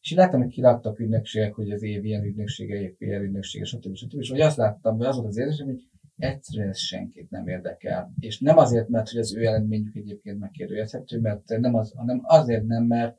és 0.00 0.10
én 0.10 0.18
láttam, 0.18 0.40
hogy 0.40 0.50
kiraktak 0.50 0.98
ügynökségek, 0.98 1.54
hogy 1.54 1.70
az 1.70 1.82
év 1.82 2.04
ilyen 2.04 2.24
ügynöksége, 2.24 2.80
év 2.80 2.96
PR 2.96 3.22
ügynöksége, 3.22 3.64
stb. 3.64 3.94
stb. 3.94 4.18
És 4.18 4.30
hogy 4.30 4.40
azt 4.40 4.56
láttam, 4.56 4.96
hogy 4.96 5.06
az 5.06 5.16
volt 5.16 5.28
az 5.28 5.38
érzésem, 5.38 5.66
hogy 5.66 5.82
egyszerűen 6.16 6.68
ez 6.68 6.78
senkit 6.78 7.30
nem 7.30 7.48
érdekel. 7.48 8.12
És 8.18 8.40
nem 8.40 8.58
azért, 8.58 8.88
mert 8.88 9.10
hogy 9.10 9.20
az 9.20 9.36
ő 9.36 9.46
eredményük 9.46 9.94
egyébként 9.94 10.38
megkérdőjelezhető, 10.38 11.20
mert 11.20 11.48
nem 11.48 11.74
az, 11.74 11.92
hanem 11.96 12.20
azért 12.22 12.64
nem, 12.64 12.84
mert 12.84 13.16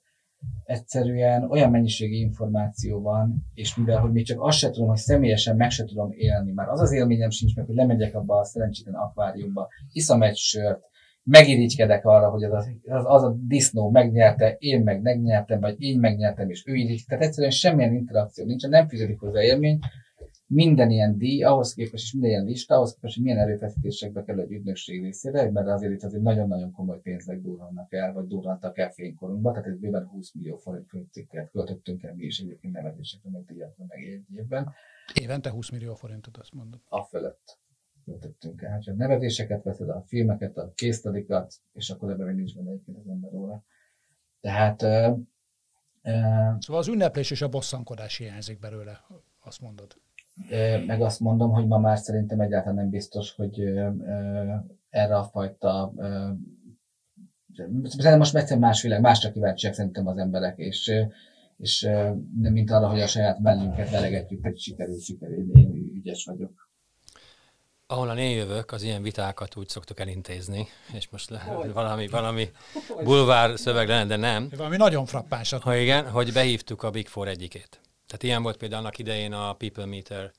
egyszerűen 0.64 1.44
olyan 1.44 1.72
mennyiségi 1.72 2.20
információ 2.20 3.02
van, 3.02 3.46
és 3.54 3.76
mivel, 3.76 4.00
hogy 4.00 4.12
még 4.12 4.26
csak 4.26 4.42
azt 4.42 4.58
se 4.58 4.70
tudom, 4.70 4.88
hogy 4.88 4.98
személyesen 4.98 5.56
meg 5.56 5.70
se 5.70 5.86
tudom 5.86 6.12
élni, 6.12 6.52
már 6.52 6.70
az 6.70 6.80
az 6.80 6.92
élményem 6.92 7.30
sincs 7.30 7.56
meg, 7.56 7.66
hogy 7.66 7.76
lemegyek 7.76 8.16
abba 8.16 8.38
a 8.38 8.44
szerencsétlen 8.44 8.96
akváriumba, 8.96 9.68
iszom 9.92 10.22
egy 10.22 10.36
sört, 10.36 10.84
megirigykedek 11.24 12.06
arra, 12.06 12.30
hogy 12.30 12.44
az, 12.44 12.68
az, 12.86 13.04
az 13.06 13.24
a 13.24 13.36
disznó 13.48 13.90
megnyerte, 13.90 14.56
én 14.60 14.84
meg 14.84 15.02
megnyertem, 15.02 15.60
vagy 15.60 15.82
én 15.82 16.00
megnyertem, 16.00 16.50
és 16.50 16.64
ő 16.68 16.76
irigy. 16.76 17.04
Tehát 17.08 17.24
egyszerűen 17.24 17.52
semmilyen 17.52 17.94
interakció 17.94 18.46
nincs, 18.46 18.68
nem 18.68 18.88
fűződik 18.88 19.20
hozzá 19.20 19.42
élmény, 19.42 19.80
minden 20.48 20.90
ilyen 20.90 21.18
díj, 21.18 21.44
ahhoz 21.44 21.74
képest, 21.74 22.04
és 22.04 22.12
minden 22.12 22.30
ilyen 22.30 22.46
lista, 22.46 22.76
ahhoz 22.76 22.94
képest, 22.94 23.16
hogy 23.16 23.24
milyen 23.24 23.40
erőfeszítésekbe 23.40 24.24
kell 24.24 24.40
egy 24.40 24.52
ügynökség 24.52 25.02
részére, 25.02 25.52
mert 25.52 25.68
azért 25.68 25.92
itt 25.92 26.04
azért 26.04 26.24
nagyon-nagyon 26.24 26.72
komoly 26.72 27.00
pénzek 27.02 27.42
durrannak 27.42 27.94
el, 27.94 28.14
vagy 28.14 28.28
durrantak 28.28 28.78
el 28.78 28.92
fénykorunkba, 28.92 29.52
tehát 29.52 29.68
ez 29.68 29.78
bőven 29.78 30.08
20 30.08 30.34
millió 30.34 30.58
forint 30.58 30.90
cikket 31.12 31.52
költöttünk 31.52 32.04
el 32.04 32.14
mi 32.14 32.26
is 32.26 32.40
egyébként 32.40 32.74
nevetésekre, 32.74 33.30
meg 33.30 33.46
díjakra, 33.46 33.86
meg 33.88 34.04
egy 34.04 34.24
évben. 34.36 34.74
Évente 35.14 35.50
20 35.50 35.70
millió 35.70 35.96
forintot, 35.96 36.38
azt 36.38 36.54
mondod. 36.54 36.80
A 36.88 37.04
fölött 37.04 37.60
költöttünk 38.06 38.62
el. 38.62 38.82
Ha 38.86 38.94
nevezéseket 38.94 39.64
veszed, 39.64 39.90
a 39.90 40.04
filmeket, 40.08 40.58
a 40.58 40.72
késztadikat, 40.76 41.54
és 41.74 41.90
akkor 41.90 42.12
ebben 42.12 42.26
még 42.26 42.36
nincs 42.36 42.56
benne 42.56 42.70
egyébként 42.70 42.98
az 42.98 43.08
ember 43.08 43.34
óra. 43.34 43.64
Tehát 44.42 44.80
Szóval 46.60 46.82
az 46.82 46.88
ünneplés 46.88 47.32
és 47.32 47.42
a 47.42 47.48
bosszankodás 47.48 48.18
hiányzik 48.18 48.60
belőle, 48.60 49.06
azt 49.40 49.62
mondod 49.62 49.98
meg 50.86 51.02
azt 51.02 51.20
mondom, 51.20 51.52
hogy 51.52 51.68
ma 51.68 51.78
már 51.78 51.98
szerintem 51.98 52.40
egyáltalán 52.40 52.76
nem 52.76 52.90
biztos, 52.90 53.36
hogy 53.36 53.60
erre 54.90 55.18
a 55.18 55.24
fajta 55.24 55.94
Szerintem 57.56 58.18
most 58.18 58.36
egyszerűen 58.36 58.60
más 58.60 58.82
világ, 58.82 59.02
másra 59.02 59.32
kíváncsiak 59.32 59.74
szerintem 59.74 60.08
az 60.08 60.18
emberek, 60.18 60.58
és, 60.58 60.92
és 61.58 61.82
nem 62.42 62.52
mint 62.52 62.72
arra, 62.72 62.90
hogy 62.90 63.02
a 63.02 63.08
saját 63.08 63.40
mellünket 63.40 63.90
velegetjük, 63.90 64.42
hogy 64.44 64.60
sikerül, 64.60 65.00
sikerül, 65.00 65.58
én 65.58 65.92
ügyes 65.96 66.26
vagyok. 66.26 66.70
Ahol 67.88 68.18
én 68.18 68.38
jövök, 68.38 68.72
az 68.72 68.84
ilyen 68.84 69.02
vitákat 69.02 69.56
úgy 69.56 69.70
szoktuk 69.70 70.00
elintézni, 70.00 70.68
és 70.94 71.10
most 71.10 71.30
le, 71.30 71.70
valami, 71.74 72.08
valami 72.08 72.50
bulvár 73.04 73.60
szöveg 73.60 73.88
lenne, 73.88 74.06
de 74.06 74.16
nem. 74.16 74.50
Valami 74.58 74.78
nagyon 74.78 75.06
frappánsat. 75.06 75.62
Ha 75.62 75.76
igen, 75.76 76.10
hogy 76.10 76.34
behívtuk 76.34 76.84
a 76.84 76.90
Big 76.90 77.08
Four 77.08 77.28
egyikét. 77.28 77.80
Tehát 78.08 78.24
ilyen 78.24 78.44
volt 78.44 78.58
például 78.58 78.82
annak 78.82 78.98
idején 78.98 79.34
a 79.34 79.54
People 79.54 79.86
Meter 79.86 80.32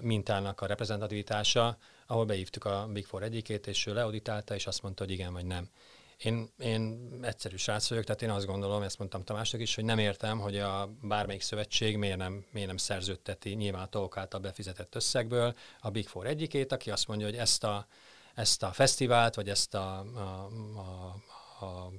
mintának 0.00 0.60
a 0.60 0.66
reprezentativitása, 0.66 1.76
ahol 2.06 2.24
beívtuk 2.24 2.64
a 2.64 2.88
Big 2.92 3.06
Four 3.06 3.22
egyikét, 3.22 3.66
és 3.66 3.86
ő 3.86 3.94
leauditálta, 3.94 4.54
és 4.54 4.66
azt 4.66 4.82
mondta, 4.82 5.04
hogy 5.04 5.12
igen 5.12 5.32
vagy 5.32 5.44
nem. 5.44 5.68
Én, 6.16 6.50
én 6.58 7.08
egyszerű 7.22 7.56
srác 7.56 7.88
vagyok, 7.88 8.04
tehát 8.04 8.22
én 8.22 8.30
azt 8.30 8.46
gondolom, 8.46 8.82
ezt 8.82 8.98
mondtam 8.98 9.24
Tamásnak 9.24 9.60
is, 9.60 9.74
hogy 9.74 9.84
nem 9.84 9.98
értem, 9.98 10.38
hogy 10.38 10.58
a 10.58 10.90
bármelyik 11.02 11.42
szövetség 11.42 11.96
miért 11.96 12.16
nem, 12.16 12.44
miért 12.50 12.68
nem 12.68 12.76
szerződteti 12.76 13.50
nyilván 13.54 13.82
a 13.82 13.88
tagok 13.88 14.16
által 14.16 14.40
befizetett 14.40 14.94
összegből 14.94 15.54
a 15.80 15.90
Big 15.90 16.08
Four 16.08 16.26
egyikét, 16.26 16.72
aki 16.72 16.90
azt 16.90 17.08
mondja, 17.08 17.26
hogy 17.26 17.36
ezt 17.36 17.64
a, 17.64 17.86
ezt 18.34 18.62
a 18.62 18.72
fesztivált, 18.72 19.34
vagy 19.34 19.48
ezt 19.48 19.74
a, 19.74 19.98
a, 19.98 20.48
a, 20.78 21.64
a 21.64 21.92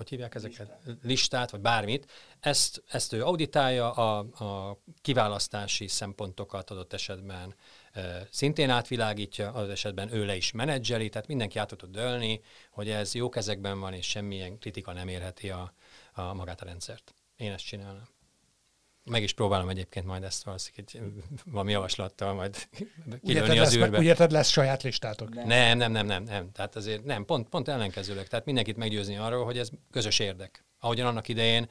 hogy 0.00 0.08
hívják 0.08 0.34
ezeket, 0.34 0.68
listát, 0.84 1.02
listát 1.02 1.50
vagy 1.50 1.60
bármit, 1.60 2.10
ezt, 2.40 2.82
ezt 2.86 3.12
ő 3.12 3.24
auditálja, 3.24 3.92
a, 3.92 4.18
a 4.18 4.78
kiválasztási 5.02 5.88
szempontokat 5.88 6.70
adott 6.70 6.92
esetben 6.92 7.54
e, 7.92 8.28
szintén 8.30 8.70
átvilágítja, 8.70 9.52
az 9.52 9.68
esetben 9.68 10.12
ő 10.12 10.24
le 10.24 10.36
is 10.36 10.52
menedzseli, 10.52 11.08
tehát 11.08 11.28
mindenki 11.28 11.58
át 11.58 11.76
tud 11.76 11.90
dölni, 11.90 12.40
hogy 12.70 12.88
ez 12.90 13.14
jó 13.14 13.28
kezekben 13.28 13.80
van, 13.80 13.92
és 13.92 14.06
semmilyen 14.06 14.58
kritika 14.58 14.92
nem 14.92 15.08
érheti 15.08 15.50
a, 15.50 15.74
a 16.12 16.34
magát 16.34 16.60
a 16.60 16.64
rendszert. 16.64 17.14
Én 17.36 17.52
ezt 17.52 17.64
csinálom. 17.64 18.18
Meg 19.04 19.22
is 19.22 19.32
próbálom 19.32 19.68
egyébként 19.68 20.06
majd 20.06 20.22
ezt 20.22 20.44
valószínűleg 20.44 21.12
valami 21.44 21.70
javaslattal 21.70 22.34
majd 22.34 22.56
kilőni 23.22 23.58
az 23.58 23.76
űrbe. 23.76 23.98
Úgy 23.98 24.04
érted, 24.04 24.30
lesz 24.30 24.48
saját 24.48 24.82
listátok? 24.82 25.34
Nem, 25.34 25.78
nem, 25.78 25.92
nem, 25.92 26.06
nem, 26.06 26.22
nem. 26.22 26.50
Tehát 26.52 26.76
azért 26.76 27.04
nem, 27.04 27.24
pont, 27.24 27.48
pont 27.48 27.68
ellenkezőleg. 27.68 28.28
Tehát 28.28 28.44
mindenkit 28.44 28.76
meggyőzni 28.76 29.16
arról, 29.16 29.44
hogy 29.44 29.58
ez 29.58 29.70
közös 29.90 30.18
érdek. 30.18 30.64
Ahogyan 30.78 31.06
annak 31.06 31.28
idején 31.28 31.68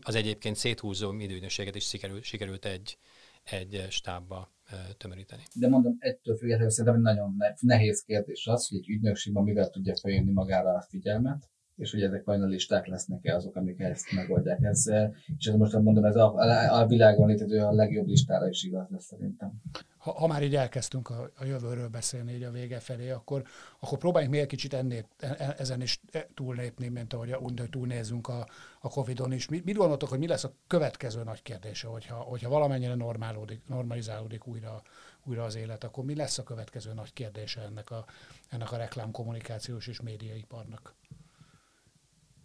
az 0.00 0.14
egyébként 0.14 0.56
széthúzó 0.56 1.12
időnösséget 1.18 1.74
is 1.74 1.88
sikerült, 1.88 2.22
sikerült 2.22 2.64
egy, 2.64 2.98
egy 3.42 3.86
stábba 3.90 4.52
tömöríteni. 4.96 5.42
De 5.54 5.68
mondom, 5.68 5.96
ettől 5.98 6.36
függetlenül 6.36 6.70
szerintem 6.70 7.00
nagyon 7.00 7.36
nehéz 7.60 8.02
kérdés 8.02 8.46
az, 8.46 8.68
hogy 8.68 8.78
egy 8.78 8.88
ügynökségben 8.88 9.42
mivel 9.42 9.70
tudja 9.70 9.96
feljönni 9.96 10.32
magára 10.32 10.70
a 10.70 10.86
figyelmet, 10.88 11.50
és 11.78 11.90
hogy 11.90 12.02
ezek 12.02 12.24
vajon 12.24 12.42
a 12.42 12.46
listák 12.46 12.86
lesznek-e 12.86 13.34
azok, 13.34 13.56
amik 13.56 13.80
ezt 13.80 14.12
megoldják. 14.12 14.62
Ez, 14.62 14.86
eh, 14.86 15.10
és 15.38 15.46
ez 15.46 15.54
most 15.54 15.78
mondom, 15.78 16.04
ez 16.04 16.16
a, 16.16 16.34
a 16.80 16.86
világon 16.86 17.28
létező 17.28 17.58
a 17.58 17.72
legjobb 17.72 18.06
listára 18.06 18.48
is 18.48 18.62
igaz 18.62 18.86
lesz 18.90 19.04
szerintem. 19.04 19.52
Ha, 19.98 20.12
ha 20.12 20.26
már 20.26 20.42
így 20.42 20.54
elkezdtünk 20.54 21.10
a, 21.10 21.30
a 21.38 21.44
jövőről 21.44 21.88
beszélni 21.88 22.32
így 22.32 22.42
a 22.42 22.50
vége 22.50 22.78
felé, 22.78 23.10
akkor, 23.10 23.42
akkor 23.80 23.98
próbáljunk 23.98 24.34
még 24.34 24.42
egy 24.42 24.48
kicsit 24.48 24.74
ennél, 24.74 25.04
e, 25.18 25.34
e, 25.38 25.54
ezen 25.58 25.82
is 25.82 26.00
túllépni, 26.34 26.88
mint 26.88 27.12
ahogy 27.12 27.32
úgy, 27.32 27.62
túlnézünk 27.70 28.28
a, 28.28 28.46
a 28.80 28.88
Covid-on 28.88 29.32
is. 29.32 29.48
Mit, 29.48 29.64
mit 29.64 29.76
gondoltok, 29.76 30.08
hogy 30.08 30.18
mi 30.18 30.26
lesz 30.26 30.44
a 30.44 30.52
következő 30.66 31.22
nagy 31.22 31.42
kérdése, 31.42 31.86
hogyha, 31.86 32.14
hogyha 32.14 32.48
valamennyire 32.48 32.94
normálódik, 32.94 33.60
normalizálódik 33.66 34.46
újra, 34.46 34.82
újra 35.24 35.44
az 35.44 35.54
élet, 35.54 35.84
akkor 35.84 36.04
mi 36.04 36.14
lesz 36.14 36.38
a 36.38 36.42
következő 36.42 36.92
nagy 36.92 37.12
kérdése 37.12 37.60
ennek 37.60 37.90
a, 37.90 38.04
ennek 38.48 38.72
a 38.72 38.76
reklámkommunikációs 38.76 39.86
és 39.86 40.00
médiaiparnak? 40.00 40.94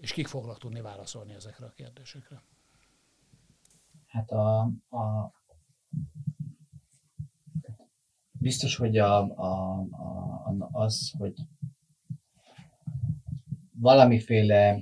És 0.04 0.14
kik 0.14 0.28
fognak 0.28 0.58
tudni 0.58 0.82
válaszolni 0.82 1.34
ezekre 1.34 1.66
a 1.66 1.74
kérdésekre? 1.76 2.42
Hát 4.08 4.32
a, 4.32 4.60
a 4.90 5.32
biztos, 8.32 8.76
hogy 8.76 8.98
a, 8.98 9.18
a, 9.36 9.80
a, 9.80 10.70
az, 10.72 11.14
hogy 11.18 11.34
valamiféle 13.80 14.80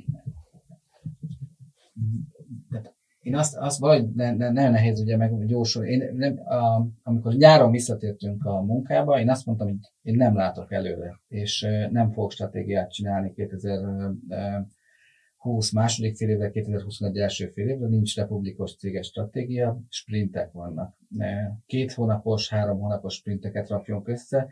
én 3.21 3.35
azt, 3.35 3.57
azt 3.57 3.79
valahogy 3.79 4.13
ne, 4.13 4.31
ne, 4.31 4.49
nagyon 4.51 4.71
nehéz 4.71 4.99
ugye 4.99 5.17
meg 5.17 5.45
gyorsul. 5.45 5.85
Én 5.85 6.15
nem, 6.15 6.39
a, 6.47 6.87
amikor 7.03 7.33
nyáron 7.33 7.71
visszatértünk 7.71 8.45
a 8.45 8.61
munkába, 8.61 9.19
én 9.19 9.29
azt 9.29 9.45
mondtam, 9.45 9.67
hogy 9.67 9.77
én 10.01 10.15
nem 10.15 10.35
látok 10.35 10.71
előre, 10.71 11.19
és 11.27 11.67
nem 11.91 12.11
fogok 12.11 12.31
stratégiát 12.31 12.91
csinálni 12.91 13.33
2000 13.33 14.11
20 15.41 15.71
második 15.71 16.15
fél 16.15 16.29
évre, 16.29 16.49
2021 16.49 17.17
első 17.17 17.47
fél 17.47 17.67
évre 17.67 17.87
nincs 17.87 18.15
republikos 18.15 18.75
céges 18.75 19.07
stratégia, 19.07 19.81
sprintek 19.89 20.51
vannak. 20.51 20.95
Két 21.65 21.93
hónapos, 21.93 22.49
három 22.49 22.79
hónapos 22.79 23.13
sprinteket 23.13 23.69
rakjunk 23.69 24.07
össze, 24.07 24.47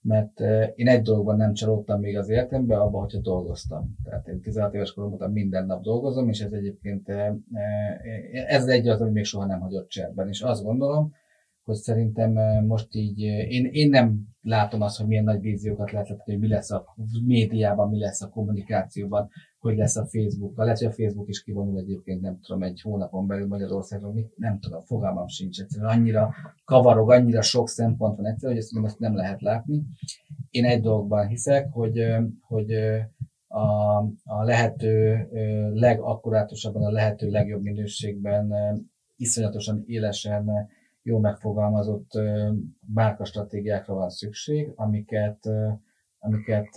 mert 0.00 0.40
én 0.74 0.88
egy 0.88 1.02
dologban 1.02 1.36
nem 1.36 1.52
csalódtam 1.52 2.00
még 2.00 2.16
az 2.16 2.28
életemben, 2.28 2.78
abban, 2.78 3.00
hogyha 3.00 3.20
dolgoztam. 3.20 3.96
Tehát 4.04 4.28
én 4.28 4.40
16 4.40 4.74
éves 4.74 4.92
koromban 4.92 5.32
minden 5.32 5.66
nap 5.66 5.82
dolgozom, 5.82 6.28
és 6.28 6.40
ez 6.40 6.52
egyébként 6.52 7.08
ez 8.46 8.66
egy 8.66 8.88
az, 8.88 9.00
ami 9.00 9.10
még 9.10 9.24
soha 9.24 9.46
nem 9.46 9.60
hagyott 9.60 9.88
cserben. 9.88 10.28
És 10.28 10.40
azt 10.40 10.62
gondolom, 10.62 11.12
hogy 11.62 11.76
szerintem 11.76 12.32
most 12.66 12.94
így, 12.94 13.20
én, 13.20 13.68
én 13.72 13.88
nem 13.88 14.26
látom 14.40 14.80
azt, 14.80 14.98
hogy 14.98 15.06
milyen 15.06 15.24
nagy 15.24 15.40
víziókat 15.40 15.90
lehet 15.90 16.08
hogy 16.24 16.38
mi 16.38 16.48
lesz 16.48 16.70
a 16.70 16.84
médiában, 17.26 17.88
mi 17.88 17.98
lesz 17.98 18.22
a 18.22 18.28
kommunikációban, 18.28 19.28
hogy 19.58 19.76
lesz 19.76 19.96
a 19.96 20.06
Facebook. 20.06 20.56
Lehet, 20.56 20.78
hogy 20.78 20.86
a 20.86 20.92
Facebook 20.92 21.28
is 21.28 21.42
kivonul 21.42 21.78
egyébként, 21.78 22.20
nem 22.20 22.40
tudom, 22.40 22.62
egy 22.62 22.80
hónapon 22.80 23.26
belül 23.26 23.46
Magyarországon, 23.46 24.12
mit, 24.12 24.36
nem 24.36 24.58
tudom, 24.58 24.80
fogalmam 24.80 25.26
sincs. 25.26 25.60
Egyszerűen 25.60 25.90
annyira 25.90 26.34
kavarog, 26.64 27.10
annyira 27.10 27.42
sok 27.42 27.68
szempont 27.68 28.16
van 28.16 28.26
egyszerűen, 28.26 28.56
hogy 28.56 28.62
ezt, 28.62 28.84
ezt 28.84 28.98
nem 28.98 29.14
lehet 29.14 29.40
látni. 29.40 29.82
Én 30.50 30.64
egy 30.64 30.80
dologban 30.80 31.26
hiszek, 31.26 31.72
hogy, 31.72 32.00
hogy 32.40 32.72
a, 33.48 33.96
a 34.24 34.42
lehető 34.42 35.28
legakkurátusabban, 35.72 36.84
a 36.84 36.90
lehető 36.90 37.30
legjobb 37.30 37.62
minőségben, 37.62 38.52
iszonyatosan 39.16 39.82
élesen 39.86 40.68
jó 41.02 41.18
megfogalmazott 41.18 42.10
márkastratégiákra 42.94 43.94
van 43.94 44.10
szükség, 44.10 44.72
amiket 44.74 45.48
amiket 46.18 46.68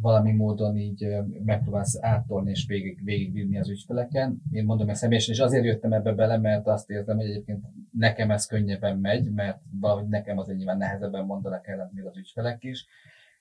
valami 0.00 0.32
módon 0.32 0.76
így 0.76 1.06
megpróbálsz 1.44 1.98
áttolni 2.00 2.50
és 2.50 2.66
végig, 2.66 3.04
végigvinni 3.04 3.58
az 3.58 3.70
ügyfeleken. 3.70 4.42
Én 4.50 4.64
mondom 4.64 4.88
ezt 4.88 5.00
személyesen, 5.00 5.34
és 5.34 5.40
azért 5.40 5.64
jöttem 5.64 5.92
ebbe 5.92 6.12
bele, 6.12 6.38
mert 6.38 6.66
azt 6.66 6.90
érzem, 6.90 7.16
hogy 7.16 7.26
egyébként 7.26 7.64
nekem 7.92 8.30
ez 8.30 8.46
könnyebben 8.46 8.98
megy, 8.98 9.32
mert 9.32 9.60
valahogy 9.80 10.08
nekem 10.08 10.38
az 10.38 10.46
nyilván 10.46 10.78
nehezebben 10.78 11.24
mondanak 11.24 11.66
ellent 11.66 11.92
még 11.92 12.04
az 12.04 12.16
ügyfelek 12.16 12.64
is. 12.64 12.86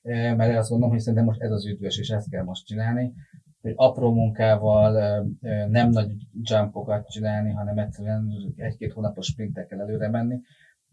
Mert 0.02 0.58
azt 0.58 0.70
gondolom, 0.70 0.94
hogy 0.94 1.04
szerintem 1.04 1.26
most 1.26 1.42
ez 1.42 1.52
az 1.52 1.68
üdvös, 1.68 2.00
és 2.00 2.10
ezt 2.10 2.30
kell 2.30 2.44
most 2.44 2.66
csinálni 2.66 3.14
hogy 3.62 3.74
apró 3.76 4.14
munkával 4.14 5.24
nem 5.70 5.90
nagy 5.90 6.12
jumpokat 6.44 7.10
csinálni, 7.10 7.52
hanem 7.52 7.78
egyszerűen 7.78 8.30
egy-két 8.56 8.94
hónapos 8.94 9.26
sprintekkel 9.26 9.82
előre 9.82 10.10
menni. 10.10 10.40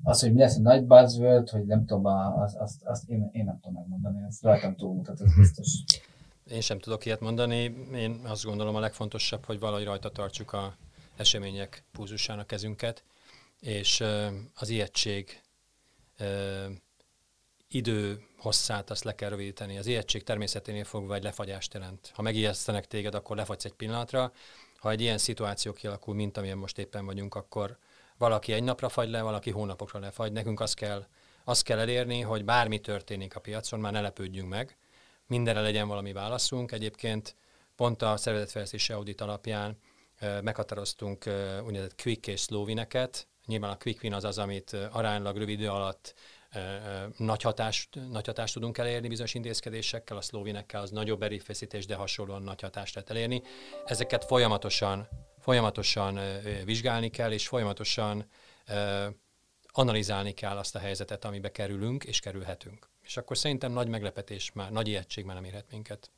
Az, 0.03 0.21
hogy 0.21 0.33
mi 0.33 0.41
lesz 0.41 0.57
a 0.57 0.61
nagy 0.61 0.85
buzzword, 0.85 1.49
hogy 1.49 1.67
nem 1.67 1.87
tudom, 1.87 2.07
azt, 2.07 2.57
azt, 2.57 2.83
azt 2.85 3.09
én, 3.09 3.31
én 3.33 3.45
nem 3.45 3.61
tudom 3.61 3.75
megmondani, 3.75 4.25
ez 4.29 4.39
rajtam 4.43 4.77
túlmutat, 4.77 5.21
ez 5.21 5.35
biztos. 5.37 5.69
Én 6.51 6.61
sem 6.61 6.79
tudok 6.79 7.05
ilyet 7.05 7.21
mondani. 7.21 7.87
Én 7.95 8.21
azt 8.25 8.45
gondolom 8.45 8.75
a 8.75 8.81
legfontosabb, 8.81 9.45
hogy 9.45 9.59
valahogy 9.59 9.85
rajta 9.85 10.11
tartsuk 10.11 10.53
a 10.53 10.77
események 11.17 11.85
púzusán 11.93 12.39
a 12.39 12.45
kezünket, 12.45 13.05
és 13.61 14.05
az 14.55 14.69
ijegység 14.69 15.41
idő 17.69 18.23
hosszát 18.39 18.91
azt 18.91 19.05
le 19.05 19.15
kell 19.15 19.29
rövidíteni. 19.29 19.79
Az 19.79 19.87
ijegység 19.87 20.23
természeténél 20.23 20.85
fogva 20.85 21.15
egy 21.15 21.23
lefagyást 21.23 21.75
jelent. 21.75 22.11
Ha 22.15 22.23
megijesztenek 22.23 22.87
téged, 22.87 23.15
akkor 23.15 23.37
lefagysz 23.37 23.65
egy 23.65 23.73
pillanatra. 23.73 24.33
Ha 24.77 24.91
egy 24.91 25.01
ilyen 25.01 25.19
szituáció 25.19 25.73
kialakul, 25.73 26.15
mint 26.15 26.37
amilyen 26.37 26.59
most 26.59 26.79
éppen 26.79 27.05
vagyunk, 27.05 27.35
akkor 27.35 27.79
valaki 28.19 28.53
egy 28.53 28.63
napra 28.63 28.89
fagy 28.89 29.09
le, 29.09 29.23
valaki 29.23 29.51
hónapokra 29.51 29.99
lefagy. 29.99 30.33
Nekünk 30.33 30.61
azt 30.61 30.75
kell, 30.75 31.07
azt 31.45 31.63
kell 31.63 31.79
elérni, 31.79 32.21
hogy 32.21 32.45
bármi 32.45 32.79
történik 32.79 33.37
a 33.37 33.41
piacon, 33.41 33.81
már 33.81 33.93
ne 33.93 34.01
lepődjünk 34.01 34.49
meg, 34.49 34.77
mindenre 35.27 35.61
legyen 35.61 35.89
valami 35.89 36.13
válaszunk. 36.13 36.73
Egyébként 36.73 37.37
pont 37.77 38.03
a 38.03 38.17
szervezetfejlesztési 38.17 38.93
audit 38.93 39.21
alapján 39.21 39.79
meghatároztunk 40.21 41.25
úgynevezett 41.65 42.03
quick 42.03 42.27
és 42.27 42.41
slow 42.41 42.65
wineket. 42.65 43.27
Nyilván 43.47 43.71
a 43.71 43.77
quick 43.77 44.03
win 44.03 44.15
az 44.15 44.25
az, 44.25 44.39
amit 44.39 44.77
aránylag 44.93 45.37
rövid 45.37 45.59
idő 45.61 45.71
alatt 45.71 46.15
nagy 47.17 47.43
hatást, 47.43 47.99
nagy 48.11 48.27
hatást 48.27 48.55
tudunk 48.55 48.79
elérni 48.79 49.09
bizonyos 49.09 49.35
intézkedésekkel, 49.35 50.17
a 50.17 50.21
szlóvinekkel 50.21 50.81
az 50.81 50.91
nagyobb 50.91 51.23
erőfeszítés, 51.23 51.87
de 51.87 51.95
hasonlóan 51.95 52.43
nagy 52.43 52.61
hatást 52.61 52.95
lehet 52.95 53.11
elérni. 53.11 53.43
Ezeket 53.85 54.25
folyamatosan, 54.25 55.09
folyamatosan 55.45 56.19
vizsgálni 56.65 57.11
kell, 57.11 57.33
és 57.33 57.49
folyamatosan 57.49 58.25
analizálni 59.67 60.33
kell 60.33 60.57
azt 60.57 60.75
a 60.75 60.79
helyzetet, 60.79 61.25
amibe 61.25 61.51
kerülünk 61.51 62.05
és 62.05 62.21
kerülhetünk. 62.21 62.89
És 63.01 63.17
akkor 63.17 63.39
szerintem 63.39 63.73
nagy 63.73 63.89
meglepetés 63.89 64.53
már, 64.53 64.71
nagy 64.71 64.89
ijegység 64.89 65.25
már 65.25 65.35
nem 65.35 65.45
érhet 65.45 65.71
minket. 65.71 66.11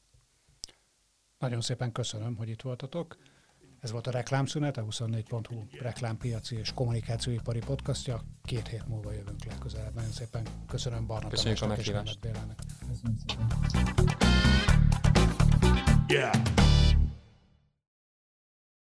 Nagyon 1.38 1.60
szépen 1.60 1.92
köszönöm, 1.92 2.36
hogy 2.36 2.48
itt 2.48 2.62
voltatok. 2.62 3.16
Ez 3.80 3.90
volt 3.90 4.06
a 4.06 4.10
Reklámszünet, 4.10 4.76
a 4.76 4.84
24.hu 4.84 5.64
reklámpiaci 5.80 6.56
és 6.56 6.72
kommunikációipari 6.74 7.58
podcastja. 7.58 8.22
Két 8.44 8.68
hét 8.68 8.88
múlva 8.88 9.12
jövünk 9.12 9.44
legközelebb. 9.44 9.94
Nagyon 9.94 10.10
szépen 10.10 10.46
köszönöm 10.66 11.06
Barna 11.06 11.28
Köszönjük 11.28 11.62
a 11.62 11.66
meghívást. 11.66 12.18
Köszönöm 12.88 13.16
szépen. 13.26 13.46
Yeah. 16.08 16.65